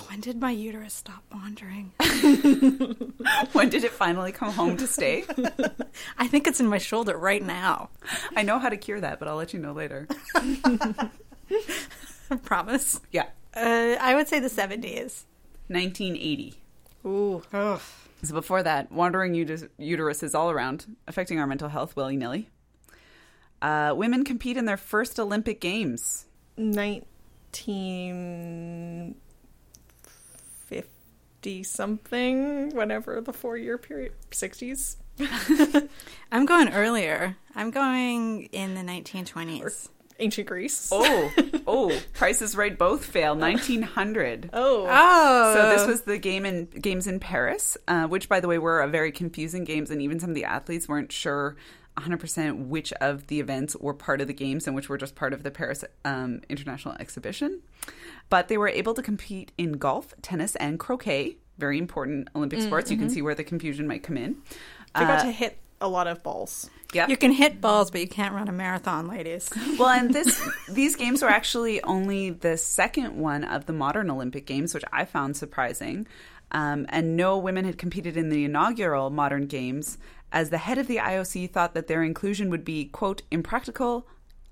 When 0.09 0.21
did 0.21 0.41
my 0.41 0.51
uterus 0.51 0.95
stop 0.95 1.23
wandering? 1.33 1.93
When 3.53 3.69
did 3.69 3.85
it 3.85 3.93
finally 3.93 4.33
come 4.33 4.53
home 4.53 4.77
to 4.77 4.87
stay? 4.87 5.25
I 6.19 6.27
think 6.29 6.47
it's 6.47 6.61
in 6.61 6.67
my 6.69 6.79
shoulder 6.79 7.17
right 7.17 7.43
now. 7.43 7.91
I 8.37 8.43
know 8.43 8.59
how 8.59 8.69
to 8.69 8.77
cure 8.77 9.01
that, 9.01 9.19
but 9.19 9.29
I'll 9.29 9.37
let 9.37 9.53
you 9.53 9.59
know 9.59 9.73
later. 9.73 10.07
Promise. 12.45 13.01
Yeah. 13.13 13.27
Uh, 13.55 13.97
I 14.01 14.15
would 14.15 14.29
say 14.29 14.41
the 14.41 14.49
70s. 14.49 15.25
1980. 15.69 16.55
Ooh. 17.05 17.43
Ugh. 17.53 17.81
So 18.23 18.35
before 18.35 18.63
that, 18.63 18.93
wandering 18.93 19.35
uterus- 19.35 20.23
is 20.23 20.35
all 20.35 20.51
around, 20.51 20.97
affecting 21.07 21.39
our 21.41 21.47
mental 21.47 21.69
health 21.69 21.97
willy 21.97 22.17
nilly. 22.17 22.49
Uh, 23.61 23.93
women 23.97 24.25
compete 24.25 24.57
in 24.57 24.65
their 24.67 24.77
first 24.77 25.19
Olympic 25.19 25.61
Games. 25.61 26.27
1950 31.47 31.63
something, 31.63 32.71
whenever 32.77 33.21
the 33.21 33.33
four 33.33 33.57
year 33.57 33.79
period, 33.79 34.13
60s. 34.31 34.97
I'm 36.33 36.45
going 36.47 36.69
earlier. 36.71 37.37
I'm 37.55 37.71
going 37.71 38.45
in 38.47 38.75
the 38.75 38.83
1920s. 38.83 39.89
Ancient 40.19 40.47
Greece. 40.49 40.89
Oh, 40.93 41.33
oh, 41.67 42.01
prices 42.15 42.57
Right 42.57 42.77
both 42.77 43.05
fail. 43.05 43.35
1900. 43.37 44.51
Oh. 44.53 44.87
Oh, 44.89 45.55
So 45.55 45.71
this 45.71 45.87
was 45.87 46.03
the 46.03 46.19
game 46.19 46.47
in 46.47 46.67
games 46.67 47.07
in 47.07 47.21
Paris, 47.21 47.77
uh, 47.87 48.07
which, 48.07 48.29
by 48.29 48.41
the 48.41 48.49
way, 48.49 48.59
were 48.59 48.81
a 48.81 48.89
very 48.89 49.13
confusing 49.13 49.65
games, 49.65 49.91
and 49.91 50.01
even 50.01 50.19
some 50.19 50.31
of 50.31 50.35
the 50.35 50.45
athletes 50.45 50.89
weren't 50.89 51.13
sure 51.13 51.57
100% 51.97 52.67
which 52.67 52.93
of 52.95 53.27
the 53.29 53.41
events 53.41 53.77
were 53.77 53.95
part 53.95 54.21
of 54.21 54.27
the 54.27 54.33
games 54.35 54.67
and 54.67 54.77
which 54.77 54.89
were 54.89 54.99
just 54.99 55.15
part 55.15 55.33
of 55.33 55.43
the 55.43 55.51
Paris 55.51 55.85
um, 56.05 56.41
International 56.49 56.95
Exhibition. 57.01 57.61
But 58.29 58.49
they 58.49 58.59
were 58.59 58.69
able 58.69 58.95
to 58.95 59.03
compete 59.03 59.53
in 59.57 59.73
golf, 59.75 60.15
tennis, 60.23 60.57
and 60.57 60.79
croquet. 60.79 61.37
Very 61.59 61.79
important 61.79 62.29
Olympic 62.37 62.61
sports. 62.61 62.91
You 62.91 62.97
can 62.99 63.09
see 63.09 63.23
where 63.23 63.35
the 63.35 63.45
confusion 63.45 63.87
might 63.87 64.03
come 64.03 64.17
in. 64.17 64.37
They 64.95 65.01
got 65.01 65.21
Uh, 65.21 65.25
to 65.25 65.31
hit 65.31 65.59
a 65.81 65.89
lot 65.89 66.07
of 66.07 66.23
balls. 66.23 66.69
yeah. 66.93 67.07
You 67.07 67.17
can 67.17 67.33
hit 67.33 67.61
balls, 67.61 67.91
but 67.91 68.01
you 68.01 68.09
can't 68.09 68.35
run 68.35 68.49
a 68.49 68.53
marathon, 68.53 69.09
ladies. 69.09 69.51
Well, 69.79 69.89
and 69.89 70.13
this 70.13 70.41
these 70.69 70.97
games 70.97 71.23
were 71.23 71.29
actually 71.29 71.83
only 71.83 72.31
the 72.31 72.57
second 72.57 73.17
one 73.17 73.45
of 73.45 73.67
the 73.67 73.73
modern 73.75 74.11
Olympic 74.11 74.47
Games, 74.47 74.73
which 74.75 74.85
I 74.93 75.05
found 75.05 75.37
surprising. 75.37 76.07
Um, 76.53 76.87
and 76.89 77.17
no 77.17 77.37
women 77.37 77.65
had 77.65 77.79
competed 77.79 78.17
in 78.17 78.29
the 78.29 78.45
inaugural 78.45 79.11
modern 79.11 79.47
games, 79.47 79.99
as 80.33 80.51
the 80.51 80.59
head 80.59 80.79
of 80.79 80.87
the 80.87 80.97
IOC 80.97 81.51
thought 81.51 81.75
that 81.75 81.87
their 81.87 82.03
inclusion 82.03 82.51
would 82.51 82.65
be 82.65 82.87
quote 82.87 83.23
impractical, 83.31 84.07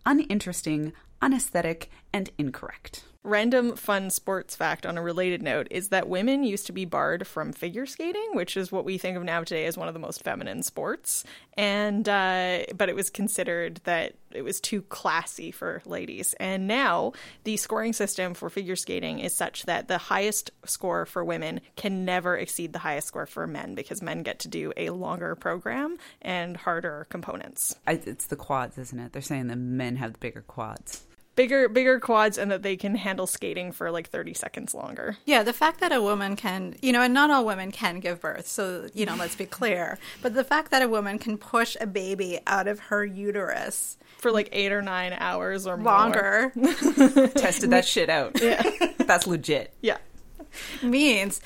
uninteresting, 0.05 0.93
unesthetic, 1.23 1.91
and 2.13 2.31
incorrect. 2.39 3.05
Random 3.27 3.75
fun 3.75 4.11
sports 4.11 4.55
fact 4.55 4.85
on 4.85 4.99
a 4.99 5.03
related 5.03 5.43
note 5.43 5.67
is 5.71 5.89
that 5.89 6.11
women 6.11 6.45
used 6.45 6.67
to 6.67 6.73
be 6.73 6.85
barred 6.85 7.27
from 7.27 7.55
figure 7.55 7.87
skating, 7.87 8.29
which 8.35 8.55
is 8.55 8.71
what 8.71 8.85
we 8.85 8.99
think 8.99 9.17
of 9.17 9.25
now 9.25 9.43
today 9.43 9.65
as 9.65 9.79
one 9.79 9.89
of 9.89 9.95
the 9.95 10.01
most 10.01 10.23
feminine 10.23 10.63
sports. 10.63 11.25
And 11.55 12.07
uh, 12.07 12.65
but 12.77 12.91
it 12.91 12.95
was 12.95 13.09
considered 13.09 13.81
that 13.85 14.13
it 14.31 14.43
was 14.43 14.61
too 14.61 14.83
classy 14.83 15.51
for 15.53 15.81
ladies. 15.87 16.35
And 16.35 16.69
now 16.69 17.15
the 17.45 17.57
scoring 17.57 17.95
system 17.95 18.35
for 18.35 18.51
figure 18.51 18.77
skating 18.77 19.21
is 19.21 19.35
such 19.35 19.63
that 19.63 19.89
the 19.89 19.97
highest 19.97 20.51
score 20.67 21.07
for 21.07 21.25
women 21.25 21.63
can 21.77 22.05
never 22.05 22.37
exceed 22.37 22.75
the 22.75 22.79
highest 22.81 23.09
score 23.09 23.25
for 23.25 23.47
men 23.47 23.75
because 23.75 24.03
men 24.03 24.23
get 24.23 24.41
to 24.41 24.49
do 24.49 24.75
a 24.77 24.91
longer 24.91 25.35
program 25.35 25.97
and 26.21 26.59
harder 26.59 27.07
components. 27.09 27.75
It's 27.87 28.27
the 28.27 28.37
quads, 28.37 28.77
isn't 28.77 28.99
it? 28.99 29.15
They're 29.15 29.23
saying 29.23 29.47
that 29.47 29.57
men 29.57 29.97
have 29.97 30.13
the 30.13 30.19
bigger 30.19 30.43
quads. 30.43 31.05
Bigger 31.37 31.68
bigger 31.68 31.99
quads 31.99 32.38
and 32.38 32.51
that 32.53 32.62
they 32.62 32.77
can 32.77 32.94
handle 32.94 33.27
skating 33.27 33.73
for 33.73 33.90
like 33.90 34.09
30 34.09 34.35
seconds 34.35 34.73
longer. 34.75 35.16
Yeah, 35.25 35.42
the 35.42 35.53
fact 35.53 35.81
that 35.81 35.90
a 35.92 36.01
woman 36.01 36.37
can, 36.37 36.77
you 36.81 36.92
know, 36.92 37.03
and 37.03 37.12
not 37.12 37.31
all 37.31 37.44
women 37.44 37.73
can 37.73 37.99
give 37.99 38.20
birth, 38.20 38.47
so, 38.47 38.87
you 38.94 39.05
know, 39.05 39.16
let's 39.16 39.35
be 39.35 39.44
clear. 39.61 39.99
But 40.23 40.35
the 40.35 40.44
fact 40.44 40.70
that 40.70 40.83
a 40.83 40.88
woman 40.88 41.18
can 41.18 41.37
push 41.37 41.77
a 41.81 41.87
baby 41.88 42.38
out 42.47 42.68
of 42.68 42.79
her 42.79 43.05
uterus 43.05 43.97
For 44.18 44.31
like 44.31 44.49
eight 44.53 44.70
or 44.70 44.81
nine 44.81 45.12
hours 45.18 45.66
or 45.66 45.77
more. 45.77 45.92
longer 45.92 46.53
Tested 47.37 47.70
that 47.70 47.85
shit 47.85 48.09
out. 48.09 48.40
Yeah. 48.40 48.62
That's 48.99 49.27
legit. 49.27 49.73
Yeah. 49.83 49.99
means 50.83 51.40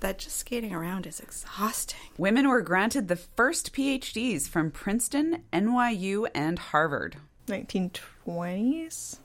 that 0.00 0.18
just 0.18 0.36
skating 0.38 0.74
around 0.74 1.06
is 1.06 1.20
exhausting. 1.20 2.00
Women 2.16 2.48
were 2.48 2.60
granted 2.62 3.08
the 3.08 3.16
first 3.16 3.72
PhDs 3.74 4.48
from 4.48 4.70
Princeton, 4.70 5.42
NYU, 5.52 6.28
and 6.34 6.58
Harvard. 6.58 7.16
1920s? 7.46 9.18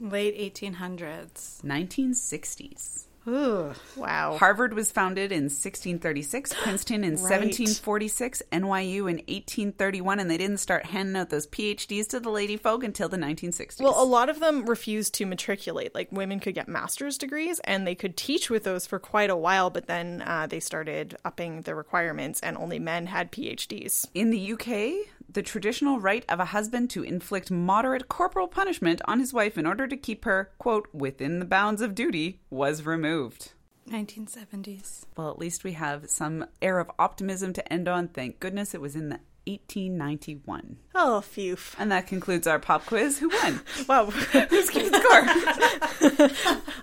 Late 0.00 0.54
1800s. 0.54 1.62
1960s. 1.62 3.06
Ooh. 3.28 3.72
Wow. 3.96 4.36
Harvard 4.36 4.74
was 4.74 4.90
founded 4.90 5.30
in 5.30 5.44
1636, 5.44 6.54
Princeton 6.62 7.04
in 7.04 7.12
1746, 7.12 8.42
NYU 8.50 8.98
in 8.98 9.18
1831, 9.18 10.18
and 10.18 10.30
they 10.30 10.36
didn't 10.36 10.58
start 10.58 10.86
handing 10.86 11.16
out 11.16 11.30
those 11.30 11.46
PhDs 11.46 12.08
to 12.08 12.20
the 12.20 12.30
lady 12.30 12.56
folk 12.56 12.82
until 12.82 13.08
the 13.08 13.16
1960s. 13.16 13.80
Well, 13.80 14.02
a 14.02 14.04
lot 14.04 14.28
of 14.28 14.40
them 14.40 14.66
refused 14.66 15.14
to 15.14 15.26
matriculate. 15.26 15.94
Like 15.94 16.10
women 16.10 16.40
could 16.40 16.54
get 16.54 16.68
master's 16.68 17.16
degrees 17.16 17.60
and 17.60 17.86
they 17.86 17.94
could 17.94 18.16
teach 18.16 18.50
with 18.50 18.64
those 18.64 18.86
for 18.86 18.98
quite 18.98 19.30
a 19.30 19.36
while, 19.36 19.70
but 19.70 19.86
then 19.86 20.22
uh, 20.26 20.46
they 20.48 20.60
started 20.60 21.16
upping 21.24 21.62
the 21.62 21.74
requirements 21.74 22.40
and 22.40 22.56
only 22.56 22.80
men 22.80 23.06
had 23.06 23.30
PhDs. 23.30 24.06
in 24.14 24.30
the 24.30 24.52
UK, 24.52 25.06
the 25.32 25.42
traditional 25.42 25.98
right 26.00 26.24
of 26.28 26.40
a 26.40 26.46
husband 26.46 26.90
to 26.90 27.02
inflict 27.02 27.50
moderate 27.50 28.08
corporal 28.08 28.48
punishment 28.48 29.00
on 29.06 29.18
his 29.18 29.32
wife 29.32 29.56
in 29.56 29.66
order 29.66 29.86
to 29.86 29.96
keep 29.96 30.24
her, 30.24 30.50
quote, 30.58 30.88
within 30.92 31.38
the 31.38 31.44
bounds 31.44 31.80
of 31.80 31.94
duty 31.94 32.40
was 32.50 32.84
removed. 32.84 33.52
1970s. 33.88 35.04
Well, 35.16 35.30
at 35.30 35.38
least 35.38 35.64
we 35.64 35.72
have 35.72 36.08
some 36.08 36.46
air 36.60 36.78
of 36.78 36.90
optimism 36.98 37.52
to 37.54 37.72
end 37.72 37.88
on. 37.88 38.08
Thank 38.08 38.40
goodness 38.40 38.74
it 38.74 38.80
was 38.80 38.94
in 38.94 39.08
the 39.08 39.20
1891. 39.46 40.76
Oh, 40.94 41.20
phew. 41.20 41.56
And 41.78 41.90
that 41.90 42.06
concludes 42.06 42.46
our 42.46 42.58
pop 42.60 42.86
quiz. 42.86 43.18
Who 43.18 43.28
won? 43.28 43.60
Wow. 43.88 44.06
Who's 44.06 44.70
keeping 44.70 44.92
score? 44.92 45.02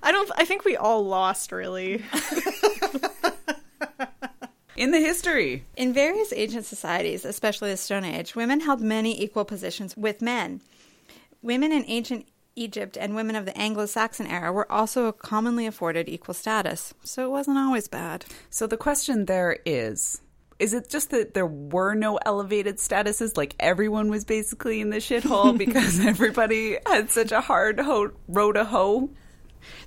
I 0.03 0.11
don't, 0.11 0.29
I 0.35 0.43
think 0.45 0.65
we 0.65 0.75
all 0.75 1.05
lost, 1.05 1.51
really. 1.51 2.03
In 4.79 4.91
the 4.91 4.99
history. 5.01 5.65
In 5.75 5.91
various 5.91 6.31
ancient 6.33 6.65
societies, 6.65 7.25
especially 7.25 7.69
the 7.69 7.75
Stone 7.75 8.05
Age, 8.05 8.33
women 8.33 8.61
held 8.61 8.79
many 8.79 9.21
equal 9.21 9.43
positions 9.43 9.97
with 9.97 10.21
men. 10.21 10.61
Women 11.41 11.73
in 11.73 11.83
ancient 11.87 12.27
Egypt 12.55 12.97
and 12.97 13.13
women 13.13 13.35
of 13.35 13.43
the 13.45 13.57
Anglo 13.57 13.85
Saxon 13.87 14.25
era 14.25 14.53
were 14.53 14.71
also 14.71 15.11
commonly 15.11 15.67
afforded 15.67 16.07
equal 16.07 16.33
status, 16.33 16.93
so 17.03 17.25
it 17.25 17.29
wasn't 17.29 17.57
always 17.57 17.89
bad. 17.89 18.23
So 18.49 18.67
the 18.67 18.77
question 18.77 19.25
there 19.25 19.57
is 19.65 20.21
is 20.59 20.73
it 20.73 20.89
just 20.89 21.09
that 21.11 21.33
there 21.33 21.45
were 21.45 21.93
no 21.93 22.17
elevated 22.25 22.77
statuses 22.77 23.35
like 23.35 23.55
everyone 23.59 24.09
was 24.09 24.23
basically 24.23 24.79
in 24.79 24.91
the 24.91 24.97
shithole 24.97 25.57
because 25.57 25.99
everybody 25.99 26.77
had 26.85 27.09
such 27.09 27.33
a 27.33 27.41
hard 27.41 27.81
ho- 27.81 28.11
row 28.29 28.53
to 28.53 28.63
hoe 28.63 29.09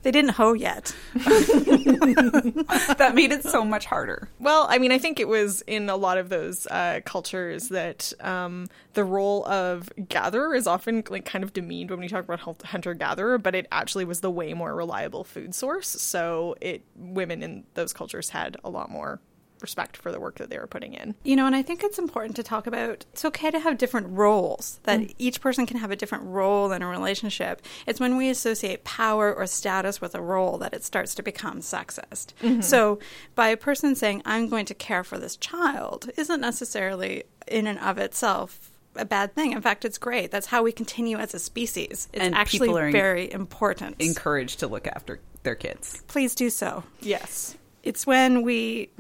They 0.02 0.10
didn't 0.10 0.32
hoe 0.32 0.52
yet. 0.52 0.94
that 1.14 3.12
made 3.14 3.32
it 3.32 3.44
so 3.44 3.64
much 3.64 3.86
harder 3.86 4.28
Well, 4.38 4.66
I 4.68 4.78
mean, 4.78 4.92
I 4.92 4.98
think 4.98 5.20
it 5.20 5.28
was 5.28 5.62
in 5.62 5.88
a 5.88 5.96
lot 5.96 6.18
of 6.18 6.28
those 6.28 6.66
uh, 6.66 7.00
cultures 7.04 7.68
that 7.68 8.12
um, 8.20 8.68
the 8.94 9.04
role 9.04 9.46
of 9.46 9.90
gatherer 10.08 10.54
is 10.54 10.66
often 10.66 11.02
like 11.08 11.24
kind 11.24 11.44
of 11.44 11.52
demeaned 11.52 11.90
when 11.90 12.00
we 12.00 12.08
talk 12.08 12.24
about 12.24 12.40
hunter 12.64 12.94
gatherer, 12.94 13.38
but 13.38 13.54
it 13.54 13.66
actually 13.72 14.04
was 14.04 14.20
the 14.20 14.30
way 14.30 14.54
more 14.54 14.74
reliable 14.74 15.24
food 15.24 15.54
source. 15.54 15.88
So 15.88 16.56
it 16.60 16.84
women 16.96 17.42
in 17.42 17.64
those 17.74 17.92
cultures 17.92 18.30
had 18.30 18.56
a 18.64 18.70
lot 18.70 18.90
more 18.90 19.20
respect 19.62 19.96
for 19.96 20.12
the 20.12 20.20
work 20.20 20.36
that 20.38 20.50
they 20.50 20.58
were 20.58 20.66
putting 20.66 20.94
in. 20.94 21.14
You 21.22 21.36
know, 21.36 21.46
and 21.46 21.56
I 21.56 21.62
think 21.62 21.82
it's 21.82 21.98
important 21.98 22.36
to 22.36 22.42
talk 22.42 22.66
about 22.66 23.06
it's 23.12 23.24
okay 23.24 23.50
to 23.50 23.60
have 23.60 23.78
different 23.78 24.08
roles, 24.10 24.80
that 24.84 25.00
mm. 25.00 25.14
each 25.18 25.40
person 25.40 25.66
can 25.66 25.78
have 25.78 25.90
a 25.90 25.96
different 25.96 26.24
role 26.24 26.72
in 26.72 26.82
a 26.82 26.86
relationship. 26.86 27.62
It's 27.86 28.00
when 28.00 28.16
we 28.16 28.28
associate 28.28 28.84
power 28.84 29.32
or 29.32 29.46
status 29.46 30.00
with 30.00 30.14
a 30.14 30.20
role 30.20 30.58
that 30.58 30.74
it 30.74 30.84
starts 30.84 31.14
to 31.14 31.22
become 31.22 31.60
sexist. 31.60 32.34
Mm-hmm. 32.42 32.60
So, 32.60 32.98
by 33.34 33.48
a 33.48 33.56
person 33.56 33.94
saying, 33.94 34.22
I'm 34.24 34.48
going 34.48 34.66
to 34.66 34.74
care 34.74 35.04
for 35.04 35.18
this 35.18 35.36
child, 35.36 36.10
isn't 36.16 36.40
necessarily 36.40 37.24
in 37.46 37.66
and 37.66 37.78
of 37.78 37.98
itself 37.98 38.70
a 38.94 39.04
bad 39.06 39.34
thing. 39.34 39.52
In 39.52 39.62
fact, 39.62 39.86
it's 39.86 39.96
great. 39.96 40.30
That's 40.30 40.46
how 40.46 40.62
we 40.62 40.70
continue 40.70 41.16
as 41.16 41.32
a 41.32 41.38
species. 41.38 42.08
It's 42.12 42.22
And 42.22 42.34
actually 42.34 42.68
people 42.68 42.78
are 42.78 42.86
en- 42.86 42.92
very 42.92 43.32
important. 43.32 43.96
encouraged 44.00 44.60
to 44.60 44.66
look 44.66 44.86
after 44.86 45.20
their 45.42 45.54
kids 45.54 46.02
Please 46.08 46.34
do 46.34 46.50
so 46.50 46.84
Yes. 47.00 47.56
it's 47.82 48.06
when 48.06 48.42
we 48.42 48.90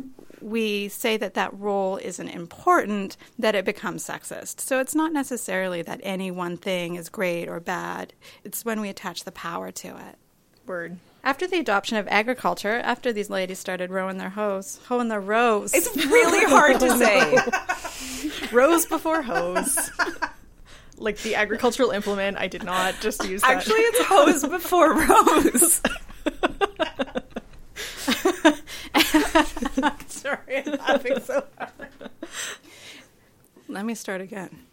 we 0.42 0.88
say 0.88 1.16
that 1.16 1.34
that 1.34 1.58
role 1.58 1.96
isn't 1.98 2.28
important 2.28 3.16
that 3.38 3.54
it 3.54 3.64
becomes 3.64 4.06
sexist. 4.06 4.60
So 4.60 4.80
it's 4.80 4.94
not 4.94 5.12
necessarily 5.12 5.82
that 5.82 6.00
any 6.02 6.30
one 6.30 6.56
thing 6.56 6.96
is 6.96 7.08
great 7.08 7.48
or 7.48 7.60
bad. 7.60 8.12
It's 8.44 8.64
when 8.64 8.80
we 8.80 8.88
attach 8.88 9.24
the 9.24 9.32
power 9.32 9.70
to 9.72 9.88
it. 9.88 10.16
Word. 10.66 10.98
After 11.24 11.46
the 11.46 11.58
adoption 11.58 11.96
of 11.98 12.08
agriculture, 12.08 12.80
after 12.84 13.12
these 13.12 13.30
ladies 13.30 13.58
started 13.58 13.90
rowing 13.90 14.18
their 14.18 14.30
hoes, 14.30 14.80
hoeing 14.88 15.08
their 15.08 15.20
rows. 15.20 15.72
it's 15.72 15.94
really 16.06 16.44
hard 16.50 16.80
to 16.80 16.98
say 16.98 18.48
Rows 18.52 18.86
before 18.86 19.22
hose. 19.22 19.90
like 20.98 21.18
the 21.18 21.34
agricultural 21.36 21.90
implement, 21.90 22.38
I 22.38 22.48
did 22.48 22.64
not 22.64 22.94
just 23.00 23.24
use 23.28 23.42
that. 23.42 23.50
actually 23.50 23.80
it's 23.80 24.04
hose 24.06 24.44
before 24.48 24.94
rose 24.94 25.80
I'm 30.56 30.72
laughing 30.78 31.20
so 31.20 31.44
hard. 31.58 31.70
Let 33.68 33.84
me 33.84 33.94
start 33.94 34.20
again. 34.20 34.66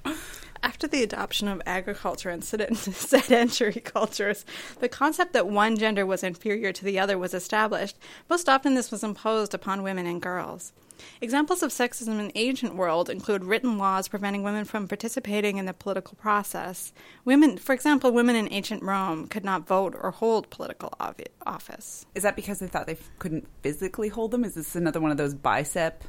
After 0.61 0.87
the 0.87 1.03
adoption 1.03 1.47
of 1.47 1.61
agriculture 1.65 2.29
and 2.29 2.43
sed- 2.43 2.75
sedentary 2.77 3.79
cultures, 3.79 4.45
the 4.79 4.89
concept 4.89 5.33
that 5.33 5.47
one 5.47 5.77
gender 5.77 6.05
was 6.05 6.23
inferior 6.23 6.73
to 6.73 6.83
the 6.83 6.99
other 6.99 7.17
was 7.17 7.33
established. 7.33 7.97
Most 8.29 8.49
often, 8.49 8.75
this 8.75 8.91
was 8.91 9.03
imposed 9.03 9.53
upon 9.53 9.83
women 9.83 10.05
and 10.05 10.21
girls. 10.21 10.73
Examples 11.21 11.63
of 11.63 11.71
sexism 11.71 12.19
in 12.19 12.27
the 12.27 12.37
ancient 12.37 12.75
world 12.75 13.09
include 13.09 13.43
written 13.43 13.77
laws 13.77 14.07
preventing 14.07 14.43
women 14.43 14.65
from 14.65 14.87
participating 14.87 15.57
in 15.57 15.65
the 15.65 15.73
political 15.73 16.15
process. 16.15 16.93
Women, 17.25 17.57
for 17.57 17.73
example, 17.73 18.11
women 18.11 18.35
in 18.35 18.51
ancient 18.51 18.83
Rome 18.83 19.27
could 19.27 19.45
not 19.45 19.67
vote 19.67 19.95
or 19.99 20.11
hold 20.11 20.49
political 20.49 20.93
office. 21.45 22.05
is 22.15 22.23
that 22.23 22.35
because 22.35 22.59
they 22.59 22.67
thought 22.67 22.87
they 22.87 22.97
couldn't 23.17 23.47
physically 23.61 24.09
hold 24.09 24.31
them 24.31 24.43
is 24.43 24.55
this 24.55 24.75
another 24.75 24.99
one 24.99 25.11
of 25.11 25.17
those 25.17 25.33
bicep 25.33 26.03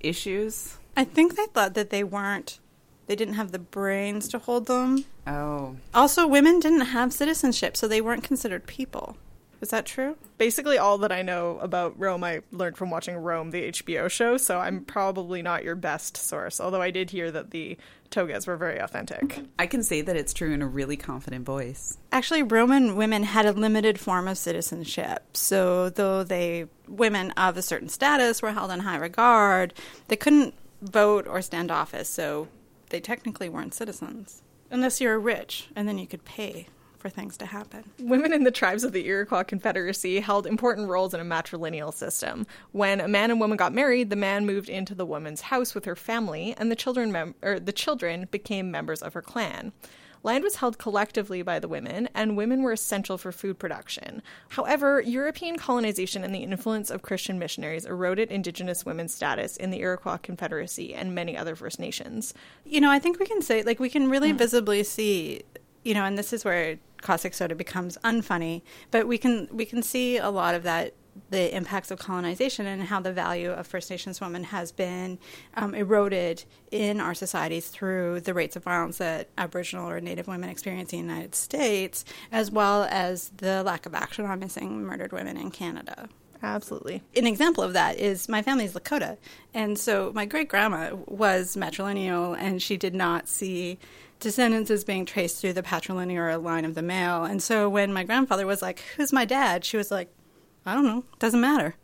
issues 0.00 0.76
I 0.96 1.04
think 1.04 1.36
they 1.36 1.46
thought 1.46 1.74
that 1.74 1.90
they 1.90 2.04
weren't, 2.04 2.60
they 3.06 3.16
didn't 3.16 3.34
have 3.34 3.52
the 3.52 3.58
brains 3.58 4.28
to 4.28 4.38
hold 4.38 4.66
them. 4.66 5.04
oh 5.26 5.76
Also, 5.92 6.26
women 6.26 6.60
didn't 6.60 6.82
have 6.82 7.12
citizenship, 7.12 7.76
so 7.76 7.88
they 7.88 8.00
weren't 8.00 8.22
considered 8.22 8.66
people. 8.66 9.16
Is 9.64 9.70
that 9.70 9.86
true? 9.86 10.18
Basically, 10.36 10.76
all 10.76 10.98
that 10.98 11.10
I 11.10 11.22
know 11.22 11.58
about 11.58 11.98
Rome, 11.98 12.22
I 12.22 12.42
learned 12.52 12.76
from 12.76 12.90
watching 12.90 13.16
Rome, 13.16 13.50
the 13.50 13.72
HBO 13.72 14.10
show, 14.10 14.36
so 14.36 14.60
I'm 14.60 14.84
probably 14.84 15.40
not 15.40 15.64
your 15.64 15.74
best 15.74 16.18
source, 16.18 16.60
although 16.60 16.82
I 16.82 16.90
did 16.90 17.08
hear 17.08 17.30
that 17.30 17.50
the 17.50 17.78
togas 18.10 18.46
were 18.46 18.58
very 18.58 18.76
authentic. 18.78 19.40
I 19.58 19.66
can 19.66 19.82
say 19.82 20.02
that 20.02 20.16
it's 20.16 20.34
true 20.34 20.52
in 20.52 20.60
a 20.60 20.66
really 20.66 20.98
confident 20.98 21.46
voice. 21.46 21.96
Actually, 22.12 22.42
Roman 22.42 22.94
women 22.94 23.22
had 23.22 23.46
a 23.46 23.52
limited 23.52 23.98
form 23.98 24.28
of 24.28 24.36
citizenship. 24.36 25.34
So, 25.34 25.88
though 25.88 26.24
they 26.24 26.66
women 26.86 27.30
of 27.30 27.56
a 27.56 27.62
certain 27.62 27.88
status 27.88 28.42
were 28.42 28.52
held 28.52 28.70
in 28.70 28.80
high 28.80 28.98
regard, 28.98 29.72
they 30.08 30.16
couldn't 30.16 30.52
vote 30.82 31.26
or 31.26 31.40
stand 31.40 31.70
office. 31.70 32.10
So, 32.10 32.48
they 32.90 33.00
technically 33.00 33.48
weren't 33.48 33.72
citizens 33.72 34.42
unless 34.70 35.00
you 35.00 35.08
were 35.08 35.18
rich, 35.18 35.68
and 35.74 35.88
then 35.88 35.96
you 35.96 36.06
could 36.06 36.26
pay 36.26 36.66
for 37.04 37.10
things 37.10 37.36
to 37.36 37.44
happen. 37.44 37.84
Women 37.98 38.32
in 38.32 38.44
the 38.44 38.50
tribes 38.50 38.82
of 38.82 38.92
the 38.92 39.04
Iroquois 39.06 39.42
Confederacy 39.42 40.20
held 40.20 40.46
important 40.46 40.88
roles 40.88 41.12
in 41.12 41.20
a 41.20 41.24
matrilineal 41.24 41.92
system. 41.92 42.46
When 42.72 42.98
a 42.98 43.08
man 43.08 43.30
and 43.30 43.38
woman 43.38 43.58
got 43.58 43.74
married, 43.74 44.08
the 44.08 44.16
man 44.16 44.46
moved 44.46 44.70
into 44.70 44.94
the 44.94 45.04
woman's 45.04 45.42
house 45.42 45.74
with 45.74 45.84
her 45.84 45.96
family, 45.96 46.54
and 46.56 46.70
the 46.70 46.76
children 46.76 47.12
mem- 47.12 47.34
or 47.42 47.60
the 47.60 47.74
children 47.74 48.26
became 48.30 48.70
members 48.70 49.02
of 49.02 49.12
her 49.12 49.20
clan. 49.20 49.72
Land 50.22 50.44
was 50.44 50.56
held 50.56 50.78
collectively 50.78 51.42
by 51.42 51.58
the 51.58 51.68
women, 51.68 52.08
and 52.14 52.38
women 52.38 52.62
were 52.62 52.72
essential 52.72 53.18
for 53.18 53.32
food 53.32 53.58
production. 53.58 54.22
However, 54.48 55.02
European 55.02 55.58
colonization 55.58 56.24
and 56.24 56.34
the 56.34 56.38
influence 56.38 56.88
of 56.88 57.02
Christian 57.02 57.38
missionaries 57.38 57.84
eroded 57.84 58.32
Indigenous 58.32 58.86
women's 58.86 59.12
status 59.12 59.58
in 59.58 59.70
the 59.70 59.80
Iroquois 59.80 60.16
Confederacy 60.16 60.94
and 60.94 61.14
many 61.14 61.36
other 61.36 61.54
First 61.54 61.78
Nations. 61.78 62.32
You 62.64 62.80
know, 62.80 62.90
I 62.90 62.98
think 62.98 63.18
we 63.18 63.26
can 63.26 63.42
say, 63.42 63.62
like, 63.62 63.78
we 63.78 63.90
can 63.90 64.08
really 64.08 64.32
mm. 64.32 64.38
visibly 64.38 64.82
see, 64.84 65.42
you 65.82 65.92
know, 65.92 66.06
and 66.06 66.16
this 66.16 66.32
is 66.32 66.46
where 66.46 66.78
caustic 67.04 67.34
soda 67.34 67.54
becomes 67.54 67.96
unfunny, 67.98 68.62
but 68.90 69.06
we 69.06 69.18
can 69.18 69.48
we 69.52 69.64
can 69.64 69.82
see 69.82 70.16
a 70.16 70.30
lot 70.30 70.56
of 70.56 70.64
that 70.64 70.94
the 71.30 71.54
impacts 71.54 71.92
of 71.92 71.98
colonization 72.00 72.66
and 72.66 72.82
how 72.82 72.98
the 72.98 73.12
value 73.12 73.52
of 73.52 73.68
First 73.68 73.88
Nations 73.88 74.20
women 74.20 74.42
has 74.42 74.72
been 74.72 75.16
um, 75.54 75.72
eroded 75.72 76.44
in 76.72 77.00
our 77.00 77.14
societies 77.14 77.68
through 77.68 78.20
the 78.22 78.34
rates 78.34 78.56
of 78.56 78.64
violence 78.64 78.98
that 78.98 79.28
Aboriginal 79.38 79.88
or 79.88 80.00
Native 80.00 80.26
women 80.26 80.50
experience 80.50 80.92
in 80.92 81.06
the 81.06 81.12
United 81.12 81.36
States, 81.36 82.04
as 82.32 82.50
well 82.50 82.88
as 82.90 83.28
the 83.36 83.62
lack 83.62 83.86
of 83.86 83.94
action 83.94 84.26
on 84.26 84.40
missing 84.40 84.82
murdered 84.82 85.12
women 85.12 85.36
in 85.36 85.52
Canada 85.52 86.08
Absolutely. 86.44 87.02
an 87.16 87.26
example 87.26 87.64
of 87.64 87.72
that 87.72 87.98
is 87.98 88.28
my 88.28 88.42
family's 88.42 88.74
Lakota. 88.74 89.16
And 89.54 89.78
so 89.78 90.12
my 90.14 90.26
great 90.26 90.48
grandma 90.48 90.94
was 91.06 91.56
matrilineal 91.56 92.36
and 92.38 92.60
she 92.62 92.76
did 92.76 92.94
not 92.94 93.28
see 93.28 93.78
descendants 94.24 94.70
as 94.70 94.82
being 94.82 95.06
traced 95.06 95.40
through 95.40 95.52
the 95.52 95.62
patrilineal 95.62 96.42
line 96.42 96.64
of 96.64 96.74
the 96.74 96.82
male. 96.82 97.24
And 97.24 97.40
so 97.40 97.68
when 97.68 97.92
my 97.92 98.02
grandfather 98.02 98.46
was 98.46 98.60
like, 98.60 98.80
Who's 98.96 99.12
my 99.12 99.24
dad? 99.24 99.64
She 99.64 99.76
was 99.76 99.90
like, 99.90 100.12
I 100.66 100.74
don't 100.74 100.84
know, 100.84 101.04
doesn't 101.18 101.40
matter. 101.40 101.76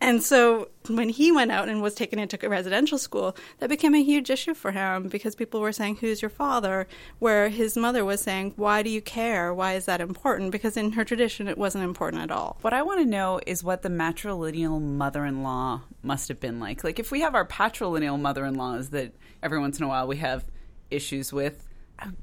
And 0.00 0.22
so 0.22 0.70
when 0.88 1.08
he 1.08 1.30
went 1.30 1.52
out 1.52 1.68
and 1.68 1.80
was 1.80 1.94
taken 1.94 2.18
into 2.18 2.38
a 2.44 2.48
residential 2.48 2.98
school, 2.98 3.36
that 3.58 3.68
became 3.68 3.94
a 3.94 4.02
huge 4.02 4.28
issue 4.28 4.54
for 4.54 4.72
him 4.72 5.08
because 5.08 5.36
people 5.36 5.60
were 5.60 5.72
saying, 5.72 5.96
Who's 5.96 6.20
your 6.20 6.30
father? 6.30 6.88
Where 7.18 7.48
his 7.48 7.76
mother 7.76 8.04
was 8.04 8.20
saying, 8.20 8.54
Why 8.56 8.82
do 8.82 8.90
you 8.90 9.00
care? 9.00 9.54
Why 9.54 9.74
is 9.74 9.84
that 9.84 10.00
important? 10.00 10.50
Because 10.50 10.76
in 10.76 10.92
her 10.92 11.04
tradition, 11.04 11.46
it 11.46 11.58
wasn't 11.58 11.84
important 11.84 12.22
at 12.22 12.30
all. 12.30 12.58
What 12.62 12.72
I 12.72 12.82
want 12.82 13.00
to 13.00 13.06
know 13.06 13.40
is 13.46 13.62
what 13.62 13.82
the 13.82 13.88
matrilineal 13.88 14.80
mother 14.82 15.24
in 15.24 15.42
law 15.42 15.82
must 16.02 16.28
have 16.28 16.40
been 16.40 16.58
like. 16.58 16.82
Like, 16.82 16.98
if 16.98 17.12
we 17.12 17.20
have 17.20 17.34
our 17.34 17.46
patrilineal 17.46 18.18
mother 18.18 18.44
in 18.44 18.54
laws 18.54 18.90
that 18.90 19.12
every 19.42 19.60
once 19.60 19.78
in 19.78 19.84
a 19.84 19.88
while 19.88 20.08
we 20.08 20.16
have 20.16 20.44
issues 20.90 21.32
with, 21.32 21.67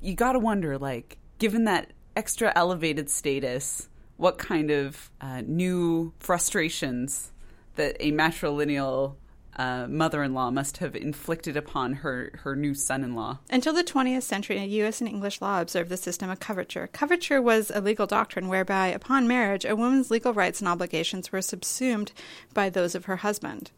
you 0.01 0.15
got 0.15 0.33
to 0.33 0.39
wonder, 0.39 0.77
like, 0.77 1.17
given 1.39 1.65
that 1.65 1.91
extra 2.15 2.51
elevated 2.55 3.09
status, 3.09 3.89
what 4.17 4.37
kind 4.37 4.71
of 4.71 5.11
uh, 5.21 5.41
new 5.45 6.13
frustrations 6.19 7.31
that 7.75 7.97
a 7.99 8.11
matrilineal 8.11 9.15
uh, 9.57 9.87
mother-in-law 9.87 10.51
must 10.51 10.77
have 10.77 10.95
inflicted 10.95 11.55
upon 11.55 11.93
her 11.93 12.31
her 12.43 12.55
new 12.55 12.73
son-in-law. 12.73 13.39
Until 13.49 13.73
the 13.73 13.83
20th 13.83 14.23
century, 14.23 14.61
U.S. 14.63 14.99
and 14.99 15.09
English 15.09 15.41
law 15.41 15.61
observed 15.61 15.89
the 15.89 15.97
system 15.97 16.29
of 16.29 16.39
coverture. 16.39 16.87
Coverture 16.87 17.41
was 17.41 17.71
a 17.73 17.81
legal 17.81 18.05
doctrine 18.05 18.49
whereby, 18.49 18.87
upon 18.87 19.27
marriage, 19.27 19.65
a 19.65 19.75
woman's 19.75 20.11
legal 20.11 20.33
rights 20.33 20.59
and 20.59 20.67
obligations 20.67 21.31
were 21.31 21.41
subsumed 21.41 22.11
by 22.53 22.69
those 22.69 22.95
of 22.95 23.05
her 23.05 23.17
husband. 23.17 23.71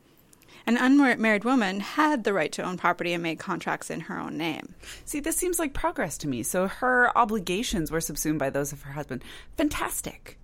An 0.68 0.76
unmarried 0.76 1.46
woman 1.46 1.80
had 1.80 2.26
the 2.26 2.34
right 2.34 2.52
to 2.52 2.62
own 2.62 2.76
property 2.78 3.14
and 3.14 3.24
make 3.24 3.40
contracts 3.40 3.90
in 3.90 4.02
her 4.02 4.20
own 4.20 4.36
name. 4.36 4.76
See, 5.06 5.22
this 5.22 5.38
seems 5.38 5.60
like 5.60 5.74
progress 5.74 6.18
to 6.20 6.28
me. 6.28 6.44
So 6.44 6.68
her 6.68 7.18
obligations 7.18 7.90
were 7.90 8.02
subsumed 8.02 8.38
by 8.38 8.50
those 8.50 8.74
of 8.74 8.82
her 8.82 8.92
husband. 8.92 9.24
Fantastic. 9.56 10.38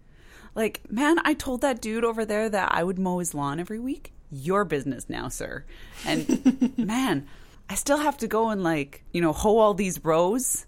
Like, 0.56 0.80
man, 0.90 1.18
I 1.26 1.34
told 1.34 1.60
that 1.62 1.82
dude 1.82 2.06
over 2.06 2.24
there 2.24 2.48
that 2.50 2.70
I 2.74 2.86
would 2.86 2.98
mow 2.98 3.20
his 3.20 3.34
lawn 3.34 3.60
every 3.60 3.80
week. 3.80 4.14
Your 4.32 4.64
business 4.64 5.10
now, 5.10 5.28
sir. 5.28 5.66
And 6.06 6.78
man, 6.78 7.28
I 7.70 7.76
still 7.76 7.98
have 7.98 8.18
to 8.20 8.28
go 8.28 8.50
and 8.50 8.64
like, 8.64 9.04
you 9.12 9.20
know, 9.20 9.34
hoe 9.34 9.58
all 9.58 9.74
these 9.74 10.04
rows 10.06 10.66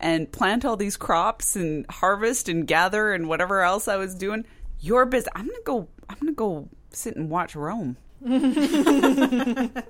and 0.00 0.32
plant 0.32 0.64
all 0.64 0.78
these 0.78 0.96
crops 0.96 1.56
and 1.56 1.84
harvest 1.90 2.48
and 2.48 2.66
gather 2.66 3.12
and 3.12 3.28
whatever 3.28 3.60
else 3.60 3.86
I 3.86 3.96
was 3.96 4.14
doing. 4.14 4.46
Your 4.80 5.04
business. 5.04 5.32
I'm 5.34 5.46
gonna 5.46 5.58
go. 5.64 5.88
I'm 6.08 6.16
gonna 6.18 6.32
go 6.32 6.68
sit 6.90 7.16
and 7.16 7.28
watch 7.28 7.54
Rome. 7.54 7.96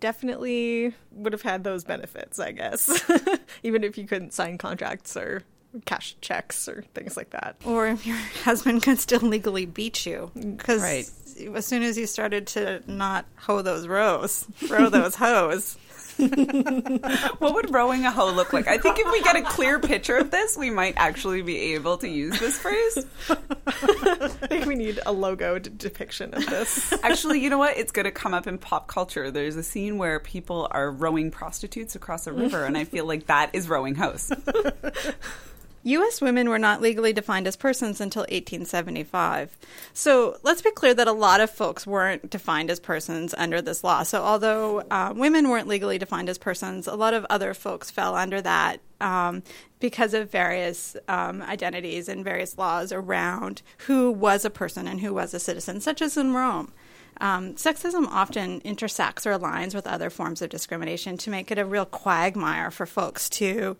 Definitely 0.00 0.94
would 1.12 1.32
have 1.32 1.42
had 1.42 1.64
those 1.64 1.82
benefits, 1.84 2.38
I 2.38 2.52
guess. 2.52 3.02
Even 3.62 3.82
if 3.82 3.98
you 3.98 4.06
couldn't 4.06 4.32
sign 4.32 4.56
contracts 4.58 5.16
or 5.16 5.42
cash 5.86 6.16
checks 6.20 6.68
or 6.68 6.82
things 6.94 7.16
like 7.16 7.30
that. 7.30 7.56
Or 7.64 7.88
if 7.88 8.06
your 8.06 8.16
husband 8.44 8.82
could 8.82 9.00
still 9.00 9.20
legally 9.20 9.66
beat 9.66 10.06
you. 10.06 10.30
Mm, 10.36 10.56
because 10.56 10.82
Right. 10.82 11.10
as 11.56 11.66
soon 11.66 11.82
as 11.82 11.98
you 11.98 12.06
started 12.06 12.46
to 12.48 12.80
not 12.86 13.26
hoe 13.36 13.62
those 13.62 13.88
rows, 13.88 14.46
row 14.68 14.88
those 14.88 15.16
hoes, 15.16 15.76
What 17.38 17.54
would 17.54 17.72
rowing 17.72 18.04
a 18.04 18.10
hoe 18.10 18.32
look 18.32 18.52
like? 18.52 18.66
I 18.66 18.78
think 18.78 18.98
if 18.98 19.10
we 19.10 19.22
get 19.22 19.36
a 19.36 19.42
clear 19.42 19.78
picture 19.78 20.16
of 20.16 20.30
this, 20.30 20.56
we 20.56 20.70
might 20.70 20.94
actually 20.96 21.42
be 21.42 21.74
able 21.74 21.98
to 21.98 22.08
use 22.08 22.38
this 22.40 22.58
phrase. 22.58 23.06
I 23.28 24.28
think 24.48 24.66
we 24.66 24.74
need 24.74 25.00
a 25.06 25.12
logo 25.12 25.58
d- 25.58 25.70
depiction 25.76 26.34
of 26.34 26.44
this. 26.46 26.92
Actually, 27.02 27.40
you 27.40 27.50
know 27.50 27.58
what? 27.58 27.76
It's 27.76 27.92
going 27.92 28.04
to 28.04 28.10
come 28.10 28.34
up 28.34 28.46
in 28.46 28.58
pop 28.58 28.88
culture. 28.88 29.30
There's 29.30 29.56
a 29.56 29.62
scene 29.62 29.98
where 29.98 30.18
people 30.18 30.68
are 30.72 30.90
rowing 30.90 31.30
prostitutes 31.30 31.94
across 31.94 32.26
a 32.26 32.32
river, 32.32 32.64
and 32.64 32.76
I 32.76 32.84
feel 32.84 33.04
like 33.06 33.26
that 33.26 33.50
is 33.54 33.68
rowing 33.68 33.94
hoes. 33.94 34.32
U.S. 35.84 36.20
women 36.20 36.48
were 36.48 36.58
not 36.58 36.80
legally 36.80 37.12
defined 37.12 37.46
as 37.46 37.56
persons 37.56 38.00
until 38.00 38.22
1875. 38.22 39.56
So 39.92 40.38
let's 40.42 40.62
be 40.62 40.70
clear 40.70 40.94
that 40.94 41.08
a 41.08 41.12
lot 41.12 41.40
of 41.40 41.50
folks 41.50 41.86
weren't 41.86 42.30
defined 42.30 42.70
as 42.70 42.80
persons 42.80 43.34
under 43.34 43.62
this 43.62 43.84
law. 43.84 44.02
So 44.02 44.22
although 44.22 44.82
uh, 44.90 45.12
women 45.16 45.48
weren't 45.48 45.68
legally 45.68 45.98
defined 45.98 46.28
as 46.28 46.38
persons, 46.38 46.86
a 46.86 46.94
lot 46.94 47.14
of 47.14 47.24
other 47.30 47.54
folks 47.54 47.90
fell 47.90 48.14
under 48.14 48.40
that 48.42 48.80
um, 49.00 49.42
because 49.80 50.14
of 50.14 50.30
various 50.30 50.96
um, 51.06 51.42
identities 51.42 52.08
and 52.08 52.24
various 52.24 52.58
laws 52.58 52.92
around 52.92 53.62
who 53.86 54.10
was 54.10 54.44
a 54.44 54.50
person 54.50 54.88
and 54.88 55.00
who 55.00 55.14
was 55.14 55.32
a 55.32 55.40
citizen, 55.40 55.80
such 55.80 56.02
as 56.02 56.16
in 56.16 56.34
Rome. 56.34 56.72
Um, 57.20 57.54
sexism 57.54 58.06
often 58.08 58.60
intersects 58.60 59.26
or 59.26 59.32
aligns 59.32 59.74
with 59.74 59.86
other 59.86 60.10
forms 60.10 60.42
of 60.42 60.50
discrimination 60.50 61.16
to 61.18 61.30
make 61.30 61.50
it 61.50 61.58
a 61.58 61.64
real 61.64 61.84
quagmire 61.84 62.70
for 62.70 62.86
folks 62.86 63.28
to 63.30 63.76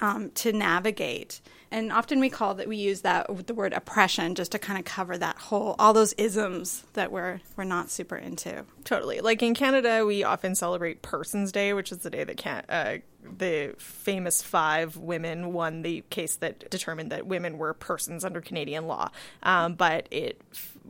um, 0.00 0.30
to 0.30 0.52
navigate. 0.52 1.40
And 1.72 1.92
often 1.92 2.18
we 2.18 2.30
call 2.30 2.54
that 2.54 2.66
we 2.66 2.76
use 2.76 3.02
that 3.02 3.46
the 3.46 3.54
word 3.54 3.72
oppression 3.72 4.34
just 4.34 4.52
to 4.52 4.58
kind 4.58 4.78
of 4.78 4.84
cover 4.84 5.16
that 5.16 5.36
whole 5.36 5.76
all 5.78 5.92
those 5.92 6.12
isms 6.14 6.84
that 6.94 7.12
we're 7.12 7.40
we're 7.56 7.64
not 7.64 7.90
super 7.90 8.16
into. 8.16 8.64
Totally. 8.84 9.20
Like 9.20 9.42
in 9.42 9.54
Canada, 9.54 10.04
we 10.04 10.24
often 10.24 10.54
celebrate 10.54 11.02
Persons 11.02 11.52
Day, 11.52 11.72
which 11.72 11.92
is 11.92 11.98
the 11.98 12.10
day 12.10 12.24
that 12.24 12.36
can, 12.36 12.64
uh, 12.68 12.96
the 13.38 13.74
famous 13.78 14.42
five 14.42 14.96
women 14.96 15.52
won 15.52 15.82
the 15.82 16.02
case 16.10 16.36
that 16.36 16.70
determined 16.70 17.12
that 17.12 17.26
women 17.26 17.58
were 17.58 17.74
persons 17.74 18.24
under 18.24 18.40
Canadian 18.40 18.86
law. 18.86 19.10
Um, 19.42 19.74
but 19.74 20.08
it, 20.10 20.40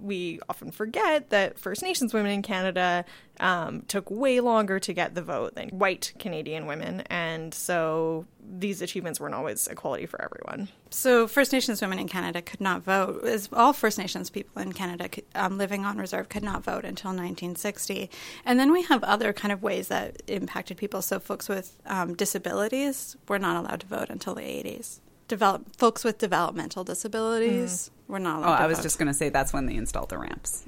we 0.00 0.40
often 0.48 0.70
forget 0.70 1.30
that 1.30 1.58
First 1.58 1.82
Nations 1.82 2.14
women 2.14 2.32
in 2.32 2.42
Canada 2.42 3.04
um, 3.38 3.82
took 3.82 4.10
way 4.10 4.40
longer 4.40 4.78
to 4.80 4.92
get 4.92 5.14
the 5.14 5.22
vote 5.22 5.54
than 5.54 5.68
white 5.70 6.12
Canadian 6.18 6.66
women, 6.66 7.02
and 7.02 7.52
so 7.54 8.26
these 8.58 8.82
achievements 8.82 9.20
weren't 9.20 9.34
always 9.34 9.66
equality 9.68 10.06
for 10.06 10.20
everyone. 10.22 10.68
So 10.90 11.26
First 11.26 11.52
Nations 11.52 11.80
women 11.80 11.98
in 11.98 12.08
Canada 12.08 12.42
could 12.42 12.60
not 12.60 12.82
vote. 12.82 13.24
As 13.24 13.48
all 13.52 13.72
First 13.72 13.98
Nations 13.98 14.30
people 14.30 14.60
in 14.60 14.72
Canada 14.72 15.08
could, 15.08 15.24
um, 15.34 15.58
living 15.58 15.84
on 15.84 15.98
reserve 15.98 16.28
could 16.28 16.42
not 16.42 16.64
vote 16.64 16.84
until 16.84 17.10
1960. 17.10 18.10
And 18.44 18.58
then 18.58 18.72
we 18.72 18.82
have 18.82 19.04
other 19.04 19.32
kind 19.32 19.52
of 19.52 19.62
ways 19.62 19.88
that 19.88 20.22
impacted 20.26 20.76
people. 20.76 21.02
So 21.02 21.18
folks 21.18 21.48
with 21.48 21.78
um, 21.86 22.14
disabilities 22.14 23.16
were 23.28 23.38
not 23.38 23.56
allowed 23.56 23.80
to 23.80 23.86
vote 23.86 24.10
until 24.10 24.34
the 24.34 24.42
80s. 24.42 25.00
Develop, 25.28 25.76
folks 25.76 26.02
with 26.02 26.18
developmental 26.18 26.82
disabilities 26.82 27.90
were 28.10 28.18
not 28.18 28.40
Oh, 28.40 28.46
allowed 28.46 28.56
to 28.58 28.62
I 28.62 28.66
was 28.66 28.78
vote. 28.78 28.82
just 28.82 28.98
going 28.98 29.08
to 29.08 29.14
say 29.14 29.28
that's 29.28 29.52
when 29.52 29.66
they 29.66 29.76
installed 29.76 30.08
the 30.10 30.18
ramps. 30.18 30.64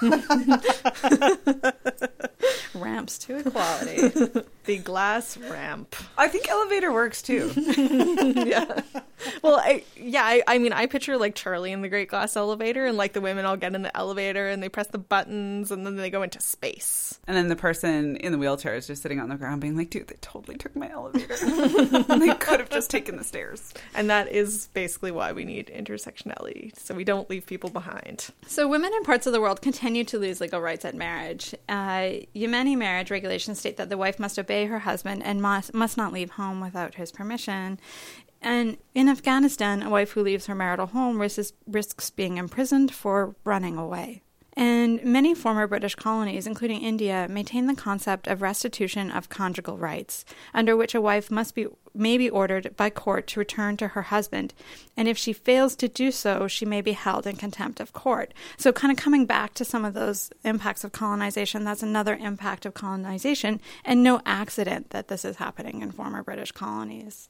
ramps 2.74 3.18
to 3.18 3.36
equality. 3.38 4.42
The 4.68 4.76
glass 4.76 5.38
ramp. 5.38 5.96
I 6.18 6.28
think 6.28 6.46
elevator 6.46 6.92
works 6.92 7.22
too. 7.22 7.50
yeah. 7.56 8.82
Well, 9.42 9.56
I, 9.56 9.82
yeah, 9.96 10.22
I, 10.22 10.42
I 10.46 10.58
mean, 10.58 10.74
I 10.74 10.84
picture 10.84 11.16
like 11.16 11.34
Charlie 11.34 11.72
in 11.72 11.80
the 11.80 11.88
Great 11.88 12.08
Glass 12.10 12.36
Elevator, 12.36 12.84
and 12.84 12.98
like 12.98 13.14
the 13.14 13.22
women 13.22 13.46
all 13.46 13.56
get 13.56 13.74
in 13.74 13.80
the 13.80 13.96
elevator 13.96 14.46
and 14.46 14.62
they 14.62 14.68
press 14.68 14.88
the 14.88 14.98
buttons, 14.98 15.70
and 15.70 15.86
then 15.86 15.96
they 15.96 16.10
go 16.10 16.22
into 16.22 16.38
space. 16.42 17.18
And 17.26 17.34
then 17.34 17.48
the 17.48 17.56
person 17.56 18.16
in 18.16 18.30
the 18.30 18.36
wheelchair 18.36 18.74
is 18.74 18.86
just 18.86 19.00
sitting 19.02 19.20
on 19.20 19.30
the 19.30 19.36
ground 19.36 19.62
being 19.62 19.74
like, 19.74 19.88
dude, 19.88 20.08
they 20.08 20.16
totally 20.20 20.58
took 20.58 20.76
my 20.76 20.90
elevator. 20.90 21.36
they 22.18 22.34
could 22.34 22.60
have 22.60 22.68
just 22.68 22.90
taken 22.90 23.16
the 23.16 23.24
stairs. 23.24 23.72
And 23.94 24.10
that 24.10 24.30
is 24.30 24.68
basically 24.74 25.12
why 25.12 25.32
we 25.32 25.46
need 25.46 25.72
intersectionality, 25.74 26.78
so 26.78 26.94
we 26.94 27.04
don't 27.04 27.30
leave 27.30 27.46
people 27.46 27.70
behind. 27.70 28.26
So, 28.46 28.68
women 28.68 28.92
in 28.92 29.02
parts 29.04 29.26
of 29.26 29.32
the 29.32 29.40
world 29.40 29.62
continue 29.62 30.04
to 30.04 30.18
lose 30.18 30.42
legal 30.42 30.60
rights 30.60 30.84
at 30.84 30.94
marriage. 30.94 31.54
Uh, 31.70 32.20
Yemeni 32.36 32.76
marriage 32.76 33.10
regulations 33.10 33.58
state 33.58 33.78
that 33.78 33.88
the 33.88 33.96
wife 33.96 34.18
must 34.18 34.38
obey 34.38 34.57
her 34.66 34.80
husband 34.80 35.22
and 35.22 35.40
must, 35.42 35.74
must 35.74 35.96
not 35.96 36.12
leave 36.12 36.30
home 36.32 36.60
without 36.60 36.94
his 36.94 37.12
permission. 37.12 37.78
And 38.40 38.78
in 38.94 39.08
Afghanistan, 39.08 39.82
a 39.82 39.90
wife 39.90 40.12
who 40.12 40.22
leaves 40.22 40.46
her 40.46 40.54
marital 40.54 40.86
home 40.86 41.20
risks, 41.20 41.52
risks 41.66 42.10
being 42.10 42.36
imprisoned 42.36 42.94
for 42.94 43.34
running 43.44 43.76
away. 43.76 44.22
And 44.58 45.04
many 45.04 45.36
former 45.36 45.68
British 45.68 45.94
colonies, 45.94 46.44
including 46.44 46.80
India, 46.80 47.28
maintain 47.30 47.66
the 47.66 47.76
concept 47.76 48.26
of 48.26 48.42
restitution 48.42 49.08
of 49.08 49.28
conjugal 49.28 49.78
rights, 49.78 50.24
under 50.52 50.76
which 50.76 50.96
a 50.96 51.00
wife 51.00 51.30
must 51.30 51.54
be 51.54 51.68
may 51.94 52.18
be 52.18 52.28
ordered 52.28 52.76
by 52.76 52.90
court 52.90 53.28
to 53.28 53.38
return 53.38 53.76
to 53.76 53.88
her 53.88 54.02
husband, 54.02 54.52
and 54.96 55.06
if 55.06 55.16
she 55.16 55.32
fails 55.32 55.76
to 55.76 55.86
do 55.86 56.10
so, 56.10 56.48
she 56.48 56.64
may 56.64 56.80
be 56.80 56.92
held 56.92 57.24
in 57.24 57.36
contempt 57.36 57.78
of 57.78 57.92
court. 57.92 58.34
So, 58.56 58.72
kind 58.72 58.90
of 58.90 58.98
coming 58.98 59.26
back 59.26 59.54
to 59.54 59.64
some 59.64 59.84
of 59.84 59.94
those 59.94 60.30
impacts 60.44 60.82
of 60.82 60.90
colonization, 60.90 61.62
that's 61.62 61.84
another 61.84 62.16
impact 62.16 62.66
of 62.66 62.74
colonization, 62.74 63.60
and 63.84 64.02
no 64.02 64.20
accident 64.26 64.90
that 64.90 65.06
this 65.06 65.24
is 65.24 65.36
happening 65.36 65.82
in 65.82 65.92
former 65.92 66.24
British 66.24 66.50
colonies. 66.50 67.28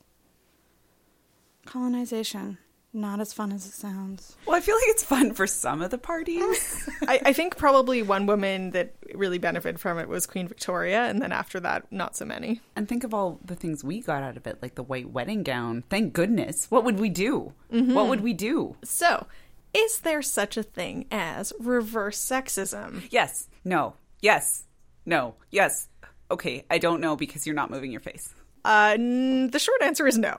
Colonization. 1.67 2.57
Not 2.93 3.21
as 3.21 3.35
fun 3.35 3.53
as 3.53 3.67
it 3.67 3.73
sounds. 3.73 4.35
Well, 4.47 4.57
I 4.57 4.61
feel 4.61 4.75
like 4.75 4.85
it's 4.89 5.05
fun 5.05 5.35
for 5.35 5.47
some 5.47 5.83
of 5.83 5.91
the 5.91 5.99
parties. 5.99 6.89
I, 7.07 7.21
I 7.27 7.33
think 7.35 7.57
probably 7.59 8.03
one 8.03 8.25
woman 8.27 8.71
that 8.71 8.95
really 9.15 9.37
benefited 9.39 9.79
from 9.79 9.99
it 9.99 10.09
was 10.09 10.27
Queen 10.27 10.49
Victoria, 10.49 11.05
and 11.05 11.21
then 11.21 11.31
after 11.31 11.61
that, 11.61 11.93
not 11.93 12.17
so 12.17 12.25
many. 12.25 12.61
and 12.77 12.89
think 12.89 13.05
of 13.05 13.13
all 13.13 13.41
the 13.45 13.55
things 13.55 13.85
we 13.85 14.01
got 14.01 14.23
out 14.23 14.39
of 14.39 14.47
it, 14.47 14.59
like 14.63 14.75
the 14.75 14.83
white 14.83 15.11
wedding 15.11 15.43
gown. 15.43 15.85
Thank 15.91 16.15
goodness. 16.15 16.71
What 16.71 16.85
would 16.85 16.99
we 16.99 17.11
do? 17.11 17.53
Mm-hmm. 17.71 17.93
What 17.95 18.09
would 18.09 18.23
we 18.23 18.33
do? 18.33 18.77
So, 18.85 19.27
is 19.75 20.01
there 20.01 20.23
such 20.23 20.57
a 20.57 20.63
thing 20.63 21.07
as 21.11 21.53
reverse 21.61 22.19
sexism? 22.19 23.07
Yes. 23.11 23.49
No. 23.65 23.95
Yes. 24.21 24.65
No. 25.05 25.35
Yes. 25.51 25.89
Okay. 26.31 26.65
I 26.71 26.79
don't 26.79 27.03
know 27.03 27.17
because 27.17 27.47
you're 27.47 27.55
not 27.55 27.71
moving 27.71 27.93
your 27.93 28.01
face. 28.01 28.35
Uh, 28.65 28.93
n- 28.95 29.51
the 29.51 29.59
short 29.59 29.83
answer 29.83 30.07
is 30.07 30.19
no. 30.19 30.37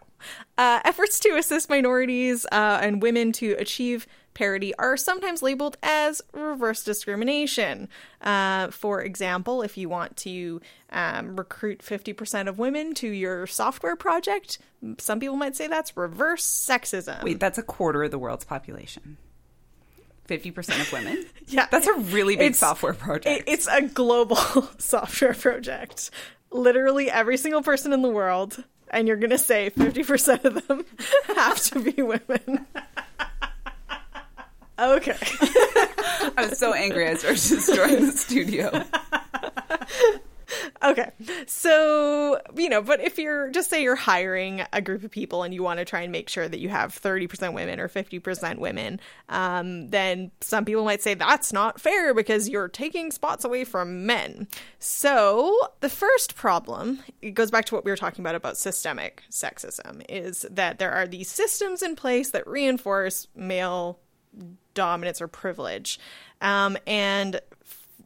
Uh, 0.57 0.79
efforts 0.85 1.19
to 1.21 1.29
assist 1.37 1.69
minorities 1.69 2.45
uh, 2.51 2.79
and 2.81 3.01
women 3.01 3.31
to 3.31 3.53
achieve 3.53 4.05
parity 4.33 4.73
are 4.75 4.95
sometimes 4.97 5.41
labeled 5.41 5.77
as 5.81 6.21
reverse 6.33 6.83
discrimination. 6.83 7.87
Uh, 8.21 8.69
for 8.69 9.01
example, 9.01 9.61
if 9.61 9.77
you 9.77 9.89
want 9.89 10.15
to 10.17 10.61
um, 10.91 11.35
recruit 11.35 11.79
50% 11.79 12.47
of 12.47 12.59
women 12.59 12.93
to 12.95 13.07
your 13.07 13.47
software 13.47 13.95
project, 13.95 14.59
some 14.97 15.19
people 15.19 15.35
might 15.35 15.55
say 15.55 15.67
that's 15.67 15.95
reverse 15.97 16.45
sexism. 16.45 17.23
Wait, 17.23 17.39
that's 17.39 17.57
a 17.57 17.63
quarter 17.63 18.03
of 18.03 18.11
the 18.11 18.19
world's 18.19 18.45
population. 18.45 19.17
50% 20.27 20.81
of 20.81 20.91
women? 20.93 21.25
Yeah. 21.51 21.65
That's 21.71 21.87
a 21.87 21.93
really 21.95 22.35
big 22.35 22.53
software 22.53 22.93
project. 22.93 23.25
It- 23.47 23.51
it's 23.51 23.67
a 23.67 23.81
global 23.81 24.35
software 24.77 25.33
project. 25.33 26.11
Literally 26.51 27.11
every 27.11 27.37
single 27.37 27.61
person 27.61 27.93
in 27.93 28.01
the 28.01 28.09
world, 28.09 28.63
and 28.89 29.07
you're 29.07 29.17
going 29.17 29.29
to 29.29 29.37
say 29.37 29.69
50% 29.69 30.45
of 30.45 30.67
them 30.67 30.85
have 31.35 31.61
to 31.63 31.79
be 31.79 32.01
women. 32.01 32.65
Okay. 34.79 35.17
I 36.37 36.47
was 36.49 36.57
so 36.57 36.73
angry 36.73 37.07
I 37.07 37.15
started 37.15 37.41
destroying 37.41 38.05
the 38.05 38.11
studio. 38.13 38.83
Okay. 40.83 41.11
So, 41.45 42.39
you 42.55 42.69
know, 42.69 42.81
but 42.81 43.01
if 43.01 43.17
you're 43.17 43.49
just 43.49 43.69
say 43.69 43.83
you're 43.83 43.95
hiring 43.95 44.63
a 44.73 44.81
group 44.81 45.03
of 45.03 45.11
people 45.11 45.43
and 45.43 45.53
you 45.53 45.61
want 45.63 45.79
to 45.79 45.85
try 45.85 46.01
and 46.01 46.11
make 46.11 46.29
sure 46.29 46.47
that 46.47 46.59
you 46.59 46.69
have 46.69 46.99
30% 46.99 47.53
women 47.53 47.79
or 47.79 47.87
50% 47.87 48.57
women, 48.57 48.99
um, 49.29 49.89
then 49.89 50.31
some 50.41 50.65
people 50.65 50.85
might 50.85 51.01
say 51.01 51.13
that's 51.13 51.53
not 51.53 51.79
fair 51.79 52.13
because 52.13 52.49
you're 52.49 52.67
taking 52.67 53.11
spots 53.11 53.43
away 53.43 53.63
from 53.63 54.05
men. 54.05 54.47
So, 54.79 55.57
the 55.81 55.89
first 55.89 56.35
problem, 56.35 56.99
it 57.21 57.31
goes 57.31 57.51
back 57.51 57.65
to 57.65 57.75
what 57.75 57.85
we 57.85 57.91
were 57.91 57.97
talking 57.97 58.23
about 58.23 58.35
about 58.35 58.57
systemic 58.57 59.23
sexism, 59.29 60.03
is 60.09 60.45
that 60.49 60.79
there 60.79 60.91
are 60.91 61.07
these 61.07 61.29
systems 61.29 61.81
in 61.81 61.95
place 61.95 62.31
that 62.31 62.47
reinforce 62.47 63.27
male 63.35 63.99
dominance 64.73 65.21
or 65.21 65.27
privilege. 65.27 65.99
Um, 66.41 66.77
and 66.87 67.41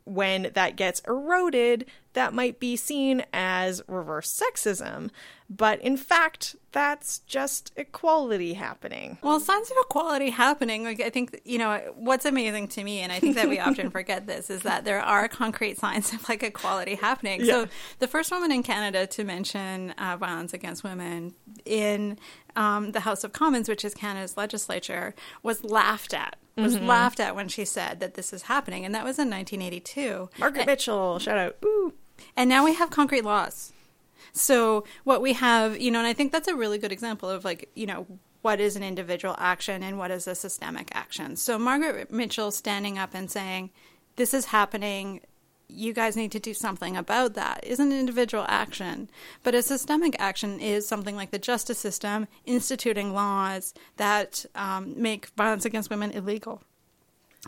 when 0.06 0.52
that 0.54 0.76
gets 0.76 1.02
eroded, 1.02 1.86
that 2.14 2.34
might 2.34 2.60
be 2.60 2.76
seen 2.76 3.26
as 3.34 3.82
reverse 3.88 4.42
sexism. 4.42 5.10
But 5.50 5.82
in 5.82 5.98
fact, 5.98 6.56
that's 6.72 7.20
just 7.20 7.72
equality 7.76 8.54
happening. 8.54 9.20
Well, 9.22 9.40
signs 9.40 9.70
of 9.70 9.78
equality 9.82 10.32
happening. 10.32 10.84
Like 10.84 11.02
I 11.02 11.10
think 11.10 11.42
you 11.44 11.60
know 11.60 11.80
what's 11.96 12.26
amazing 12.26 12.70
to 12.70 12.84
me, 12.84 13.00
and 13.02 13.12
I 13.12 13.20
think 13.20 13.36
that 13.36 13.50
we 13.50 13.60
often 13.60 13.90
forget 13.92 14.26
this 14.26 14.50
is 14.50 14.64
that 14.64 14.86
there 14.86 15.02
are 15.02 15.28
concrete 15.28 15.78
signs 15.78 16.14
of 16.14 16.28
like 16.28 16.42
equality 16.44 16.96
happening. 16.96 17.46
So 17.46 17.68
the 18.00 18.08
first 18.08 18.32
woman 18.32 18.52
in 18.52 18.64
Canada 18.64 19.06
to 19.06 19.24
mention 19.24 19.92
uh, 19.92 20.18
violence 20.18 20.54
against 20.54 20.84
women 20.84 21.36
in 21.66 22.18
um, 22.56 22.92
the 22.92 23.02
House 23.02 23.24
of 23.24 23.34
Commons, 23.34 23.70
which 23.70 23.86
is 23.86 23.94
Canada's 23.94 24.38
legislature, 24.38 25.14
was 25.44 25.64
laughed 25.64 26.14
at. 26.14 26.38
Was 26.56 26.80
laughed 26.80 27.20
at 27.20 27.36
when 27.36 27.48
she 27.48 27.66
said 27.66 28.00
that 28.00 28.14
this 28.14 28.32
is 28.32 28.44
happening, 28.44 28.86
and 28.86 28.94
that 28.94 29.04
was 29.04 29.18
in 29.18 29.28
1982. 29.28 30.30
Margaret 30.38 30.68
Mitchell, 30.68 31.18
shout 31.18 31.38
out. 31.38 31.58
Ooh. 31.66 31.94
And 32.36 32.50
now 32.50 32.66
we 32.66 32.74
have 32.74 32.90
concrete 32.90 33.24
laws. 33.24 33.74
So 34.34 34.84
what 35.04 35.22
we 35.22 35.34
have, 35.34 35.80
you 35.80 35.92
know, 35.92 36.00
and 36.00 36.08
I 36.08 36.14
think 36.14 36.32
that's 36.32 36.48
a 36.48 36.56
really 36.56 36.78
good 36.78 36.92
example 36.92 37.30
of 37.30 37.46
like, 37.46 37.70
you 37.76 37.86
know, 37.86 38.08
what 38.44 38.60
is 38.60 38.76
an 38.76 38.84
individual 38.84 39.36
action 39.38 39.82
and 39.82 39.98
what 39.98 40.12
is 40.12 40.28
a 40.28 40.36
systemic 40.36 40.90
action. 40.94 41.36
So 41.36 41.58
Margaret 41.58 42.12
Mitchell 42.12 42.52
standing 42.52 42.98
up 43.00 43.12
and 43.14 43.32
saying, 43.32 43.72
"This 44.18 44.34
is 44.34 44.46
happening. 44.46 45.22
You 45.70 45.94
guys 45.94 46.18
need 46.18 46.32
to 46.34 46.40
do 46.40 46.54
something 46.54 46.98
about 46.98 47.36
that." 47.36 47.64
Is 47.64 47.80
an 47.80 47.94
individual 47.94 48.46
action, 48.50 49.10
but 49.44 49.56
a 49.56 49.62
systemic 49.62 50.16
action 50.20 50.60
is 50.60 50.86
something 50.86 51.16
like 51.16 51.32
the 51.32 51.40
justice 51.40 51.80
system 51.80 52.28
instituting 52.46 53.14
laws 53.14 53.74
that 53.96 54.46
um, 54.56 54.94
make 55.02 55.28
violence 55.38 55.64
against 55.64 55.90
women 55.90 56.12
illegal, 56.12 56.62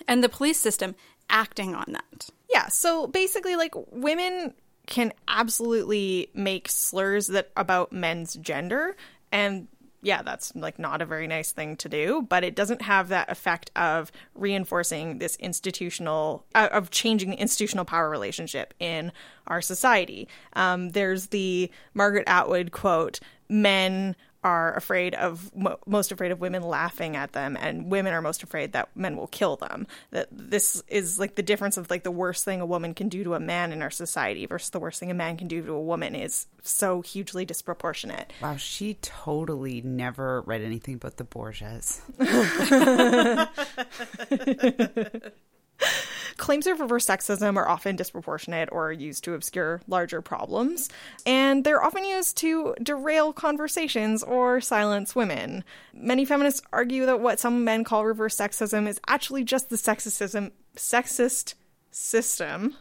and 0.08 0.24
the 0.24 0.30
police 0.30 0.60
system 0.60 0.96
acting 1.30 1.76
on 1.76 1.88
that. 1.90 2.30
Yeah, 2.50 2.70
so 2.70 3.06
basically 3.08 3.58
like 3.58 3.74
women 3.92 4.54
can 4.88 5.14
absolutely 5.28 6.30
make 6.34 6.70
slurs 6.70 7.28
that 7.28 7.52
about 7.56 7.92
men's 7.92 8.36
gender 8.36 8.96
and 9.32 9.68
yeah, 10.06 10.22
that's 10.22 10.56
like 10.56 10.78
not 10.78 11.02
a 11.02 11.06
very 11.06 11.26
nice 11.26 11.52
thing 11.52 11.76
to 11.78 11.90
do, 11.90 12.22
but 12.30 12.44
it 12.44 12.56
doesn't 12.56 12.84
have 12.84 13.10
that 13.10 13.32
effect 13.32 13.72
of 13.76 14.12
reinforcing 14.36 15.18
this 15.18 15.36
institutional, 15.38 16.46
uh, 16.54 16.70
of 16.72 16.92
changing 16.92 17.32
the 17.32 17.38
institutional 17.42 17.86
power 17.86 18.08
relationship 18.08 18.76
in 18.80 19.12
our 19.48 19.64
society. 19.64 20.28
Um, 20.54 20.90
there's 20.90 21.28
the 21.28 21.72
Margaret 21.96 22.26
Atwood 22.28 22.72
quote 22.72 23.20
men 23.50 24.16
are 24.46 24.76
afraid 24.76 25.16
of 25.16 25.52
most 25.88 26.12
afraid 26.12 26.32
of 26.32 26.40
women 26.40 26.62
laughing 26.62 27.16
at 27.16 27.34
them 27.34 27.58
and 27.60 27.90
women 27.90 28.14
are 28.14 28.22
most 28.22 28.44
afraid 28.44 28.74
that 28.74 28.88
men 28.96 29.18
will 29.18 29.26
kill 29.26 29.56
them 29.56 29.88
that 30.12 30.28
this 30.32 30.84
is 30.88 31.18
like 31.18 31.34
the 31.34 31.42
difference 31.42 31.78
of 31.78 31.90
like 31.90 32.04
the 32.04 32.12
worst 32.12 32.46
thing 32.46 32.62
a 32.62 32.66
woman 32.66 32.94
can 32.94 33.10
do 33.10 33.24
to 33.24 33.34
a 33.34 33.40
man 33.40 33.72
in 33.72 33.82
our 33.82 33.90
society 33.90 34.46
versus 34.46 34.70
the 34.70 34.80
worst 34.80 35.00
thing 35.00 35.10
a 35.10 35.16
man 35.16 35.36
can 35.36 35.48
do 35.48 35.66
to 35.66 35.74
a 35.74 35.82
woman 35.82 36.14
is 36.14 36.46
so 36.62 37.02
hugely 37.02 37.44
disproportionate 37.44 38.32
Wow, 38.40 38.58
she 38.58 39.00
totally 39.02 39.82
never 39.82 40.42
read 40.42 40.62
anything 40.62 40.98
but 40.98 41.18
the 41.18 41.24
Borgias. 41.24 42.02
Claims 46.38 46.68
of 46.68 46.80
reverse 46.80 47.06
sexism 47.06 47.56
are 47.56 47.68
often 47.68 47.96
disproportionate 47.96 48.70
or 48.72 48.92
used 48.92 49.24
to 49.24 49.34
obscure 49.34 49.82
larger 49.88 50.22
problems, 50.22 50.90
and 51.26 51.64
they're 51.64 51.84
often 51.84 52.04
used 52.04 52.38
to 52.38 52.76
derail 52.84 53.32
conversations 53.32 54.22
or 54.22 54.60
silence 54.60 55.16
women. 55.16 55.64
Many 55.94 56.26
feminists 56.26 56.62
argue 56.74 57.06
that 57.06 57.22
what 57.22 57.40
some 57.40 57.64
men 57.64 57.84
call 57.84 58.06
reverse 58.06 58.36
sexism 58.36 58.88
is 58.88 59.00
actually 59.08 59.44
just 59.44 59.70
the 59.70 59.78
sexism, 59.78 60.52
sexist 60.76 61.54
system 61.92 62.76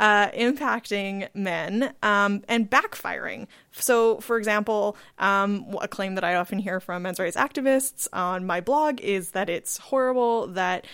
uh, 0.00 0.30
impacting 0.30 1.28
men 1.34 1.94
um, 2.02 2.42
and 2.48 2.70
backfiring. 2.70 3.46
So, 3.72 4.18
for 4.20 4.38
example, 4.38 4.96
um, 5.18 5.76
a 5.80 5.86
claim 5.86 6.14
that 6.14 6.24
I 6.24 6.34
often 6.36 6.58
hear 6.58 6.80
from 6.80 7.02
men's 7.02 7.20
rights 7.20 7.36
activists 7.36 8.08
on 8.10 8.46
my 8.46 8.62
blog 8.62 9.00
is 9.02 9.32
that 9.32 9.50
it's 9.50 9.76
horrible 9.76 10.46
that 10.48 10.86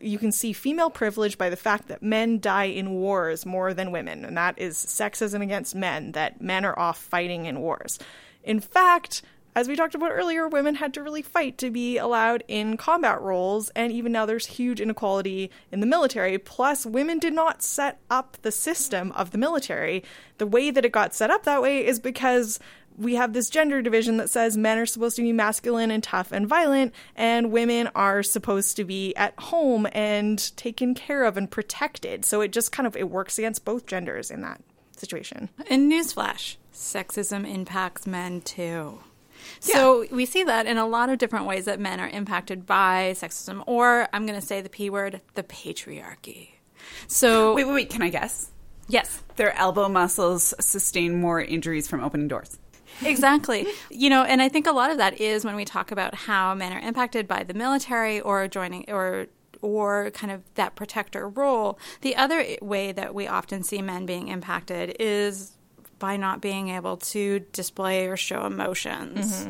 you 0.00 0.18
can 0.18 0.32
see 0.32 0.54
female 0.54 0.88
privilege 0.88 1.36
by 1.36 1.50
the 1.50 1.56
fact 1.56 1.88
that 1.88 2.02
men 2.02 2.40
die 2.40 2.64
in 2.64 2.92
wars 2.92 3.44
more 3.44 3.74
than 3.74 3.92
women, 3.92 4.24
and 4.24 4.36
that 4.38 4.58
is 4.58 4.78
sexism 4.78 5.42
against 5.42 5.74
men, 5.74 6.12
that 6.12 6.40
men 6.40 6.64
are 6.64 6.76
off 6.78 6.98
fighting 6.98 7.44
in 7.44 7.60
wars. 7.60 7.98
In 8.42 8.60
fact, 8.60 9.20
as 9.54 9.68
we 9.68 9.76
talked 9.76 9.94
about 9.94 10.12
earlier, 10.12 10.48
women 10.48 10.76
had 10.76 10.94
to 10.94 11.02
really 11.02 11.22
fight 11.22 11.58
to 11.58 11.70
be 11.70 11.98
allowed 11.98 12.44
in 12.48 12.76
combat 12.76 13.20
roles, 13.20 13.70
and 13.70 13.92
even 13.92 14.12
now 14.12 14.26
there's 14.26 14.46
huge 14.46 14.80
inequality 14.80 15.50
in 15.72 15.80
the 15.80 15.86
military. 15.86 16.38
Plus, 16.38 16.86
women 16.86 17.18
did 17.18 17.32
not 17.32 17.62
set 17.62 17.98
up 18.10 18.36
the 18.42 18.52
system 18.52 19.12
of 19.12 19.30
the 19.30 19.38
military. 19.38 20.04
The 20.38 20.46
way 20.46 20.70
that 20.70 20.84
it 20.84 20.92
got 20.92 21.14
set 21.14 21.30
up 21.30 21.44
that 21.44 21.62
way 21.62 21.84
is 21.84 21.98
because 21.98 22.60
we 22.96 23.14
have 23.14 23.32
this 23.32 23.48
gender 23.48 23.80
division 23.80 24.16
that 24.16 24.28
says 24.28 24.56
men 24.56 24.76
are 24.76 24.86
supposed 24.86 25.16
to 25.16 25.22
be 25.22 25.32
masculine 25.32 25.90
and 25.90 26.02
tough 26.02 26.32
and 26.32 26.46
violent, 26.46 26.92
and 27.16 27.52
women 27.52 27.88
are 27.94 28.22
supposed 28.22 28.76
to 28.76 28.84
be 28.84 29.14
at 29.16 29.38
home 29.38 29.86
and 29.92 30.56
taken 30.56 30.94
care 30.94 31.24
of 31.24 31.36
and 31.36 31.50
protected. 31.50 32.24
So 32.24 32.40
it 32.40 32.52
just 32.52 32.72
kind 32.72 32.86
of 32.86 32.96
it 32.96 33.08
works 33.08 33.38
against 33.38 33.64
both 33.64 33.86
genders 33.86 34.30
in 34.30 34.40
that 34.42 34.60
situation. 34.96 35.48
And 35.70 35.90
newsflash 35.90 36.56
sexism 36.72 37.48
impacts 37.48 38.06
men 38.06 38.40
too. 38.40 39.00
So 39.60 40.06
we 40.10 40.24
see 40.26 40.44
that 40.44 40.66
in 40.66 40.78
a 40.78 40.86
lot 40.86 41.10
of 41.10 41.18
different 41.18 41.46
ways 41.46 41.64
that 41.66 41.80
men 41.80 42.00
are 42.00 42.08
impacted 42.08 42.66
by 42.66 43.14
sexism, 43.16 43.62
or 43.66 44.08
I'm 44.12 44.26
going 44.26 44.38
to 44.40 44.46
say 44.46 44.60
the 44.60 44.68
P 44.68 44.90
word, 44.90 45.20
the 45.34 45.42
patriarchy. 45.42 46.50
So, 47.06 47.54
Wait, 47.56 47.64
wait, 47.66 47.74
wait. 47.74 47.90
Can 47.90 48.02
I 48.02 48.08
guess? 48.10 48.50
yes, 48.88 49.22
Their 49.36 49.54
elbow 49.56 49.88
muscles 49.88 50.54
sustain 50.60 51.20
more 51.20 51.40
injuries 51.42 51.86
from 51.86 52.02
opening 52.02 52.28
doors. 52.28 52.58
exactly. 53.04 53.66
you 53.90 54.08
know, 54.08 54.22
and 54.22 54.40
I 54.40 54.48
think 54.48 54.66
a 54.66 54.72
lot 54.72 54.90
of 54.90 54.96
that 54.98 55.20
is 55.20 55.44
when 55.44 55.56
we 55.56 55.64
talk 55.66 55.90
about 55.92 56.14
how 56.14 56.54
men 56.54 56.72
are 56.72 56.80
impacted 56.80 57.28
by 57.28 57.42
the 57.44 57.52
military 57.54 58.20
or 58.20 58.48
joining 58.48 58.90
or 58.90 59.26
or 59.60 60.10
kind 60.12 60.32
of 60.32 60.42
that 60.54 60.76
protector 60.76 61.28
role. 61.28 61.78
The 62.02 62.14
other 62.14 62.44
way 62.62 62.92
that 62.92 63.12
we 63.12 63.26
often 63.26 63.64
see 63.64 63.82
men 63.82 64.06
being 64.06 64.28
impacted 64.28 64.96
is 65.00 65.57
by 65.98 66.16
not 66.16 66.40
being 66.40 66.68
able 66.68 66.96
to 66.96 67.40
display 67.52 68.06
or 68.06 68.16
show 68.16 68.46
emotions. 68.46 69.48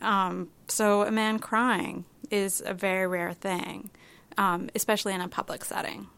Um, 0.00 0.48
so 0.68 1.02
a 1.02 1.10
man 1.10 1.38
crying 1.38 2.04
is 2.30 2.62
a 2.64 2.74
very 2.74 3.06
rare 3.06 3.32
thing, 3.32 3.90
um, 4.36 4.68
especially 4.74 5.14
in 5.14 5.20
a 5.20 5.28
public 5.28 5.64
setting, 5.64 6.08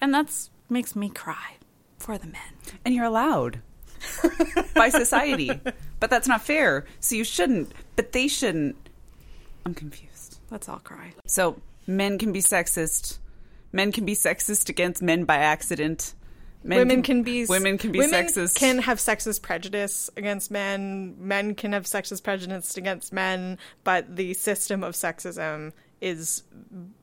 and 0.00 0.12
that's 0.12 0.50
makes 0.68 0.94
me 0.96 1.08
cry 1.08 1.56
for 1.98 2.18
the 2.18 2.26
men. 2.26 2.42
And 2.84 2.94
you're 2.94 3.04
allowed 3.04 3.60
by 4.74 4.88
society. 4.90 5.50
But 5.98 6.10
that's 6.10 6.28
not 6.28 6.42
fair. 6.42 6.84
So 7.00 7.14
you 7.14 7.24
shouldn't. 7.24 7.72
But 7.96 8.12
they 8.12 8.28
shouldn't. 8.28 8.76
I'm 9.64 9.72
confused. 9.72 10.38
Let's 10.50 10.68
all 10.68 10.78
cry. 10.80 11.14
So 11.26 11.56
men 11.86 12.18
can 12.18 12.32
be 12.32 12.40
sexist. 12.40 13.16
Men 13.72 13.92
can 13.92 14.04
be 14.04 14.14
sexist 14.14 14.68
against 14.68 15.02
men 15.02 15.24
by 15.24 15.36
accident. 15.36 16.12
Men 16.66 16.78
women 16.78 17.02
can, 17.02 17.22
be 17.22 17.46
women 17.46 17.78
can 17.78 17.92
be 17.92 18.00
women 18.00 18.26
sexist. 18.26 18.56
can 18.56 18.78
have 18.78 18.98
sexist 18.98 19.42
prejudice 19.42 20.10
against 20.16 20.50
men 20.50 21.14
men 21.18 21.54
can 21.54 21.72
have 21.72 21.84
sexist 21.84 22.22
prejudice 22.24 22.76
against 22.76 23.12
men 23.12 23.58
but 23.84 24.16
the 24.16 24.34
system 24.34 24.82
of 24.82 24.94
sexism 24.94 25.72
is 26.00 26.42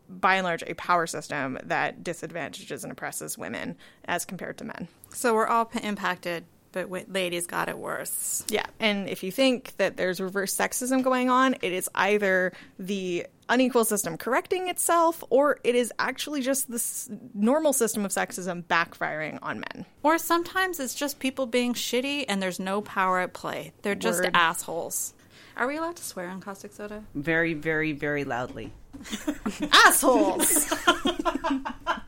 by 0.10 0.36
and 0.36 0.44
large 0.44 0.64
a 0.64 0.74
power 0.76 1.08
system 1.08 1.58
that 1.64 2.04
disadvantages 2.04 2.84
and 2.84 2.92
oppresses 2.92 3.38
women 3.38 3.76
as 4.06 4.26
compared 4.26 4.58
to 4.58 4.66
men 4.66 4.88
So 5.12 5.34
we're 5.34 5.48
all 5.48 5.66
p- 5.66 5.80
impacted, 5.80 6.44
but 6.74 6.84
w- 6.84 7.06
ladies 7.08 7.48
got 7.48 7.70
it 7.70 7.78
worse. 7.78 8.44
yeah 8.50 8.66
and 8.82 9.08
if 9.08 9.24
you 9.24 9.32
think 9.32 9.74
that 9.78 9.96
there's 9.96 10.20
reverse 10.20 10.54
sexism 10.56 11.02
going 11.04 11.30
on 11.30 11.54
it 11.62 11.72
is 11.72 11.90
either 11.96 12.52
the 12.78 13.26
unequal 13.50 13.86
system 13.86 14.18
correcting 14.18 14.68
itself 14.70 15.24
or 15.30 15.60
it 15.64 15.76
is 15.76 15.92
actually 16.00 16.42
just 16.42 16.70
this 16.70 17.10
normal 17.34 17.72
system 17.74 18.04
of 18.06 18.12
sexism 18.12 18.64
backfiring 18.64 19.38
on 19.42 19.60
men 19.60 19.86
Or 20.04 20.18
sometimes 20.18 20.80
it's 20.80 20.96
just 20.96 21.20
people 21.20 21.46
being 21.46 21.74
shitty 21.74 22.26
and 22.28 22.42
there's 22.42 22.60
no 22.60 22.82
power 22.82 23.20
at 23.20 23.34
play. 23.34 23.72
They're 23.82 23.96
just 23.96 24.24
Word. 24.24 24.32
assholes. 24.34 25.14
Are 25.56 25.68
we 25.68 25.78
allowed 25.78 25.98
to 25.98 26.04
swear 26.04 26.30
on 26.30 26.42
caustic 26.42 26.74
soda? 26.74 27.04
very, 27.14 27.54
very, 27.54 27.92
very 27.92 28.24
loudly. 28.24 28.72
assholes 29.72 30.74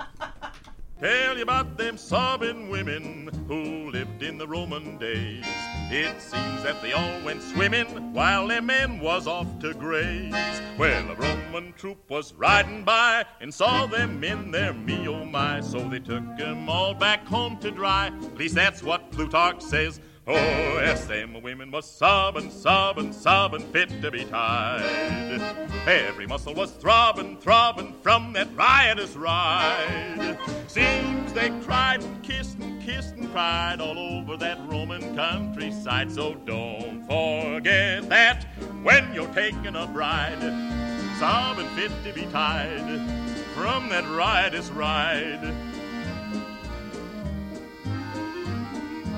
Tell 1.00 1.36
you 1.36 1.44
about 1.44 1.78
them 1.78 1.98
sobbing 1.98 2.70
women 2.70 3.30
who 3.50 3.92
lived 3.92 4.24
in 4.24 4.38
the 4.38 4.48
Roman 4.48 4.98
days. 4.98 5.44
It 5.92 6.22
seems 6.22 6.64
that 6.64 6.82
they 6.82 6.94
all 6.94 7.22
went 7.26 7.44
swimming 7.44 8.14
while 8.14 8.48
their 8.48 8.62
men 8.62 9.02
was 9.02 9.28
off 9.28 9.60
to 9.60 9.74
graze. 9.74 10.34
Well, 10.80 11.12
a 11.12 11.16
Roman 11.16 11.74
troop 11.74 12.10
was 12.10 12.34
riding 12.36 12.86
by 12.86 13.26
and 13.42 13.54
saw 13.54 13.86
them 13.88 14.24
in 14.24 14.52
their 14.52 14.72
me 14.72 15.06
oh 15.10 15.26
my. 15.26 15.60
So 15.60 15.80
they 15.80 16.00
took 16.00 16.24
'em 16.40 16.70
all 16.70 16.94
back 16.94 17.28
home 17.28 17.58
to 17.58 17.72
dry. 17.72 18.08
At 18.08 18.38
least 18.38 18.56
that's 18.56 18.82
what 18.82 19.12
Plutarch 19.12 19.62
says. 19.62 20.00
Oh, 20.28 20.34
yes, 20.34 21.06
them 21.06 21.40
women 21.44 21.70
was 21.70 21.86
sobbing, 21.88 22.50
sobbing, 22.50 23.14
sobbing, 23.14 23.62
fit 23.72 23.90
to 24.02 24.10
be 24.10 24.26
tied. 24.26 25.40
Every 25.88 26.26
muscle 26.26 26.56
was 26.56 26.72
throbbing, 26.72 27.38
throbbing 27.38 27.94
from 28.02 28.34
that 28.34 28.48
riotous 28.56 29.16
ride. 29.16 30.40
Seems 30.68 31.32
they 31.34 31.52
cried 31.62 32.04
and 32.04 32.24
kissed 32.24 32.58
and 32.58 32.82
kissed 32.82 33.14
and 33.14 33.32
cried 33.32 33.80
all 33.80 34.00
over 34.00 34.36
that 34.38 34.58
Roman 34.68 35.16
countryside. 35.16 36.12
So 36.12 36.34
don't 36.34 37.02
forget 37.02 38.10
that 38.10 38.48
when 38.82 39.14
you're 39.14 39.32
taking 39.36 39.76
a 39.76 39.86
bride, 39.86 40.42
sobbing 41.20 41.68
fit 41.76 41.92
to 42.04 42.14
be 42.14 42.26
tied 42.32 42.82
from 43.54 43.90
that 43.90 44.06
riotous 44.10 44.72
ride. 44.72 45.75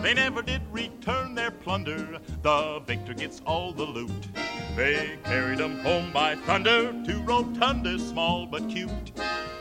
They 0.02 0.14
never 0.14 0.42
did 0.42 0.62
return 0.72 1.36
their 1.36 1.52
plunder. 1.52 2.20
The 2.42 2.80
victor 2.86 3.14
gets 3.14 3.42
all 3.46 3.74
the 3.74 3.84
loot. 3.84 4.28
They 4.76 5.18
carried 5.24 5.60
'em 5.60 5.80
home 5.80 6.12
by 6.14 6.36
thunder 6.36 6.92
to 6.92 7.14
rotundas 7.26 8.10
small 8.10 8.46
but 8.46 8.70
cute. 8.70 9.12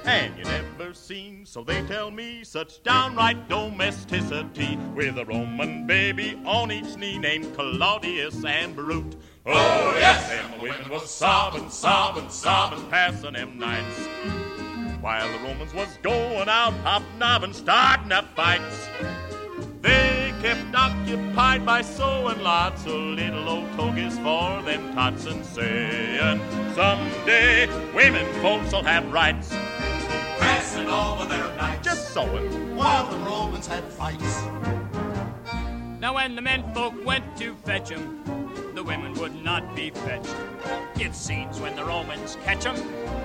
And 0.05 0.39
you 0.39 0.45
never 0.45 0.95
seen, 0.95 1.45
so 1.47 1.65
they 1.65 1.83
tell 1.87 2.13
me, 2.13 2.45
such 2.45 2.81
downright 2.85 3.49
domesticity 3.49 4.77
with 4.95 5.19
a 5.19 5.25
Roman 5.25 5.85
baby 5.85 6.39
on 6.45 6.71
each 6.71 6.97
knee 6.97 7.19
named 7.19 7.57
Claudius 7.57 8.45
and 8.45 8.77
Brute. 8.77 9.17
Oh, 9.45 9.97
yes, 9.99 10.29
them 10.29 10.61
women 10.61 10.89
was 10.91 11.11
sobbing, 11.11 11.71
sobbing, 11.71 12.31
sobbing, 12.31 12.87
passing 12.89 13.33
them 13.33 13.59
nights. 13.59 14.07
While 15.01 15.27
the 15.33 15.39
Romans 15.39 15.75
was 15.75 15.89
going 16.03 16.49
out 16.49 16.75
hobnobbing, 16.85 17.55
starting 17.55 18.13
up 18.13 18.27
fights. 18.37 18.89
They 19.83 20.16
kept 20.43 20.75
occupied 20.75 21.65
by 21.65 21.83
sewing 21.83 22.41
lots 22.43 22.85
of 22.87 22.93
little 22.93 23.49
old 23.49 23.71
togas 23.77 24.19
for 24.19 24.63
them 24.63 24.95
tots 24.95 25.27
and 25.27 25.45
saying, 25.45 26.41
Someday 26.75 27.67
women 27.95 28.27
folks 28.43 28.73
will 28.73 28.83
have 28.83 29.11
rights. 29.13 29.51
Passing 30.39 30.89
over 30.89 31.25
their 31.25 31.57
nights 31.57 31.85
Just 31.85 32.13
sewing. 32.13 32.77
while 32.77 33.07
the 33.11 33.17
Romans 33.19 33.67
had 33.67 33.85
fights. 33.85 34.43
Now, 35.99 36.15
when 36.15 36.37
the 36.37 36.43
men 36.43 36.63
folk 36.75 36.95
went 37.05 37.37
to 37.39 37.55
fetch 37.65 37.91
'em, 37.91 38.23
the 38.75 38.83
women 38.85 39.15
would 39.15 39.35
not 39.43 39.75
be 39.75 39.91
fetched. 39.91 40.37
It 41.01 41.15
seems 41.15 41.59
when 41.59 41.75
the 41.75 41.85
Romans 41.85 42.37
catch 42.45 42.67
'em, 42.67 42.77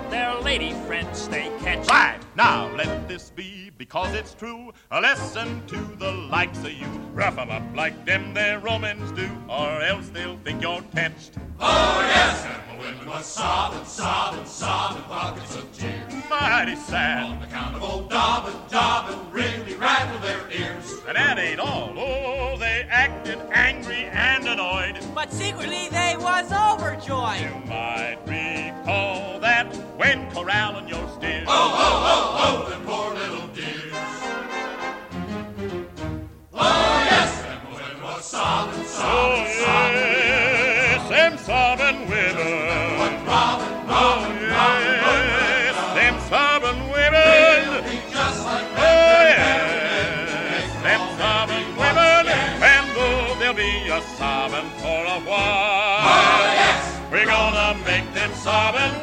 their 0.09 0.34
lady 0.36 0.72
friends 0.88 1.28
they 1.28 1.51
catch. 1.64 1.88
Right, 1.88 2.18
now 2.36 2.70
let 2.76 3.07
this 3.07 3.30
be, 3.30 3.61
because 3.82 4.13
it's 4.13 4.36
true, 4.36 4.71
a 4.91 5.01
lesson 5.01 5.65
to 5.65 5.75
the 5.97 6.11
likes 6.11 6.59
of 6.59 6.71
you. 6.71 6.86
Rough 7.15 7.39
'em 7.39 7.49
up 7.49 7.63
like 7.75 8.05
them 8.05 8.32
there 8.32 8.59
Romans 8.59 9.11
do, 9.13 9.27
or 9.49 9.82
else 9.82 10.07
they'll 10.09 10.38
think 10.43 10.61
you're 10.61 10.84
tetched. 10.93 11.32
Oh, 11.59 11.99
yes, 12.01 12.45
and 12.45 12.61
the 12.69 12.86
women 12.86 13.07
was 13.07 13.25
sobbing, 13.25 13.84
sobbing, 13.86 14.45
sobbing 14.45 15.01
pockets 15.05 15.55
of 15.55 15.65
tears. 15.75 16.13
Mighty 16.29 16.75
sad. 16.75 17.41
The 17.41 17.47
count 17.47 17.75
of 17.75 17.82
old 17.82 18.07
Dobbin, 18.11 18.53
Dobbin 18.69 19.19
really 19.32 19.73
rattled 19.73 20.21
their 20.21 20.43
ears. 20.51 21.01
And 21.07 21.17
that 21.17 21.39
ain't 21.39 21.59
all. 21.59 21.91
Oh, 21.97 22.57
they 22.57 22.86
acted 22.88 23.39
angry 23.51 24.05
and 24.11 24.47
annoyed. 24.47 24.99
But 25.15 25.34
secretly 25.34 25.89
they 25.89 26.15
was 26.19 26.51
overjoyed. 26.51 27.41
You 27.41 27.67
might 27.67 28.19
recall 28.27 29.39
that 29.39 29.75
when 29.97 30.29
corralling 30.32 30.88
your 30.88 31.07
steers. 31.17 31.47
Oh, 31.47 31.53
oh, 31.53 32.11
oh, 32.11 32.65
oh, 32.65 32.69
them 32.69 32.86
poor 32.86 33.13
little 33.13 33.40
Oh, 38.34 38.71
yes, 39.91 41.09
them 41.09 41.38
women. 42.07 42.38
Oh, 43.27 44.23
them 46.61 46.79
women. 46.91 47.84
just 48.09 48.45
like 48.45 48.67
Oh, 48.77 48.79
them 50.88 51.01
women. 51.75 52.27
And 52.63 52.88
though 52.95 53.36
they'll 53.39 53.53
be 53.53 53.89
a 53.89 54.01
sobbing 54.15 54.69
for 54.79 55.03
a 55.03 55.19
while, 55.27 56.07
Oh, 56.07 56.53
yes. 56.55 56.99
we're 57.11 57.25
gonna 57.25 57.77
make 57.86 58.13
them 58.13 58.32
sobbing 58.36 59.01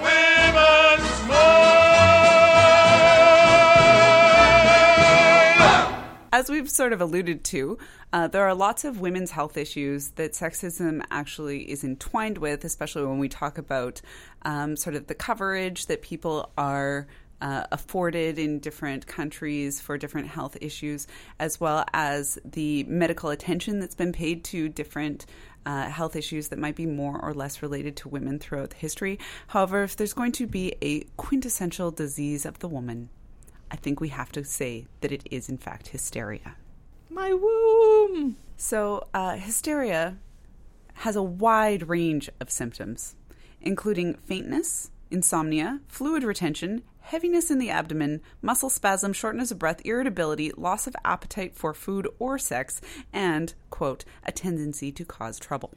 As 6.39 6.49
we've 6.49 6.70
sort 6.70 6.93
of 6.93 7.01
alluded 7.01 7.43
to, 7.47 7.78
uh, 8.12 8.28
there 8.28 8.47
are 8.47 8.55
lots 8.55 8.84
of 8.84 9.01
women's 9.01 9.32
health 9.32 9.57
issues 9.57 10.11
that 10.11 10.34
sexism 10.34 11.03
actually 11.11 11.68
is 11.68 11.82
entwined 11.82 12.39
with, 12.39 12.64
especially 12.64 13.05
when 13.05 13.18
we 13.18 13.28
talk 13.28 13.59
about 13.59 14.01
um, 14.43 14.76
sort 14.76 14.95
of 14.95 15.09
the 15.09 15.16
coverage 15.16 15.86
that 15.86 16.01
people 16.01 16.53
are 16.57 17.09
uh, 17.41 17.64
afforded 17.72 18.39
in 18.39 18.61
different 18.61 19.05
countries 19.09 19.80
for 19.80 19.99
different 19.99 20.28
health 20.28 20.57
issues, 20.61 21.09
as 21.41 21.59
well 21.59 21.84
as 21.93 22.39
the 22.45 22.84
medical 22.84 23.30
attention 23.30 23.80
that's 23.80 23.97
been 23.97 24.12
paid 24.12 24.45
to 24.45 24.68
different. 24.68 25.26
Uh, 25.66 25.91
health 25.91 26.16
issues 26.16 26.49
that 26.49 26.59
might 26.59 26.76
be 26.76 26.86
more 26.86 27.20
or 27.22 27.34
less 27.34 27.61
related 27.61 27.95
to 27.95 28.09
women 28.09 28.39
throughout 28.39 28.72
history. 28.72 29.18
However, 29.49 29.82
if 29.82 29.97
there's 29.97 30.14
going 30.14 30.32
to 30.32 30.47
be 30.47 30.74
a 30.80 31.01
quintessential 31.18 31.91
disease 31.91 32.47
of 32.47 32.61
the 32.61 32.68
woman, 32.68 33.11
I 33.71 33.77
think 33.77 34.01
we 34.01 34.09
have 34.09 34.33
to 34.33 34.45
say 34.45 34.87
that 35.01 35.12
it 35.12 35.27
is, 35.31 35.49
in 35.49 35.59
fact, 35.59 35.89
hysteria. 35.89 36.57
My 37.11 37.33
womb. 37.33 38.37
So, 38.57 39.07
uh, 39.14 39.37
hysteria 39.37 40.16
has 40.95 41.16
a 41.16 41.23
wide 41.23 41.89
range 41.89 42.29
of 42.41 42.51
symptoms, 42.51 43.14
including 43.61 44.14
faintness, 44.14 44.91
insomnia, 45.11 45.81
fluid 45.89 46.23
retention, 46.25 46.83
heaviness 47.01 47.51
in 47.51 47.59
the 47.59 47.71
abdomen, 47.71 48.21
muscle 48.43 48.71
spasm, 48.71 49.12
shortness 49.12 49.51
of 49.51 49.59
breath, 49.59 49.81
irritability, 49.85 50.51
loss 50.57 50.87
of 50.87 50.97
appetite 51.05 51.55
for 51.55 51.73
food 51.73 52.09
or 52.19 52.39
sex, 52.39 52.81
and, 53.12 53.55
quote, 53.71 54.05
a 54.25 54.33
tendency 54.33 54.91
to 54.93 55.05
cause 55.05 55.39
trouble. 55.39 55.73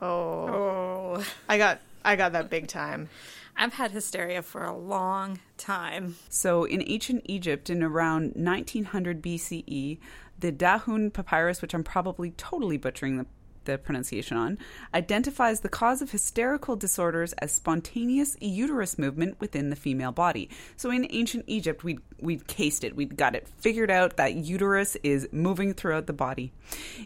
Oh, 0.00 0.94
Oh, 1.16 1.24
I 1.48 1.58
got 1.58 1.80
I 2.04 2.16
got 2.16 2.32
that 2.32 2.50
big 2.50 2.66
time. 2.66 3.08
I've 3.56 3.74
had 3.74 3.92
hysteria 3.92 4.42
for 4.42 4.64
a 4.64 4.76
long 4.76 5.40
time. 5.56 6.16
So, 6.28 6.64
in 6.64 6.82
ancient 6.86 7.22
Egypt, 7.26 7.70
in 7.70 7.82
around 7.82 8.34
1900 8.34 9.22
BCE, 9.22 9.98
the 10.38 10.52
Dahun 10.52 11.12
papyrus, 11.12 11.62
which 11.62 11.74
I'm 11.74 11.84
probably 11.84 12.32
totally 12.32 12.76
butchering 12.76 13.18
the, 13.18 13.26
the 13.64 13.78
pronunciation 13.78 14.36
on, 14.36 14.58
identifies 14.92 15.60
the 15.60 15.68
cause 15.68 16.02
of 16.02 16.10
hysterical 16.10 16.76
disorders 16.76 17.32
as 17.34 17.52
spontaneous 17.52 18.36
uterus 18.40 18.98
movement 18.98 19.40
within 19.40 19.70
the 19.70 19.76
female 19.76 20.12
body. 20.12 20.48
So, 20.76 20.90
in 20.90 21.06
ancient 21.10 21.44
Egypt, 21.46 21.84
we'd, 21.84 22.00
we'd 22.20 22.46
cased 22.46 22.84
it, 22.84 22.96
we'd 22.96 23.16
got 23.16 23.34
it 23.34 23.48
figured 23.58 23.90
out 23.90 24.16
that 24.16 24.34
uterus 24.34 24.96
is 25.02 25.28
moving 25.32 25.74
throughout 25.74 26.06
the 26.06 26.12
body. 26.12 26.52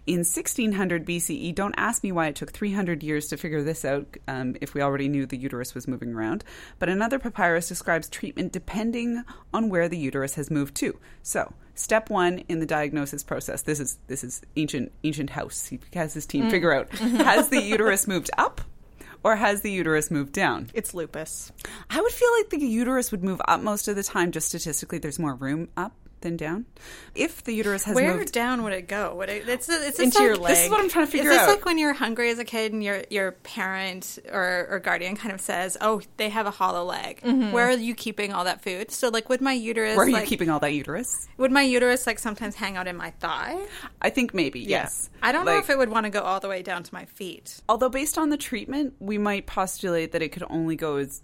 In 0.07 0.19
1600 0.19 1.07
BCE, 1.07 1.55
don't 1.55 1.75
ask 1.77 2.03
me 2.03 2.13
why 2.13 2.29
it 2.29 2.37
took 2.37 2.53
300 2.53 3.03
years 3.03 3.29
to 3.29 3.37
figure 3.37 3.63
this 3.63 3.85
out 3.85 4.17
um, 4.27 4.57
if 4.61 4.75
we 4.75 4.83
already 4.83 5.09
knew 5.09 5.27
the 5.27 5.37
uterus 5.37 5.75
was 5.75 5.89
moving 5.89 6.15
around. 6.15 6.45
But 6.79 6.89
another 6.89 7.19
papyrus 7.19 7.69
describes 7.69 8.09
treatment 8.09 8.53
depending 8.53 9.23
on 9.53 9.69
where 9.69 9.89
the 9.89 9.99
uterus 9.99 10.35
has 10.35 10.51
moved 10.51 10.75
to. 10.77 10.99
So, 11.23 11.53
step 11.79 12.11
one 12.11 12.39
in 12.49 12.61
the 12.61 12.67
diagnosis 12.67 13.23
process. 13.23 13.63
This 13.63 13.81
is 13.81 13.99
this 14.07 14.25
is 14.25 14.43
ancient 14.57 14.93
ancient 15.05 15.31
house. 15.31 15.67
He 15.67 15.79
has 15.95 16.15
his 16.15 16.27
team 16.27 16.45
mm. 16.45 16.51
figure 16.51 16.73
out 16.73 16.91
has 16.99 17.49
the 17.49 17.61
uterus 17.61 18.07
moved 18.07 18.31
up 18.37 18.61
or 19.25 19.37
has 19.37 19.63
the 19.63 19.71
uterus 19.71 20.11
moved 20.11 20.33
down. 20.33 20.71
It's 20.75 20.95
lupus. 20.95 21.53
I 21.91 22.01
would 22.01 22.13
feel 22.13 22.33
like 22.39 22.51
the 22.51 22.59
uterus 22.59 23.11
would 23.11 23.25
move 23.25 23.41
up 23.47 23.61
most 23.61 23.89
of 23.89 23.97
the 23.97 24.03
time. 24.03 24.33
Just 24.33 24.49
statistically, 24.49 24.99
there's 24.99 25.19
more 25.19 25.35
room 25.35 25.69
up 25.77 25.93
than 26.21 26.37
down. 26.37 26.67
If 27.15 27.45
the 27.45 27.53
uterus 27.53 27.85
has 27.85 27.95
Where 27.95 28.15
moved 28.15 28.33
down 28.33 28.63
would 28.63 28.73
it 28.73 28.89
go? 28.89 29.15
Would 29.17 29.29
it? 29.29 29.49
It's 29.49 29.69
it's 29.69 29.99
Into 29.99 30.19
like, 30.19 30.27
your 30.27 30.37
this 30.37 30.65
is 30.65 30.71
what 30.71 30.81
I'm 30.81 30.89
trying 30.89 31.07
to 31.07 31.13
figure 31.13 31.31
out. 31.31 31.35
Is 31.35 31.41
this 31.41 31.49
out. 31.49 31.55
like 31.57 31.65
when 31.65 31.79
you're 31.79 31.93
hungry 31.93 32.31
as 32.31 32.39
a 32.39 32.45
kid 32.45 32.73
and 32.73 32.83
your 32.83 33.05
your 33.11 33.33
parent 33.33 34.19
or, 34.31 34.67
or 34.71 34.79
guardian 34.79 35.17
kind 35.17 35.35
of 35.35 35.41
says, 35.41 35.77
"Oh, 35.81 36.01
they 36.17 36.29
have 36.29 36.47
a 36.47 36.51
hollow 36.51 36.85
leg. 36.85 37.21
Mm-hmm. 37.23 37.53
Where 37.53 37.69
are 37.69 37.73
you 37.73 37.95
keeping 37.95 38.33
all 38.33 38.45
that 38.45 38.63
food?" 38.63 38.91
So, 38.91 39.09
like, 39.09 39.29
would 39.29 39.41
my 39.41 39.53
uterus? 39.53 39.97
Where 39.97 40.07
are 40.07 40.09
you 40.09 40.15
like, 40.15 40.29
keeping 40.29 40.51
all 40.51 40.61
that 40.61 40.73
uterus? 40.73 41.29
Would 41.37 41.53
my 41.53 41.63
uterus 41.63 42.07
like 42.07 42.19
sometimes 42.19 42.55
hang 42.55 42.77
out 42.77 42.87
in 42.87 42.97
my 42.97 43.11
thigh? 43.11 43.59
I 44.01 44.11
think 44.11 44.35
maybe 44.35 44.61
yes. 44.61 45.11
I 45.23 45.33
don't 45.33 45.45
know 45.45 45.59
if 45.59 45.71
it 45.71 45.79
would 45.79 45.91
want 45.91 46.05
to 46.05 46.11
go 46.11 46.23
all 46.23 46.41
the 46.41 46.49
way 46.49 46.63
down 46.63 46.83
to 46.83 46.95
my 46.95 47.05
feet. 47.07 47.61
Although 47.69 47.89
based 47.89 48.19
on 48.19 48.31
the 48.31 48.37
treatment, 48.37 48.95
we 48.99 49.19
might 49.19 49.47
postulate 49.47 50.13
that 50.13 50.23
it 50.23 50.31
could 50.31 50.45
only 50.49 50.77
go 50.77 50.97
as 50.97 51.23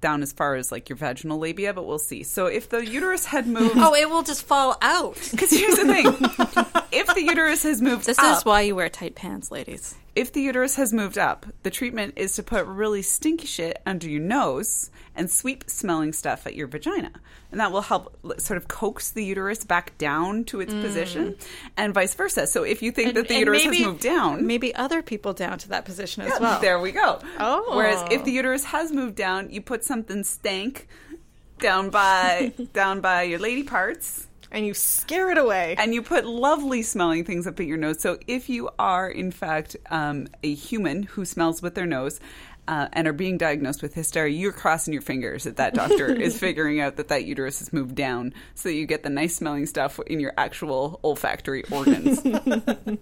down 0.00 0.22
as 0.22 0.32
far 0.32 0.54
as 0.54 0.72
like 0.72 0.88
your 0.88 0.96
vaginal 0.96 1.38
labia, 1.38 1.72
but 1.74 1.86
we'll 1.86 1.98
see. 1.98 2.22
So 2.22 2.46
if 2.46 2.68
the 2.68 2.84
uterus 2.86 3.26
had 3.26 3.46
moved, 3.46 3.74
Oh, 3.76 3.94
it 3.94 4.08
will 4.10 4.22
just 4.22 4.44
fall 4.44 4.76
out. 4.82 5.16
because 5.30 5.50
here's 5.50 5.76
the 5.76 5.84
thing: 5.86 6.06
if 6.92 7.06
the 7.14 7.22
uterus 7.22 7.62
has 7.64 7.80
moved 7.82 8.06
This 8.06 8.18
up, 8.18 8.38
is 8.38 8.44
why 8.44 8.62
you 8.62 8.74
wear 8.76 8.88
tight 8.88 9.14
pants, 9.14 9.50
ladies. 9.50 9.94
If 10.16 10.32
the 10.32 10.40
uterus 10.40 10.76
has 10.76 10.92
moved 10.92 11.18
up, 11.18 11.46
the 11.62 11.70
treatment 11.70 12.14
is 12.16 12.34
to 12.34 12.42
put 12.42 12.66
really 12.66 13.02
stinky 13.02 13.46
shit 13.46 13.80
under 13.86 14.08
your 14.08 14.20
nose 14.20 14.90
and 15.14 15.30
sweep 15.30 15.64
smelling 15.68 16.12
stuff 16.12 16.46
at 16.46 16.54
your 16.54 16.66
vagina. 16.66 17.12
And 17.52 17.60
that 17.60 17.70
will 17.70 17.82
help 17.82 18.16
sort 18.40 18.56
of 18.56 18.66
coax 18.66 19.10
the 19.10 19.24
uterus 19.24 19.64
back 19.64 19.96
down 19.98 20.44
to 20.44 20.60
its 20.60 20.72
mm. 20.72 20.82
position 20.82 21.36
and 21.76 21.94
vice 21.94 22.14
versa. 22.14 22.46
So 22.46 22.64
if 22.64 22.82
you 22.82 22.90
think 22.90 23.14
that 23.14 23.28
the 23.28 23.38
uterus 23.38 23.64
maybe- 23.64 23.78
has 23.78 23.86
moved 23.86 24.02
down, 24.02 24.46
Maybe 24.46 24.74
other 24.74 25.02
people 25.02 25.32
down 25.32 25.58
to 25.58 25.68
that 25.68 25.84
position 25.84 26.22
as 26.22 26.40
well. 26.40 26.60
there 26.60 26.80
we 26.80 26.92
go. 26.92 27.20
Oh. 27.38 27.76
Whereas 27.76 28.02
if 28.10 28.24
the 28.24 28.32
uterus 28.32 28.64
has 28.64 28.92
moved 28.92 29.14
down, 29.14 29.50
you 29.50 29.60
put 29.60 29.84
something 29.84 30.24
stank 30.24 30.88
down 31.58 31.90
by 31.90 32.52
down 32.72 33.00
by 33.00 33.22
your 33.22 33.38
lady 33.38 33.62
parts 33.62 34.26
And 34.52 34.66
you 34.66 34.74
scare 34.74 35.30
it 35.30 35.38
away. 35.38 35.76
and 35.78 35.94
you 35.94 36.02
put 36.02 36.26
lovely 36.26 36.82
smelling 36.82 37.24
things 37.24 37.46
up 37.46 37.60
at 37.60 37.66
your 37.66 37.76
nose. 37.76 38.00
So 38.00 38.18
if 38.26 38.48
you 38.48 38.70
are 38.78 39.08
in 39.08 39.30
fact 39.30 39.76
um, 39.90 40.26
a 40.42 40.54
human 40.54 41.04
who 41.04 41.24
smells 41.24 41.62
with 41.62 41.74
their 41.74 41.86
nose. 41.86 42.20
Uh, 42.68 42.86
and 42.92 43.08
are 43.08 43.12
being 43.12 43.36
diagnosed 43.36 43.82
with 43.82 43.94
hysteria, 43.94 44.32
you're 44.32 44.52
crossing 44.52 44.92
your 44.92 45.02
fingers 45.02 45.42
that 45.42 45.56
that 45.56 45.74
doctor 45.74 46.06
is 46.20 46.38
figuring 46.38 46.78
out 46.78 46.96
that 46.96 47.08
that 47.08 47.24
uterus 47.24 47.58
has 47.58 47.72
moved 47.72 47.96
down 47.96 48.32
so 48.54 48.68
that 48.68 48.76
you 48.76 48.86
get 48.86 49.02
the 49.02 49.10
nice 49.10 49.34
smelling 49.34 49.66
stuff 49.66 49.98
in 50.06 50.20
your 50.20 50.32
actual 50.38 51.00
olfactory 51.02 51.64
organs. 51.72 52.22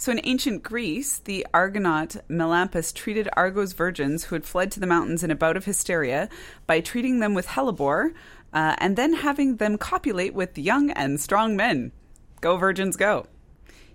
So 0.00 0.12
in 0.12 0.20
ancient 0.22 0.62
Greece, 0.62 1.18
the 1.18 1.44
Argonaut 1.52 2.16
Melampus 2.30 2.94
treated 2.94 3.28
Argos 3.32 3.72
virgins 3.72 4.22
who 4.24 4.36
had 4.36 4.44
fled 4.44 4.70
to 4.72 4.80
the 4.80 4.86
mountains 4.86 5.24
in 5.24 5.32
a 5.32 5.34
bout 5.34 5.56
of 5.56 5.64
hysteria 5.64 6.28
by 6.68 6.80
treating 6.80 7.18
them 7.18 7.34
with 7.34 7.48
hellebore 7.48 8.12
uh, 8.52 8.76
and 8.78 8.96
then 8.96 9.14
having 9.14 9.56
them 9.56 9.78
copulate 9.78 10.34
with 10.34 10.58
young 10.58 10.90
and 10.90 11.20
strong 11.20 11.56
men. 11.56 11.92
Go, 12.40 12.56
virgins, 12.56 12.96
go. 12.96 13.26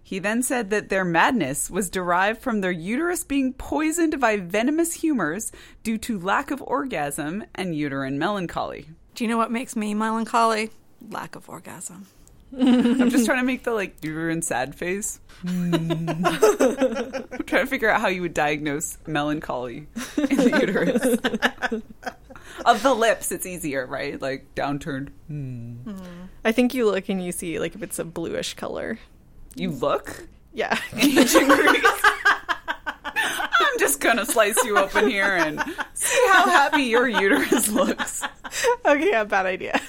He 0.05 0.19
then 0.19 0.43
said 0.43 0.69
that 0.69 0.89
their 0.89 1.05
madness 1.05 1.69
was 1.69 1.89
derived 1.89 2.41
from 2.41 2.59
their 2.59 2.71
uterus 2.71 3.23
being 3.23 3.53
poisoned 3.53 4.19
by 4.19 4.37
venomous 4.37 4.93
humors 4.95 5.51
due 5.81 5.97
to 5.99 6.19
lack 6.19 6.51
of 6.51 6.61
orgasm 6.61 7.45
and 7.55 7.75
uterine 7.75 8.19
melancholy. 8.19 8.89
Do 9.15 9.23
you 9.23 9.29
know 9.29 9.37
what 9.37 9.51
makes 9.51 9.75
me 9.75 9.93
melancholy? 9.93 10.71
Lack 11.09 11.35
of 11.35 11.47
orgasm. 11.47 12.07
I'm 12.59 13.09
just 13.09 13.25
trying 13.25 13.39
to 13.39 13.45
make 13.45 13.63
the 13.63 13.71
like 13.71 13.95
uterine 14.03 14.41
sad 14.41 14.75
face. 14.75 15.19
I'm 15.47 16.05
trying 17.45 17.63
to 17.63 17.67
figure 17.67 17.89
out 17.89 18.01
how 18.01 18.09
you 18.09 18.21
would 18.21 18.33
diagnose 18.33 18.97
melancholy 19.07 19.87
in 20.17 20.35
the 20.37 20.59
uterus. 20.61 21.81
of 22.65 22.83
the 22.83 22.93
lips, 22.93 23.31
it's 23.31 23.45
easier, 23.45 23.85
right? 23.85 24.21
Like 24.21 24.53
downturned. 24.55 25.09
Mm-hmm. 25.29 25.99
I 26.45 26.51
think 26.51 26.73
you 26.73 26.89
look 26.89 27.09
and 27.09 27.23
you 27.23 27.31
see 27.31 27.59
like 27.59 27.75
if 27.75 27.83
it's 27.83 27.99
a 27.99 28.05
bluish 28.05 28.53
color. 28.55 28.99
You 29.55 29.71
look. 29.71 30.27
Yeah. 30.53 30.77
I'm 30.93 31.27
just 33.79 33.99
gonna 33.99 34.25
slice 34.25 34.63
you 34.63 34.77
open 34.77 35.09
here 35.09 35.35
and 35.35 35.61
see 35.93 36.27
how 36.31 36.45
happy 36.45 36.83
your 36.83 37.07
uterus 37.07 37.69
looks. 37.69 38.23
okay, 38.85 39.09
yeah, 39.09 39.23
bad 39.23 39.45
idea. 39.45 39.79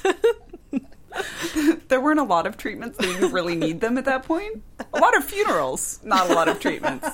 There 1.88 2.00
weren't 2.00 2.20
a 2.20 2.24
lot 2.24 2.46
of 2.46 2.56
treatments. 2.56 2.98
They 2.98 3.06
didn't 3.06 3.32
really 3.32 3.54
need 3.54 3.80
them 3.80 3.98
at 3.98 4.04
that 4.06 4.24
point. 4.24 4.62
A 4.92 4.98
lot 4.98 5.16
of 5.16 5.24
funerals, 5.24 6.00
not 6.02 6.28
a 6.28 6.34
lot 6.34 6.48
of 6.48 6.58
treatments. 6.60 7.08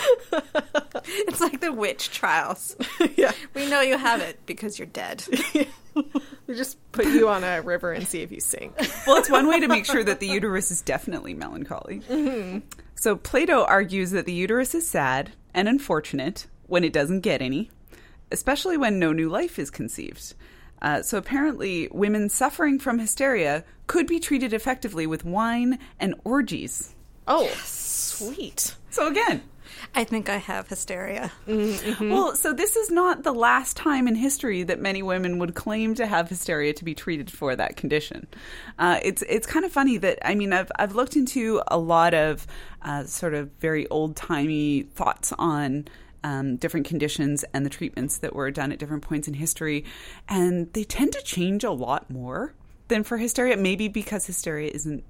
It's 1.10 1.40
like 1.40 1.60
the 1.60 1.72
witch 1.72 2.10
trials. 2.10 2.76
yeah. 3.16 3.32
We 3.54 3.68
know 3.70 3.80
you 3.80 3.96
have 3.96 4.20
it 4.20 4.44
because 4.46 4.78
you're 4.78 4.86
dead. 4.86 5.24
We 6.46 6.54
just 6.54 6.78
put 6.92 7.06
you 7.06 7.28
on 7.28 7.42
a 7.42 7.60
river 7.60 7.92
and 7.92 8.06
see 8.06 8.22
if 8.22 8.30
you 8.30 8.40
sink. 8.40 8.72
Well, 9.04 9.16
it's 9.16 9.28
one 9.28 9.48
way 9.48 9.58
to 9.58 9.66
make 9.66 9.84
sure 9.84 10.04
that 10.04 10.20
the 10.20 10.28
uterus 10.28 10.70
is 10.70 10.80
definitely 10.80 11.34
melancholy. 11.34 12.02
So 12.94 13.16
Plato 13.16 13.64
argues 13.64 14.12
that 14.12 14.24
the 14.24 14.32
uterus 14.32 14.76
is 14.76 14.88
sad 14.88 15.32
and 15.52 15.68
unfortunate 15.68 16.46
when 16.68 16.84
it 16.84 16.92
doesn't 16.92 17.20
get 17.22 17.42
any, 17.42 17.70
especially 18.30 18.76
when 18.76 19.00
no 19.00 19.12
new 19.12 19.28
life 19.28 19.58
is 19.58 19.70
conceived. 19.70 20.34
Uh, 20.80 21.02
so 21.02 21.18
apparently, 21.18 21.88
women 21.90 22.28
suffering 22.28 22.78
from 22.78 22.98
hysteria 23.00 23.64
could 23.88 24.06
be 24.06 24.20
treated 24.20 24.52
effectively 24.52 25.06
with 25.06 25.24
wine 25.24 25.78
and 25.98 26.14
orgies. 26.24 26.94
Oh, 27.26 27.48
sweet. 27.64 28.74
So 28.90 29.08
again, 29.08 29.42
I 29.94 30.04
think 30.04 30.28
I 30.28 30.36
have 30.36 30.68
hysteria. 30.68 31.32
Well, 32.00 32.34
so 32.36 32.52
this 32.52 32.76
is 32.76 32.90
not 32.90 33.22
the 33.22 33.32
last 33.32 33.76
time 33.76 34.08
in 34.08 34.14
history 34.14 34.62
that 34.64 34.80
many 34.80 35.02
women 35.02 35.38
would 35.38 35.54
claim 35.54 35.94
to 35.96 36.06
have 36.06 36.28
hysteria 36.28 36.72
to 36.74 36.84
be 36.84 36.94
treated 36.94 37.30
for 37.30 37.54
that 37.56 37.76
condition. 37.76 38.26
Uh, 38.78 39.00
it's 39.02 39.22
it's 39.22 39.46
kind 39.46 39.64
of 39.64 39.72
funny 39.72 39.98
that 39.98 40.18
I 40.22 40.34
mean 40.34 40.52
I've 40.52 40.70
I've 40.76 40.94
looked 40.94 41.16
into 41.16 41.62
a 41.68 41.78
lot 41.78 42.14
of 42.14 42.46
uh, 42.82 43.04
sort 43.04 43.34
of 43.34 43.50
very 43.60 43.88
old 43.88 44.16
timey 44.16 44.82
thoughts 44.94 45.32
on. 45.38 45.88
Um, 46.24 46.56
different 46.56 46.84
conditions 46.84 47.44
and 47.54 47.64
the 47.64 47.70
treatments 47.70 48.18
that 48.18 48.34
were 48.34 48.50
done 48.50 48.72
at 48.72 48.80
different 48.80 49.04
points 49.04 49.28
in 49.28 49.34
history, 49.34 49.84
and 50.28 50.70
they 50.72 50.82
tend 50.82 51.12
to 51.12 51.22
change 51.22 51.62
a 51.62 51.70
lot 51.70 52.10
more 52.10 52.54
than 52.88 53.04
for 53.04 53.18
hysteria. 53.18 53.56
Maybe 53.56 53.86
because 53.86 54.26
hysteria 54.26 54.72
isn't 54.74 55.04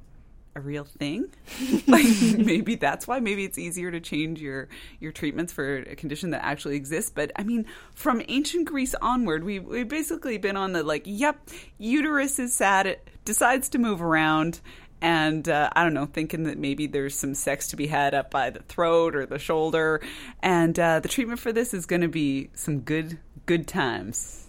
a 0.59 0.61
real 0.61 0.84
thing. 0.84 1.30
like 1.86 2.06
maybe 2.36 2.74
that's 2.74 3.06
why. 3.06 3.20
Maybe 3.20 3.44
it's 3.44 3.59
easier 3.59 3.90
to 3.90 4.00
change 4.00 4.40
your 4.40 4.68
your 5.00 5.12
treatments 5.12 5.52
for 5.52 5.78
a 5.78 5.96
condition 5.96 6.30
that 6.30 6.44
actually 6.44 6.76
exists. 6.76 7.11
But 7.14 7.32
I 7.36 7.44
mean, 7.44 7.66
from 7.94 8.22
ancient 8.28 8.66
Greece 8.66 8.94
onward, 9.00 9.44
we 9.44 9.59
we've 9.61 9.88
basically 9.88 10.36
been 10.36 10.56
on 10.56 10.72
the 10.72 10.82
like, 10.82 11.04
yep, 11.06 11.48
uterus 11.78 12.38
is 12.38 12.54
sad. 12.54 12.86
It 12.86 13.09
decides 13.24 13.68
to 13.70 13.78
move 13.78 14.02
around. 14.02 14.61
And 15.00 15.48
uh, 15.48 15.70
I 15.74 15.84
don't 15.84 15.94
know, 15.94 16.06
thinking 16.06 16.42
that 16.44 16.59
maybe 16.59 16.88
there's 16.88 17.14
some 17.14 17.32
sex 17.32 17.68
to 17.68 17.76
be 17.76 17.86
had 17.86 18.14
up 18.14 18.32
by 18.32 18.50
the 18.50 18.64
throat 18.64 19.14
or 19.14 19.26
the 19.26 19.38
shoulder, 19.38 20.00
and 20.42 20.76
uh, 20.76 20.98
the 20.98 21.09
treatment 21.09 21.38
for 21.38 21.52
this 21.52 21.72
is 21.72 21.86
going 21.86 22.02
to 22.02 22.09
be 22.09 22.50
some 22.54 22.80
good 22.80 23.16
good 23.46 23.68
times. 23.68 24.47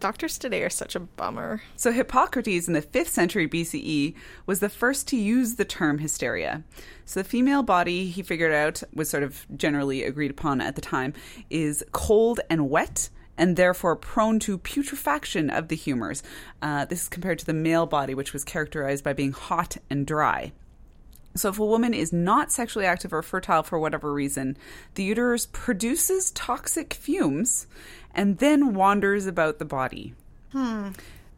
Doctors 0.00 0.38
today 0.38 0.62
are 0.62 0.70
such 0.70 0.94
a 0.94 1.00
bummer. 1.00 1.60
So 1.74 1.90
Hippocrates 1.90 2.68
in 2.68 2.74
the 2.74 2.82
5th 2.82 3.08
century 3.08 3.48
BCE 3.48 4.14
was 4.46 4.60
the 4.60 4.68
first 4.68 5.08
to 5.08 5.16
use 5.16 5.56
the 5.56 5.64
term 5.64 5.98
hysteria. 5.98 6.62
So 7.04 7.20
the 7.20 7.28
female 7.28 7.64
body, 7.64 8.06
he 8.06 8.22
figured 8.22 8.52
out, 8.52 8.82
was 8.94 9.10
sort 9.10 9.24
of 9.24 9.44
generally 9.56 10.04
agreed 10.04 10.30
upon 10.30 10.60
at 10.60 10.76
the 10.76 10.80
time, 10.80 11.14
is 11.50 11.84
cold 11.90 12.38
and 12.48 12.70
wet 12.70 13.08
and 13.36 13.56
therefore 13.56 13.96
prone 13.96 14.38
to 14.40 14.58
putrefaction 14.58 15.50
of 15.50 15.66
the 15.66 15.76
humors. 15.76 16.22
Uh, 16.62 16.84
this 16.84 17.02
is 17.02 17.08
compared 17.08 17.40
to 17.40 17.46
the 17.46 17.54
male 17.54 17.86
body, 17.86 18.14
which 18.14 18.32
was 18.32 18.44
characterized 18.44 19.02
by 19.02 19.12
being 19.12 19.32
hot 19.32 19.78
and 19.90 20.06
dry. 20.06 20.52
So, 21.34 21.50
if 21.50 21.58
a 21.58 21.64
woman 21.64 21.94
is 21.94 22.12
not 22.12 22.50
sexually 22.50 22.86
active 22.86 23.12
or 23.12 23.22
fertile 23.22 23.62
for 23.62 23.78
whatever 23.78 24.12
reason, 24.12 24.56
the 24.94 25.04
uterus 25.04 25.46
produces 25.46 26.32
toxic 26.32 26.94
fumes 26.94 27.68
and 28.14 28.38
then 28.38 28.74
wanders 28.74 29.26
about 29.26 29.58
the 29.58 29.64
body. 29.64 30.14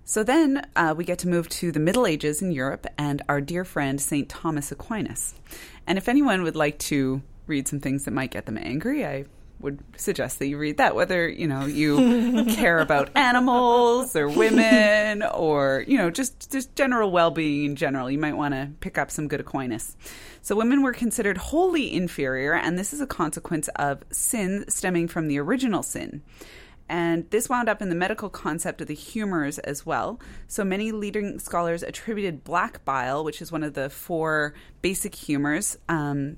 So 0.05 0.25
then 0.25 0.67
uh, 0.75 0.95
we 0.97 1.05
get 1.05 1.21
to 1.21 1.29
move 1.29 1.49
to 1.51 1.71
the 1.71 1.79
Middle 1.79 2.07
Ages 2.07 2.43
in 2.43 2.51
Europe 2.51 2.87
and 2.99 3.23
our 3.29 3.41
dear 3.41 3.65
friend 3.65 4.01
St. 4.01 4.29
Thomas 4.29 4.73
Aquinas. 4.73 5.35
And 5.87 5.99
if 5.99 6.09
anyone 6.09 6.43
would 6.43 6.57
like 6.57 6.79
to 6.81 7.23
read 7.47 7.69
some 7.69 7.79
things 7.81 8.05
that 8.05 8.11
might 8.13 8.33
get 8.33 8.47
them 8.47 8.59
angry, 8.59 9.07
I 9.07 9.27
would 9.61 9.79
suggest 9.97 10.39
that 10.39 10.47
you 10.47 10.59
read 10.59 10.79
that, 10.79 10.95
whether, 10.95 11.29
you 11.29 11.47
know, 11.47 11.67
you 11.67 12.45
care 12.49 12.81
about 12.81 13.11
animals 13.15 14.17
or 14.17 14.29
women 14.29 15.23
or, 15.23 15.85
you 15.87 15.99
know, 15.99 16.11
just, 16.11 16.51
just 16.51 16.75
general 16.75 17.11
well-being 17.11 17.65
in 17.65 17.77
general. 17.77 18.11
You 18.11 18.19
might 18.19 18.37
want 18.37 18.55
to 18.55 18.71
pick 18.81 18.99
up 18.99 19.11
some 19.11 19.29
good 19.29 19.41
Aquinas. 19.41 19.97
So 20.43 20.57
women 20.57 20.83
were 20.83 20.93
considered 20.93 21.37
wholly 21.37 21.93
inferior, 21.93 22.55
and 22.55 22.79
this 22.79 22.93
is 22.93 23.01
a 23.01 23.07
consequence 23.07 23.69
of 23.77 24.03
sin 24.11 24.65
stemming 24.69 25.09
from 25.09 25.29
the 25.29 25.39
original 25.39 25.83
sin. 25.83 26.23
And 26.89 27.31
this 27.31 27.49
wound 27.49 27.69
up 27.69 27.81
in 27.81 27.89
the 27.89 27.95
medical 27.95 28.29
concept 28.29 28.81
of 28.81 28.89
the 28.89 28.95
humors 28.95 29.61
as 29.61 29.87
well. 29.87 30.19
So 30.49 30.65
many 30.65 30.91
leading 30.91 31.39
scholars 31.39 31.85
attributed 31.85 32.43
black 32.43 32.85
bile, 32.85 33.23
which 33.23 33.41
is 33.41 33.53
one 33.53 33.63
of 33.63 33.75
the 33.75 33.89
four 33.89 34.55
basic 34.83 35.15
humors, 35.15 35.79
um, 35.89 36.37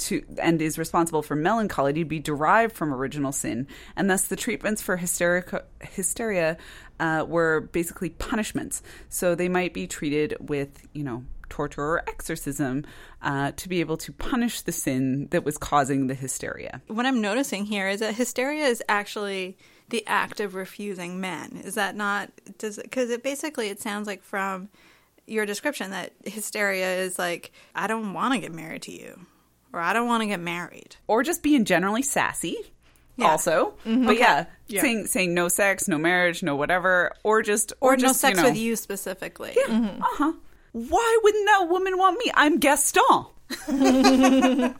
to 0.00 0.24
and 0.38 0.60
is 0.60 0.78
responsible 0.78 1.22
for 1.22 1.36
melancholy 1.36 1.92
to 1.92 2.04
be 2.04 2.18
derived 2.18 2.74
from 2.74 2.92
original 2.92 3.32
sin, 3.32 3.66
and 3.96 4.10
thus 4.10 4.26
the 4.26 4.36
treatments 4.36 4.82
for 4.82 4.98
hysterica, 4.98 5.62
hysteria 5.80 6.56
uh, 6.98 7.24
were 7.26 7.60
basically 7.60 8.10
punishments. 8.10 8.82
So 9.08 9.34
they 9.34 9.48
might 9.48 9.74
be 9.74 9.86
treated 9.86 10.36
with, 10.40 10.86
you 10.92 11.04
know, 11.04 11.24
torture 11.48 11.82
or 11.82 12.08
exorcism 12.08 12.84
uh, 13.22 13.52
to 13.52 13.68
be 13.68 13.80
able 13.80 13.96
to 13.98 14.12
punish 14.12 14.62
the 14.62 14.72
sin 14.72 15.28
that 15.30 15.44
was 15.44 15.58
causing 15.58 16.06
the 16.06 16.14
hysteria. 16.14 16.80
What 16.86 17.06
I'm 17.06 17.20
noticing 17.20 17.66
here 17.66 17.88
is 17.88 18.00
that 18.00 18.14
hysteria 18.14 18.66
is 18.66 18.82
actually 18.88 19.58
the 19.90 20.06
act 20.06 20.40
of 20.40 20.54
refusing 20.54 21.20
men. 21.20 21.60
Is 21.64 21.74
that 21.74 21.96
not? 21.96 22.30
Does 22.58 22.76
because 22.78 23.10
it 23.10 23.22
basically 23.22 23.68
it 23.68 23.80
sounds 23.80 24.06
like 24.06 24.22
from 24.22 24.68
your 25.26 25.44
description 25.46 25.90
that 25.90 26.12
hysteria 26.24 26.96
is 26.98 27.18
like 27.18 27.52
I 27.74 27.86
don't 27.86 28.14
want 28.14 28.34
to 28.34 28.40
get 28.40 28.52
married 28.52 28.82
to 28.82 28.92
you, 28.92 29.26
or 29.72 29.80
I 29.80 29.92
don't 29.92 30.06
want 30.06 30.22
to 30.22 30.26
get 30.26 30.40
married. 30.40 30.96
or 31.06 31.22
just 31.22 31.42
being 31.42 31.64
generally 31.64 32.02
sassy. 32.02 32.56
Yeah. 33.16 33.26
Also, 33.32 33.74
but 33.84 34.16
yeah, 34.18 34.46
Yeah. 34.66 34.80
saying 34.80 35.06
saying 35.06 35.34
no 35.34 35.48
sex, 35.48 35.86
no 35.88 35.98
marriage, 35.98 36.42
no 36.42 36.56
whatever, 36.56 37.12
or 37.22 37.42
just 37.42 37.72
Or, 37.80 37.92
or, 37.92 37.96
no 37.96 38.00
just 38.08 38.20
sex 38.20 38.36
you 38.36 38.42
know, 38.42 38.48
with 38.48 38.58
you 38.58 38.76
specifically. 38.76 39.52
Yeah. 39.56 39.90
Uh 40.00 40.04
huh. 40.12 40.32
Why 40.72 41.18
wouldn't 41.22 41.46
that 41.46 41.68
woman 41.68 41.98
want 41.98 42.18
me? 42.18 42.30
I'm 42.34 42.58
Gaston. 42.58 43.26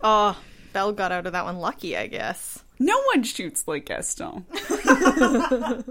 Oh, 0.00 0.36
Belle 0.72 0.92
got 0.92 1.12
out 1.12 1.26
of 1.26 1.32
that 1.32 1.44
one 1.44 1.58
lucky, 1.58 1.96
I 1.96 2.06
guess. 2.06 2.62
No 2.78 3.00
one 3.14 3.22
shoots 3.22 3.66
like 3.68 3.86
Gaston. 3.86 4.44
no 4.84 5.82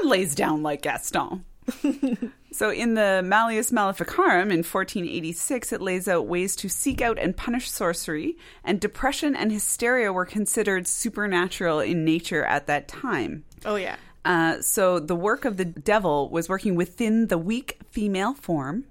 one 0.00 0.08
lays 0.08 0.34
down 0.34 0.62
like 0.62 0.82
Gaston. 0.82 1.44
so, 2.52 2.70
in 2.70 2.94
the 2.94 3.22
Malleus 3.24 3.72
Maleficarum 3.72 4.50
in 4.50 4.58
1486, 4.58 5.72
it 5.72 5.80
lays 5.80 6.08
out 6.08 6.26
ways 6.26 6.56
to 6.56 6.68
seek 6.68 7.00
out 7.00 7.18
and 7.18 7.36
punish 7.36 7.70
sorcery, 7.70 8.36
and 8.64 8.80
depression 8.80 9.34
and 9.34 9.52
hysteria 9.52 10.12
were 10.12 10.26
considered 10.26 10.86
supernatural 10.86 11.80
in 11.80 12.04
nature 12.04 12.44
at 12.44 12.66
that 12.66 12.88
time. 12.88 13.44
Oh, 13.64 13.76
yeah. 13.76 13.96
Uh, 14.24 14.60
so, 14.60 14.98
the 14.98 15.16
work 15.16 15.44
of 15.44 15.56
the 15.56 15.64
devil 15.64 16.28
was 16.30 16.48
working 16.48 16.74
within 16.74 17.28
the 17.28 17.38
weak 17.38 17.78
female 17.90 18.34
form, 18.34 18.84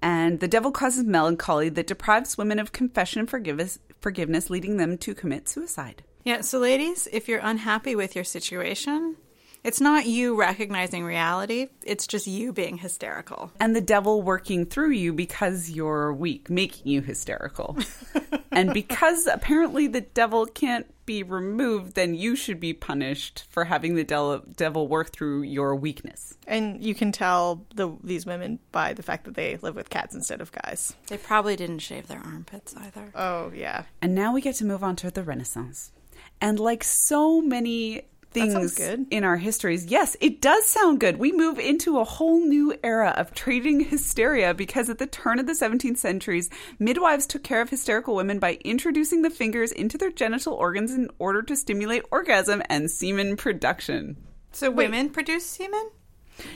and 0.00 0.40
the 0.40 0.48
devil 0.48 0.70
causes 0.70 1.04
melancholy 1.04 1.68
that 1.70 1.86
deprives 1.86 2.38
women 2.38 2.58
of 2.58 2.72
confession 2.72 3.20
and 3.20 3.30
forgiveness, 3.30 3.78
forgiveness 4.00 4.50
leading 4.50 4.76
them 4.76 4.98
to 4.98 5.14
commit 5.14 5.48
suicide. 5.48 6.02
Yeah, 6.24 6.40
so 6.40 6.58
ladies, 6.58 7.06
if 7.12 7.28
you're 7.28 7.40
unhappy 7.40 7.94
with 7.94 8.16
your 8.16 8.24
situation, 8.24 9.16
it's 9.64 9.80
not 9.80 10.06
you 10.06 10.34
recognizing 10.36 11.04
reality, 11.04 11.68
it's 11.84 12.06
just 12.06 12.26
you 12.26 12.52
being 12.52 12.78
hysterical. 12.78 13.50
and 13.60 13.74
the 13.74 13.80
devil 13.80 14.22
working 14.22 14.64
through 14.66 14.90
you 14.90 15.12
because 15.12 15.70
you're 15.70 16.12
weak, 16.12 16.48
making 16.50 16.90
you 16.90 17.00
hysterical. 17.00 17.76
and 18.52 18.72
because 18.72 19.26
apparently 19.26 19.86
the 19.86 20.00
devil 20.00 20.46
can't 20.46 20.86
be 21.04 21.22
removed, 21.22 21.94
then 21.94 22.14
you 22.14 22.34
should 22.34 22.58
be 22.58 22.72
punished 22.72 23.44
for 23.48 23.64
having 23.64 23.94
the 23.94 24.02
del- 24.04 24.42
devil 24.56 24.88
work 24.88 25.12
through 25.12 25.42
your 25.42 25.74
weakness. 25.76 26.34
And 26.46 26.82
you 26.82 26.94
can 26.94 27.12
tell 27.12 27.64
the 27.74 27.96
these 28.02 28.26
women 28.26 28.58
by 28.72 28.92
the 28.92 29.02
fact 29.02 29.24
that 29.24 29.34
they 29.34 29.56
live 29.58 29.76
with 29.76 29.88
cats 29.88 30.14
instead 30.14 30.40
of 30.40 30.50
guys. 30.52 30.96
They 31.06 31.16
probably 31.16 31.54
didn't 31.54 31.78
shave 31.78 32.08
their 32.08 32.20
armpits 32.24 32.74
either. 32.76 33.12
Oh, 33.14 33.52
yeah. 33.54 33.84
And 34.02 34.14
now 34.14 34.32
we 34.34 34.40
get 34.40 34.56
to 34.56 34.64
move 34.64 34.82
on 34.82 34.96
to 34.96 35.10
the 35.10 35.22
Renaissance. 35.22 35.92
And 36.40 36.58
like 36.58 36.82
so 36.84 37.40
many 37.40 38.02
things 38.36 38.78
in 39.10 39.24
our 39.24 39.36
histories, 39.36 39.86
yes, 39.86 40.16
it 40.20 40.40
does 40.40 40.66
sound 40.66 41.00
good. 41.00 41.18
We 41.18 41.32
move 41.32 41.58
into 41.58 41.98
a 41.98 42.04
whole 42.04 42.40
new 42.40 42.74
era 42.84 43.14
of 43.16 43.34
treating 43.34 43.80
hysteria 43.90 44.54
because 44.54 44.88
at 44.90 44.98
the 44.98 45.06
turn 45.06 45.38
of 45.38 45.46
the 45.46 45.52
17th 45.52 45.98
centuries, 45.98 46.50
midwives 46.78 47.26
took 47.26 47.42
care 47.42 47.60
of 47.60 47.70
hysterical 47.70 48.14
women 48.14 48.38
by 48.38 48.58
introducing 48.64 49.22
the 49.22 49.30
fingers 49.30 49.72
into 49.72 49.98
their 49.98 50.10
genital 50.10 50.54
organs 50.54 50.92
in 50.92 51.10
order 51.18 51.42
to 51.42 51.56
stimulate 51.56 52.02
orgasm 52.10 52.62
and 52.68 52.90
semen 52.90 53.36
production. 53.36 54.16
So 54.52 54.70
women 54.70 55.10
produce 55.10 55.44
semen? 55.44 55.90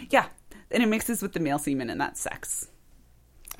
Yeah, 0.08 0.26
and 0.70 0.82
it 0.82 0.86
mixes 0.86 1.22
with 1.22 1.32
the 1.32 1.40
male 1.40 1.58
semen, 1.58 1.90
and 1.90 2.00
that's 2.00 2.20
sex. 2.20 2.68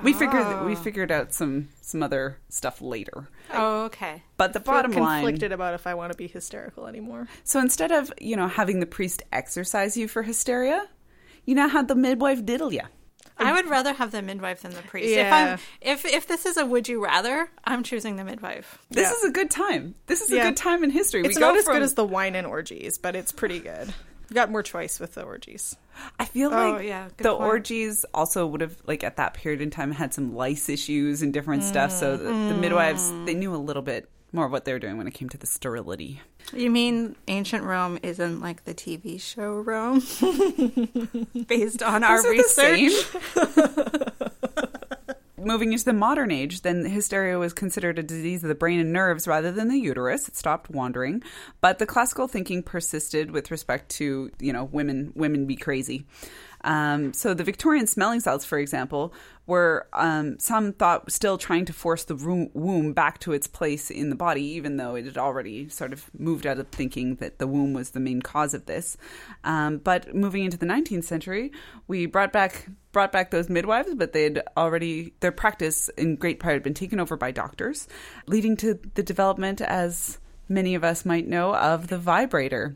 We 0.03 0.13
figured 0.13 0.65
we 0.65 0.73
ah. 0.73 0.75
figured 0.75 1.11
out 1.11 1.33
some 1.33 1.69
some 1.81 2.01
other 2.01 2.37
stuff 2.49 2.81
later. 2.81 3.29
Oh, 3.53 3.83
okay. 3.85 4.23
But 4.37 4.53
the 4.53 4.59
Feel 4.59 4.73
bottom 4.73 4.91
line 4.93 5.23
conflicted 5.23 5.51
about 5.51 5.73
if 5.73 5.85
I 5.85 5.93
want 5.93 6.11
to 6.11 6.17
be 6.17 6.27
hysterical 6.27 6.87
anymore. 6.87 7.27
So 7.43 7.59
instead 7.59 7.91
of, 7.91 8.11
you 8.19 8.35
know, 8.35 8.47
having 8.47 8.79
the 8.79 8.85
priest 8.85 9.23
exercise 9.31 9.97
you 9.97 10.07
for 10.07 10.23
hysteria, 10.23 10.87
you 11.45 11.55
now 11.55 11.69
had 11.69 11.87
the 11.87 11.95
midwife 11.95 12.45
diddle 12.45 12.73
you. 12.73 12.81
I 13.37 13.53
would 13.53 13.67
rather 13.69 13.93
have 13.93 14.11
the 14.11 14.21
midwife 14.21 14.61
than 14.61 14.73
the 14.73 14.81
priest. 14.83 15.09
If 15.09 15.17
Yeah. 15.17 15.35
I'm 15.53 15.59
if 15.81 16.05
if 16.05 16.27
this 16.27 16.45
is 16.45 16.57
a 16.57 16.65
would 16.65 16.87
you 16.87 17.03
rather, 17.03 17.49
I'm 17.63 17.83
choosing 17.83 18.15
the 18.15 18.23
midwife. 18.23 18.77
This 18.89 19.09
Yeah. 19.09 19.15
is 19.17 19.23
a 19.23 19.31
good 19.31 19.49
time. 19.49 19.95
This 20.07 20.21
is 20.21 20.31
a 20.31 20.39
good 20.39 20.57
time 20.57 20.83
in 20.83 20.89
history. 20.91 21.21
It's 21.21 21.35
we 21.35 21.41
not 21.41 21.53
go 21.53 21.59
as 21.59 21.65
from, 21.65 21.75
good 21.75 21.83
as 21.83 21.95
the 21.95 22.05
wine 22.05 22.35
and 22.35 22.45
orgies, 22.45 22.97
but 22.97 23.15
it's 23.15 23.31
pretty 23.31 23.59
good. 23.59 23.93
You 24.31 24.35
got 24.35 24.49
more 24.49 24.63
choice 24.63 24.97
with 24.97 25.15
the 25.15 25.23
orgies. 25.23 25.75
I 26.17 26.23
feel 26.23 26.53
Oh, 26.53 26.71
like 26.71 26.87
yeah, 26.87 27.09
the 27.17 27.31
point. 27.31 27.41
orgies 27.41 28.05
also 28.13 28.47
would 28.47 28.61
have 28.61 28.77
like 28.87 29.03
at 29.03 29.17
that 29.17 29.33
period 29.33 29.59
in 29.59 29.71
time 29.71 29.91
had 29.91 30.13
some 30.13 30.33
lice 30.33 30.69
issues 30.69 31.21
and 31.21 31.33
different 31.33 31.63
stuff. 31.63 31.91
So 31.91 32.15
the, 32.15 32.23
the 32.23 32.31
mm. 32.31 32.59
midwives 32.59 33.11
they 33.25 33.33
knew 33.33 33.53
a 33.53 33.57
little 33.57 33.81
bit 33.81 34.07
more 34.31 34.45
of 34.45 34.51
what 34.53 34.63
they 34.63 34.71
were 34.71 34.79
doing 34.79 34.97
when 34.97 35.05
it 35.05 35.13
came 35.13 35.27
to 35.27 35.37
the 35.37 35.47
sterility. 35.47 36.21
You 36.53 36.69
mean 36.69 37.17
ancient 37.27 37.65
Rome 37.65 37.99
isn't 38.03 38.39
like 38.39 38.63
the 38.63 38.73
TV 38.73 39.19
show 39.19 39.55
Rome? 39.55 39.99
Based 41.47 41.83
on 41.83 42.05
our 42.05 42.23
Those 42.23 42.25
are 42.25 42.77
the 42.77 42.81
research. 42.81 44.13
Moving 45.43 45.73
into 45.73 45.85
the 45.85 45.93
modern 45.93 46.29
age, 46.29 46.61
then 46.61 46.85
hysteria 46.85 47.39
was 47.39 47.51
considered 47.51 47.97
a 47.97 48.03
disease 48.03 48.43
of 48.43 48.49
the 48.49 48.55
brain 48.55 48.79
and 48.79 48.93
nerves 48.93 49.27
rather 49.27 49.51
than 49.51 49.69
the 49.69 49.77
uterus. 49.77 50.27
It 50.27 50.35
stopped 50.35 50.69
wandering, 50.69 51.23
but 51.61 51.79
the 51.79 51.87
classical 51.87 52.27
thinking 52.27 52.61
persisted 52.61 53.31
with 53.31 53.49
respect 53.49 53.89
to 53.93 54.29
you 54.39 54.53
know 54.53 54.65
women 54.65 55.13
women 55.15 55.47
be 55.47 55.55
crazy. 55.55 56.05
Um, 56.63 57.13
so 57.13 57.33
the 57.33 57.43
Victorian 57.43 57.87
smelling 57.87 58.19
salts, 58.19 58.45
for 58.45 58.57
example, 58.57 59.13
were 59.47 59.87
um, 59.93 60.37
some 60.39 60.73
thought 60.73 61.11
still 61.11 61.37
trying 61.37 61.65
to 61.65 61.73
force 61.73 62.03
the 62.03 62.15
womb 62.53 62.93
back 62.93 63.19
to 63.19 63.33
its 63.33 63.47
place 63.47 63.89
in 63.89 64.09
the 64.09 64.15
body, 64.15 64.43
even 64.43 64.77
though 64.77 64.95
it 64.95 65.05
had 65.05 65.17
already 65.17 65.67
sort 65.69 65.93
of 65.93 66.09
moved 66.17 66.45
out 66.45 66.59
of 66.59 66.67
thinking 66.67 67.15
that 67.15 67.39
the 67.39 67.47
womb 67.47 67.73
was 67.73 67.91
the 67.91 67.99
main 67.99 68.21
cause 68.21 68.53
of 68.53 68.65
this. 68.65 68.97
Um, 69.43 69.77
but 69.77 70.13
moving 70.13 70.45
into 70.45 70.57
the 70.57 70.65
19th 70.65 71.03
century, 71.03 71.51
we 71.87 72.05
brought 72.05 72.31
back 72.31 72.67
brought 72.91 73.11
back 73.11 73.31
those 73.31 73.49
midwives, 73.49 73.93
but 73.95 74.11
they 74.11 74.23
had 74.23 74.43
already 74.57 75.13
their 75.21 75.31
practice 75.31 75.89
in 75.89 76.15
great 76.17 76.39
part 76.39 76.53
had 76.53 76.63
been 76.63 76.73
taken 76.73 76.99
over 76.99 77.15
by 77.15 77.31
doctors, 77.31 77.87
leading 78.27 78.57
to 78.57 78.77
the 78.95 79.03
development, 79.03 79.61
as 79.61 80.19
many 80.49 80.75
of 80.75 80.83
us 80.83 81.05
might 81.05 81.27
know, 81.27 81.55
of 81.55 81.87
the 81.87 81.97
vibrator. 81.97 82.75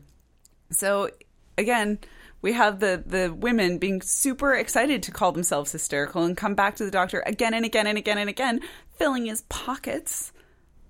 So 0.70 1.10
again, 1.58 1.98
we 2.46 2.52
have 2.52 2.78
the 2.78 3.02
the 3.04 3.34
women 3.34 3.76
being 3.76 4.00
super 4.00 4.54
excited 4.54 5.02
to 5.02 5.10
call 5.10 5.32
themselves 5.32 5.72
hysterical 5.72 6.22
and 6.22 6.36
come 6.36 6.54
back 6.54 6.76
to 6.76 6.84
the 6.84 6.92
doctor 6.92 7.20
again 7.26 7.52
and 7.52 7.64
again 7.64 7.88
and 7.88 7.98
again 7.98 8.18
and 8.18 8.30
again, 8.30 8.60
filling 8.92 9.26
his 9.26 9.40
pockets 9.48 10.30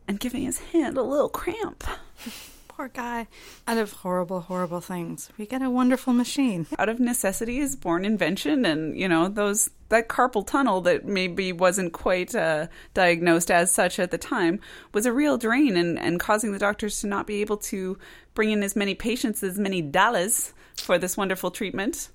and 0.06 0.20
giving 0.20 0.42
his 0.42 0.58
hand 0.58 0.98
a 0.98 1.02
little 1.02 1.30
cramp. 1.30 1.82
Poor 2.68 2.88
guy. 2.88 3.26
Out 3.66 3.78
of 3.78 3.90
horrible, 3.90 4.42
horrible 4.42 4.82
things, 4.82 5.30
we 5.38 5.46
get 5.46 5.62
a 5.62 5.70
wonderful 5.70 6.12
machine. 6.12 6.66
Out 6.78 6.90
of 6.90 7.00
necessity 7.00 7.58
is 7.58 7.74
born 7.74 8.04
invention, 8.04 8.66
and 8.66 8.94
you 9.00 9.08
know 9.08 9.28
those 9.28 9.70
that 9.88 10.08
carpal 10.08 10.46
tunnel 10.46 10.82
that 10.82 11.06
maybe 11.06 11.52
wasn't 11.52 11.94
quite 11.94 12.34
uh, 12.34 12.66
diagnosed 12.92 13.50
as 13.50 13.72
such 13.72 13.98
at 13.98 14.10
the 14.10 14.18
time 14.18 14.60
was 14.92 15.06
a 15.06 15.12
real 15.12 15.38
drain 15.38 15.74
and, 15.74 15.98
and 15.98 16.20
causing 16.20 16.52
the 16.52 16.58
doctors 16.58 17.00
to 17.00 17.06
not 17.06 17.26
be 17.26 17.40
able 17.40 17.56
to 17.56 17.98
bring 18.34 18.50
in 18.50 18.62
as 18.62 18.76
many 18.76 18.94
patients 18.94 19.42
as 19.42 19.58
many 19.58 19.80
dollars 19.80 20.52
for 20.78 20.98
this 20.98 21.16
wonderful 21.16 21.50
treatment. 21.50 22.08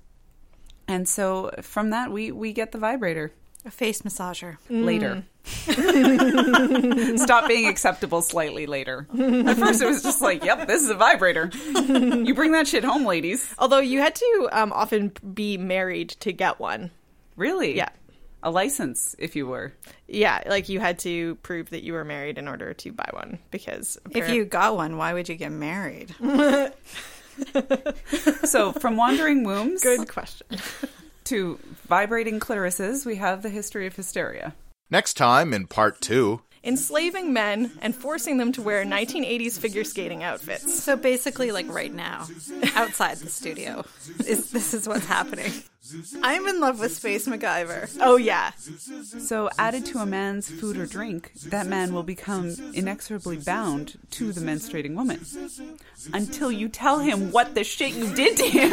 And 0.88 1.08
so 1.08 1.50
from 1.62 1.90
that 1.90 2.10
we 2.10 2.32
we 2.32 2.52
get 2.52 2.72
the 2.72 2.78
vibrator 2.78 3.32
A 3.64 3.70
face 3.70 4.02
massager. 4.02 4.56
later. 4.68 5.24
Stop 7.18 7.48
being 7.48 7.66
acceptable 7.68 8.22
slightly 8.22 8.66
later. 8.66 9.06
At 9.12 9.56
first, 9.56 9.82
it 9.82 9.86
was 9.86 10.02
just 10.02 10.20
like, 10.20 10.44
"Yep, 10.44 10.66
this 10.68 10.82
is 10.82 10.90
a 10.90 10.94
vibrator." 10.94 11.50
you 11.54 12.34
bring 12.34 12.52
that 12.52 12.66
shit 12.68 12.84
home, 12.84 13.04
ladies. 13.04 13.52
Although 13.58 13.80
you 13.80 14.00
had 14.00 14.14
to 14.14 14.48
um, 14.52 14.72
often 14.72 15.12
be 15.34 15.56
married 15.56 16.10
to 16.20 16.32
get 16.32 16.60
one. 16.60 16.90
Really? 17.36 17.76
Yeah. 17.76 17.88
A 18.44 18.50
license, 18.50 19.14
if 19.18 19.36
you 19.36 19.46
were. 19.46 19.72
Yeah, 20.08 20.42
like 20.46 20.68
you 20.68 20.80
had 20.80 20.98
to 21.00 21.36
prove 21.36 21.70
that 21.70 21.82
you 21.84 21.92
were 21.92 22.04
married 22.04 22.38
in 22.38 22.48
order 22.48 22.74
to 22.74 22.92
buy 22.92 23.08
one 23.12 23.38
because 23.52 23.98
If 24.10 24.30
you 24.30 24.44
got 24.44 24.74
one, 24.76 24.96
why 24.96 25.12
would 25.12 25.28
you 25.28 25.36
get 25.36 25.52
married? 25.52 26.14
So, 28.44 28.72
from 28.72 28.96
wandering 28.96 29.44
wombs 29.44 29.82
good 29.82 30.08
question. 30.08 30.46
to 31.24 31.58
vibrating 31.88 32.40
clarises, 32.40 33.06
we 33.06 33.16
have 33.16 33.42
the 33.42 33.48
history 33.48 33.86
of 33.86 33.96
hysteria. 33.96 34.54
Next 34.90 35.14
time 35.14 35.54
in 35.54 35.66
part 35.66 36.00
two. 36.00 36.42
Enslaving 36.64 37.32
men 37.32 37.72
and 37.80 37.94
forcing 37.94 38.36
them 38.36 38.52
to 38.52 38.62
wear 38.62 38.84
1980s 38.84 39.58
figure 39.58 39.84
skating 39.84 40.22
outfits. 40.22 40.82
So 40.82 40.96
basically, 40.96 41.50
like 41.50 41.68
right 41.68 41.92
now, 41.92 42.26
outside 42.74 43.16
the 43.16 43.30
studio, 43.30 43.84
is 44.26 44.50
this 44.50 44.74
is 44.74 44.86
what's 44.86 45.06
happening. 45.06 45.50
I'm 46.22 46.46
in 46.46 46.60
love 46.60 46.78
with 46.78 46.94
Space 46.94 47.26
MacGyver. 47.26 47.98
Oh 48.00 48.16
yeah. 48.16 48.52
So, 48.56 49.50
added 49.58 49.84
to 49.86 49.98
a 49.98 50.06
man's 50.06 50.48
food 50.48 50.76
or 50.76 50.86
drink, 50.86 51.32
that 51.46 51.66
man 51.66 51.92
will 51.92 52.04
become 52.04 52.54
inexorably 52.72 53.38
bound 53.38 53.98
to 54.12 54.32
the 54.32 54.40
menstruating 54.40 54.94
woman 54.94 55.24
until 56.12 56.52
you 56.52 56.68
tell 56.68 57.00
him 57.00 57.32
what 57.32 57.54
the 57.54 57.64
shit 57.64 57.94
you 57.94 58.14
did 58.14 58.36
to 58.36 58.44
him. 58.44 58.70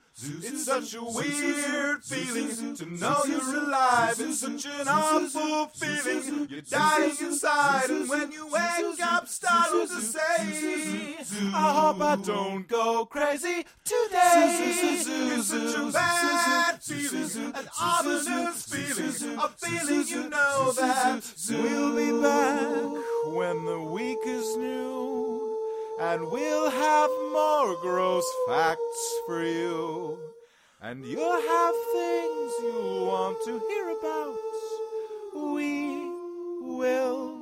It's 0.22 0.66
such 0.66 0.94
a 0.94 1.02
weird 1.02 2.04
feeling 2.04 2.74
to 2.74 2.84
know 2.86 3.22
you're 3.26 3.56
alive. 3.56 4.20
It's 4.20 4.40
such 4.40 4.66
an 4.66 4.86
awful 4.86 5.66
feeling. 5.68 6.46
You're 6.50 6.60
dying 6.60 7.16
inside, 7.20 7.88
and 7.88 8.06
when 8.06 8.30
you 8.30 8.46
wake 8.48 9.00
up, 9.02 9.28
starting 9.28 9.88
to 9.88 10.00
say, 10.02 11.16
I 11.54 11.72
hope 11.72 12.02
I 12.02 12.16
don't 12.16 12.68
go 12.68 13.06
crazy 13.06 13.64
today. 13.82 14.39
It's 14.42 15.48
such 15.48 15.74
a 15.76 15.92
bad 15.92 16.82
feeling, 16.82 17.54
an 17.54 17.68
ominous 17.80 18.64
feeling, 18.64 20.06
you 20.06 20.28
know 20.28 20.72
that 20.72 21.22
we'll 21.50 21.96
be 21.96 22.22
back 22.22 22.62
when 23.34 23.64
the 23.64 23.80
week 23.80 24.18
is 24.24 24.56
new. 24.56 25.56
And 26.00 26.30
we'll 26.30 26.70
have 26.70 27.10
more 27.32 27.76
gross 27.82 28.24
facts 28.48 29.18
for 29.26 29.44
you. 29.44 30.18
And 30.80 31.04
you'll 31.04 31.42
have 31.42 31.74
things 31.92 32.52
you 32.62 33.04
want 33.06 33.36
to 33.44 33.60
hear 33.68 33.90
about. 33.98 34.38
We 35.34 36.10
will 36.62 37.39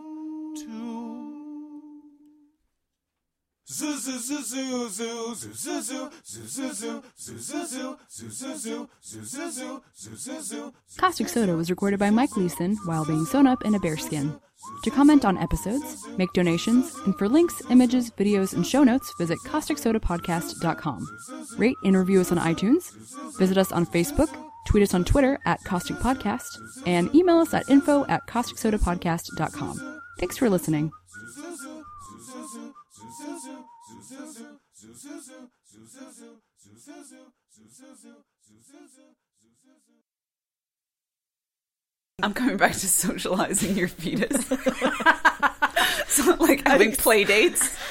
Caustic 10.96 11.28
Soda 11.28 11.56
was 11.56 11.70
recorded 11.70 11.98
by 11.98 12.10
Mike 12.10 12.36
Leeson 12.36 12.76
while 12.84 13.04
being 13.04 13.24
sewn 13.24 13.46
up 13.46 13.64
in 13.64 13.74
a 13.74 13.80
bearskin. 13.80 14.38
To 14.84 14.90
comment 14.90 15.24
on 15.24 15.38
episodes, 15.38 16.06
make 16.16 16.32
donations, 16.32 16.94
and 17.06 17.16
for 17.16 17.28
links, 17.28 17.62
images, 17.70 18.10
videos, 18.10 18.52
and 18.52 18.66
show 18.66 18.82
notes, 18.84 19.12
visit 19.18 19.38
causticsodapodcast.com. 19.46 21.18
Rate 21.56 21.76
and 21.84 21.96
review 21.96 22.20
us 22.20 22.32
on 22.32 22.38
iTunes, 22.38 22.92
visit 23.38 23.56
us 23.56 23.72
on 23.72 23.86
Facebook, 23.86 24.28
tweet 24.66 24.82
us 24.82 24.94
on 24.94 25.04
Twitter 25.04 25.38
at 25.46 25.62
Caustic 25.64 25.96
Podcast, 25.98 26.58
and 26.86 27.14
email 27.14 27.38
us 27.38 27.54
at 27.54 27.68
info 27.68 28.04
at 28.08 28.26
causticsodapodcast.com. 28.26 30.00
Thanks 30.18 30.36
for 30.36 30.50
listening 30.50 30.90
zoo 34.08 34.32
zoo 34.32 34.58
zoo 34.72 34.94
zoo 34.94 35.20
zoo 35.20 35.50
zoo 35.70 35.84
zoo 35.84 36.12
zoo 36.12 36.40
zoo 36.64 36.80
zoo 36.80 37.04
zoo 37.04 37.26
zoo 37.74 37.94
zoo 38.02 38.24
zoo 38.40 38.62
zoo 38.68 38.86
zoo 38.94 39.12
I'm 42.20 42.34
coming 42.34 42.56
back 42.56 42.72
to 42.72 42.88
socializing 42.88 43.76
your 43.76 43.86
fetus. 43.86 44.44
so, 46.08 46.34
like 46.40 46.66
having 46.66 46.92
play 46.96 47.24
dates. 47.24 47.76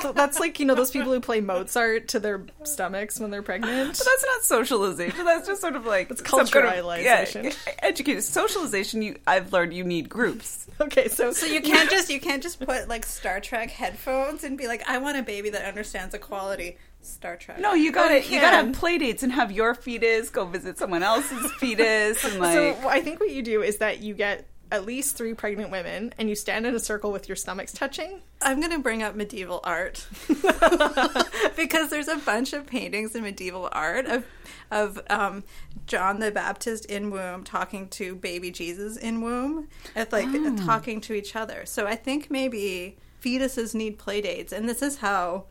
So 0.00 0.12
that's 0.12 0.38
like, 0.38 0.60
you 0.60 0.66
know, 0.66 0.74
those 0.74 0.90
people 0.90 1.10
who 1.10 1.20
play 1.20 1.40
Mozart 1.40 2.08
to 2.08 2.20
their 2.20 2.44
stomachs 2.64 3.18
when 3.18 3.30
they're 3.30 3.42
pregnant. 3.42 3.96
But 3.96 4.04
that's 4.04 4.24
not 4.26 4.42
socialization. 4.42 5.24
That's 5.24 5.46
just 5.46 5.62
sort 5.62 5.76
of 5.76 5.86
like 5.86 6.10
it's 6.10 6.20
culturalization. 6.20 7.44
yeah, 7.44 7.72
educated 7.78 8.22
socialization. 8.22 9.00
You, 9.00 9.16
I've 9.26 9.54
learned 9.54 9.72
you 9.72 9.82
need 9.82 10.10
groups. 10.10 10.66
Okay, 10.78 11.08
so 11.08 11.32
So 11.32 11.46
you 11.46 11.62
can't 11.62 11.88
just 11.88 12.10
you 12.10 12.20
can't 12.20 12.42
just 12.42 12.60
put 12.60 12.86
like 12.86 13.06
Star 13.06 13.40
Trek 13.40 13.70
headphones 13.70 14.44
and 14.44 14.58
be 14.58 14.66
like, 14.66 14.86
I 14.86 14.98
want 14.98 15.16
a 15.16 15.22
baby 15.22 15.48
that 15.50 15.64
understands 15.64 16.12
equality. 16.14 16.76
Star 17.06 17.36
Trek. 17.36 17.58
No, 17.60 17.74
you 17.74 17.92
got 17.92 18.10
Oh, 18.10 18.18
to 18.20 18.26
you 18.26 18.34
you 18.34 18.40
got 18.40 18.50
to 18.50 18.56
have 18.66 18.72
play 18.74 18.98
dates 18.98 19.22
and 19.22 19.32
have 19.32 19.52
your 19.52 19.74
fetus 19.74 20.30
go 20.30 20.44
visit 20.46 20.78
someone 20.78 21.02
else's 21.02 21.50
fetus 21.58 22.24
and 22.24 22.38
like. 22.40 22.54
So 22.54 22.88
I 22.88 23.00
think 23.00 23.20
what 23.20 23.30
you 23.30 23.42
do 23.42 23.62
is 23.62 23.78
that 23.78 24.00
you 24.00 24.14
get 24.14 24.46
at 24.72 24.86
least 24.86 25.16
three 25.16 25.34
pregnant 25.34 25.70
women 25.70 26.12
and 26.18 26.28
you 26.28 26.34
stand 26.34 26.66
in 26.66 26.74
a 26.74 26.80
circle 26.80 27.12
with 27.12 27.28
your 27.28 27.36
stomachs 27.36 27.72
touching. 27.72 28.20
I'm 28.42 28.58
going 28.60 28.72
to 28.72 28.78
bring 28.80 29.02
up 29.02 29.14
medieval 29.14 29.60
art 29.62 30.06
because 31.56 31.90
there's 31.90 32.08
a 32.08 32.16
bunch 32.16 32.52
of 32.52 32.66
paintings 32.66 33.14
in 33.14 33.22
medieval 33.22 33.68
art 33.72 34.06
of 34.06 34.24
of 34.70 35.00
um, 35.10 35.44
John 35.86 36.18
the 36.20 36.30
Baptist 36.30 36.86
in 36.86 37.10
womb 37.10 37.44
talking 37.44 37.88
to 37.90 38.16
baby 38.16 38.50
Jesus 38.50 38.96
in 38.96 39.20
womb, 39.20 39.68
at 39.94 40.10
like 40.12 40.26
talking 40.64 41.00
to 41.02 41.12
each 41.12 41.36
other. 41.36 41.66
So 41.66 41.86
I 41.86 41.94
think 41.94 42.30
maybe 42.30 42.96
fetuses 43.22 43.74
need 43.74 43.98
play 43.98 44.20
dates, 44.22 44.52
and 44.52 44.68
this 44.68 44.82
is 44.82 44.98
how 44.98 45.44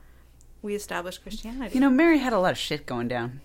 we 0.64 0.74
establish 0.76 1.18
Christianity. 1.20 1.76
you 1.76 1.82
know, 1.82 1.89
Mary 1.91 2.18
had 2.18 2.34
a 2.34 2.39
lot 2.39 2.51
of 2.53 2.57
shit 2.57 2.86
going 2.86 3.07
down. 3.07 3.41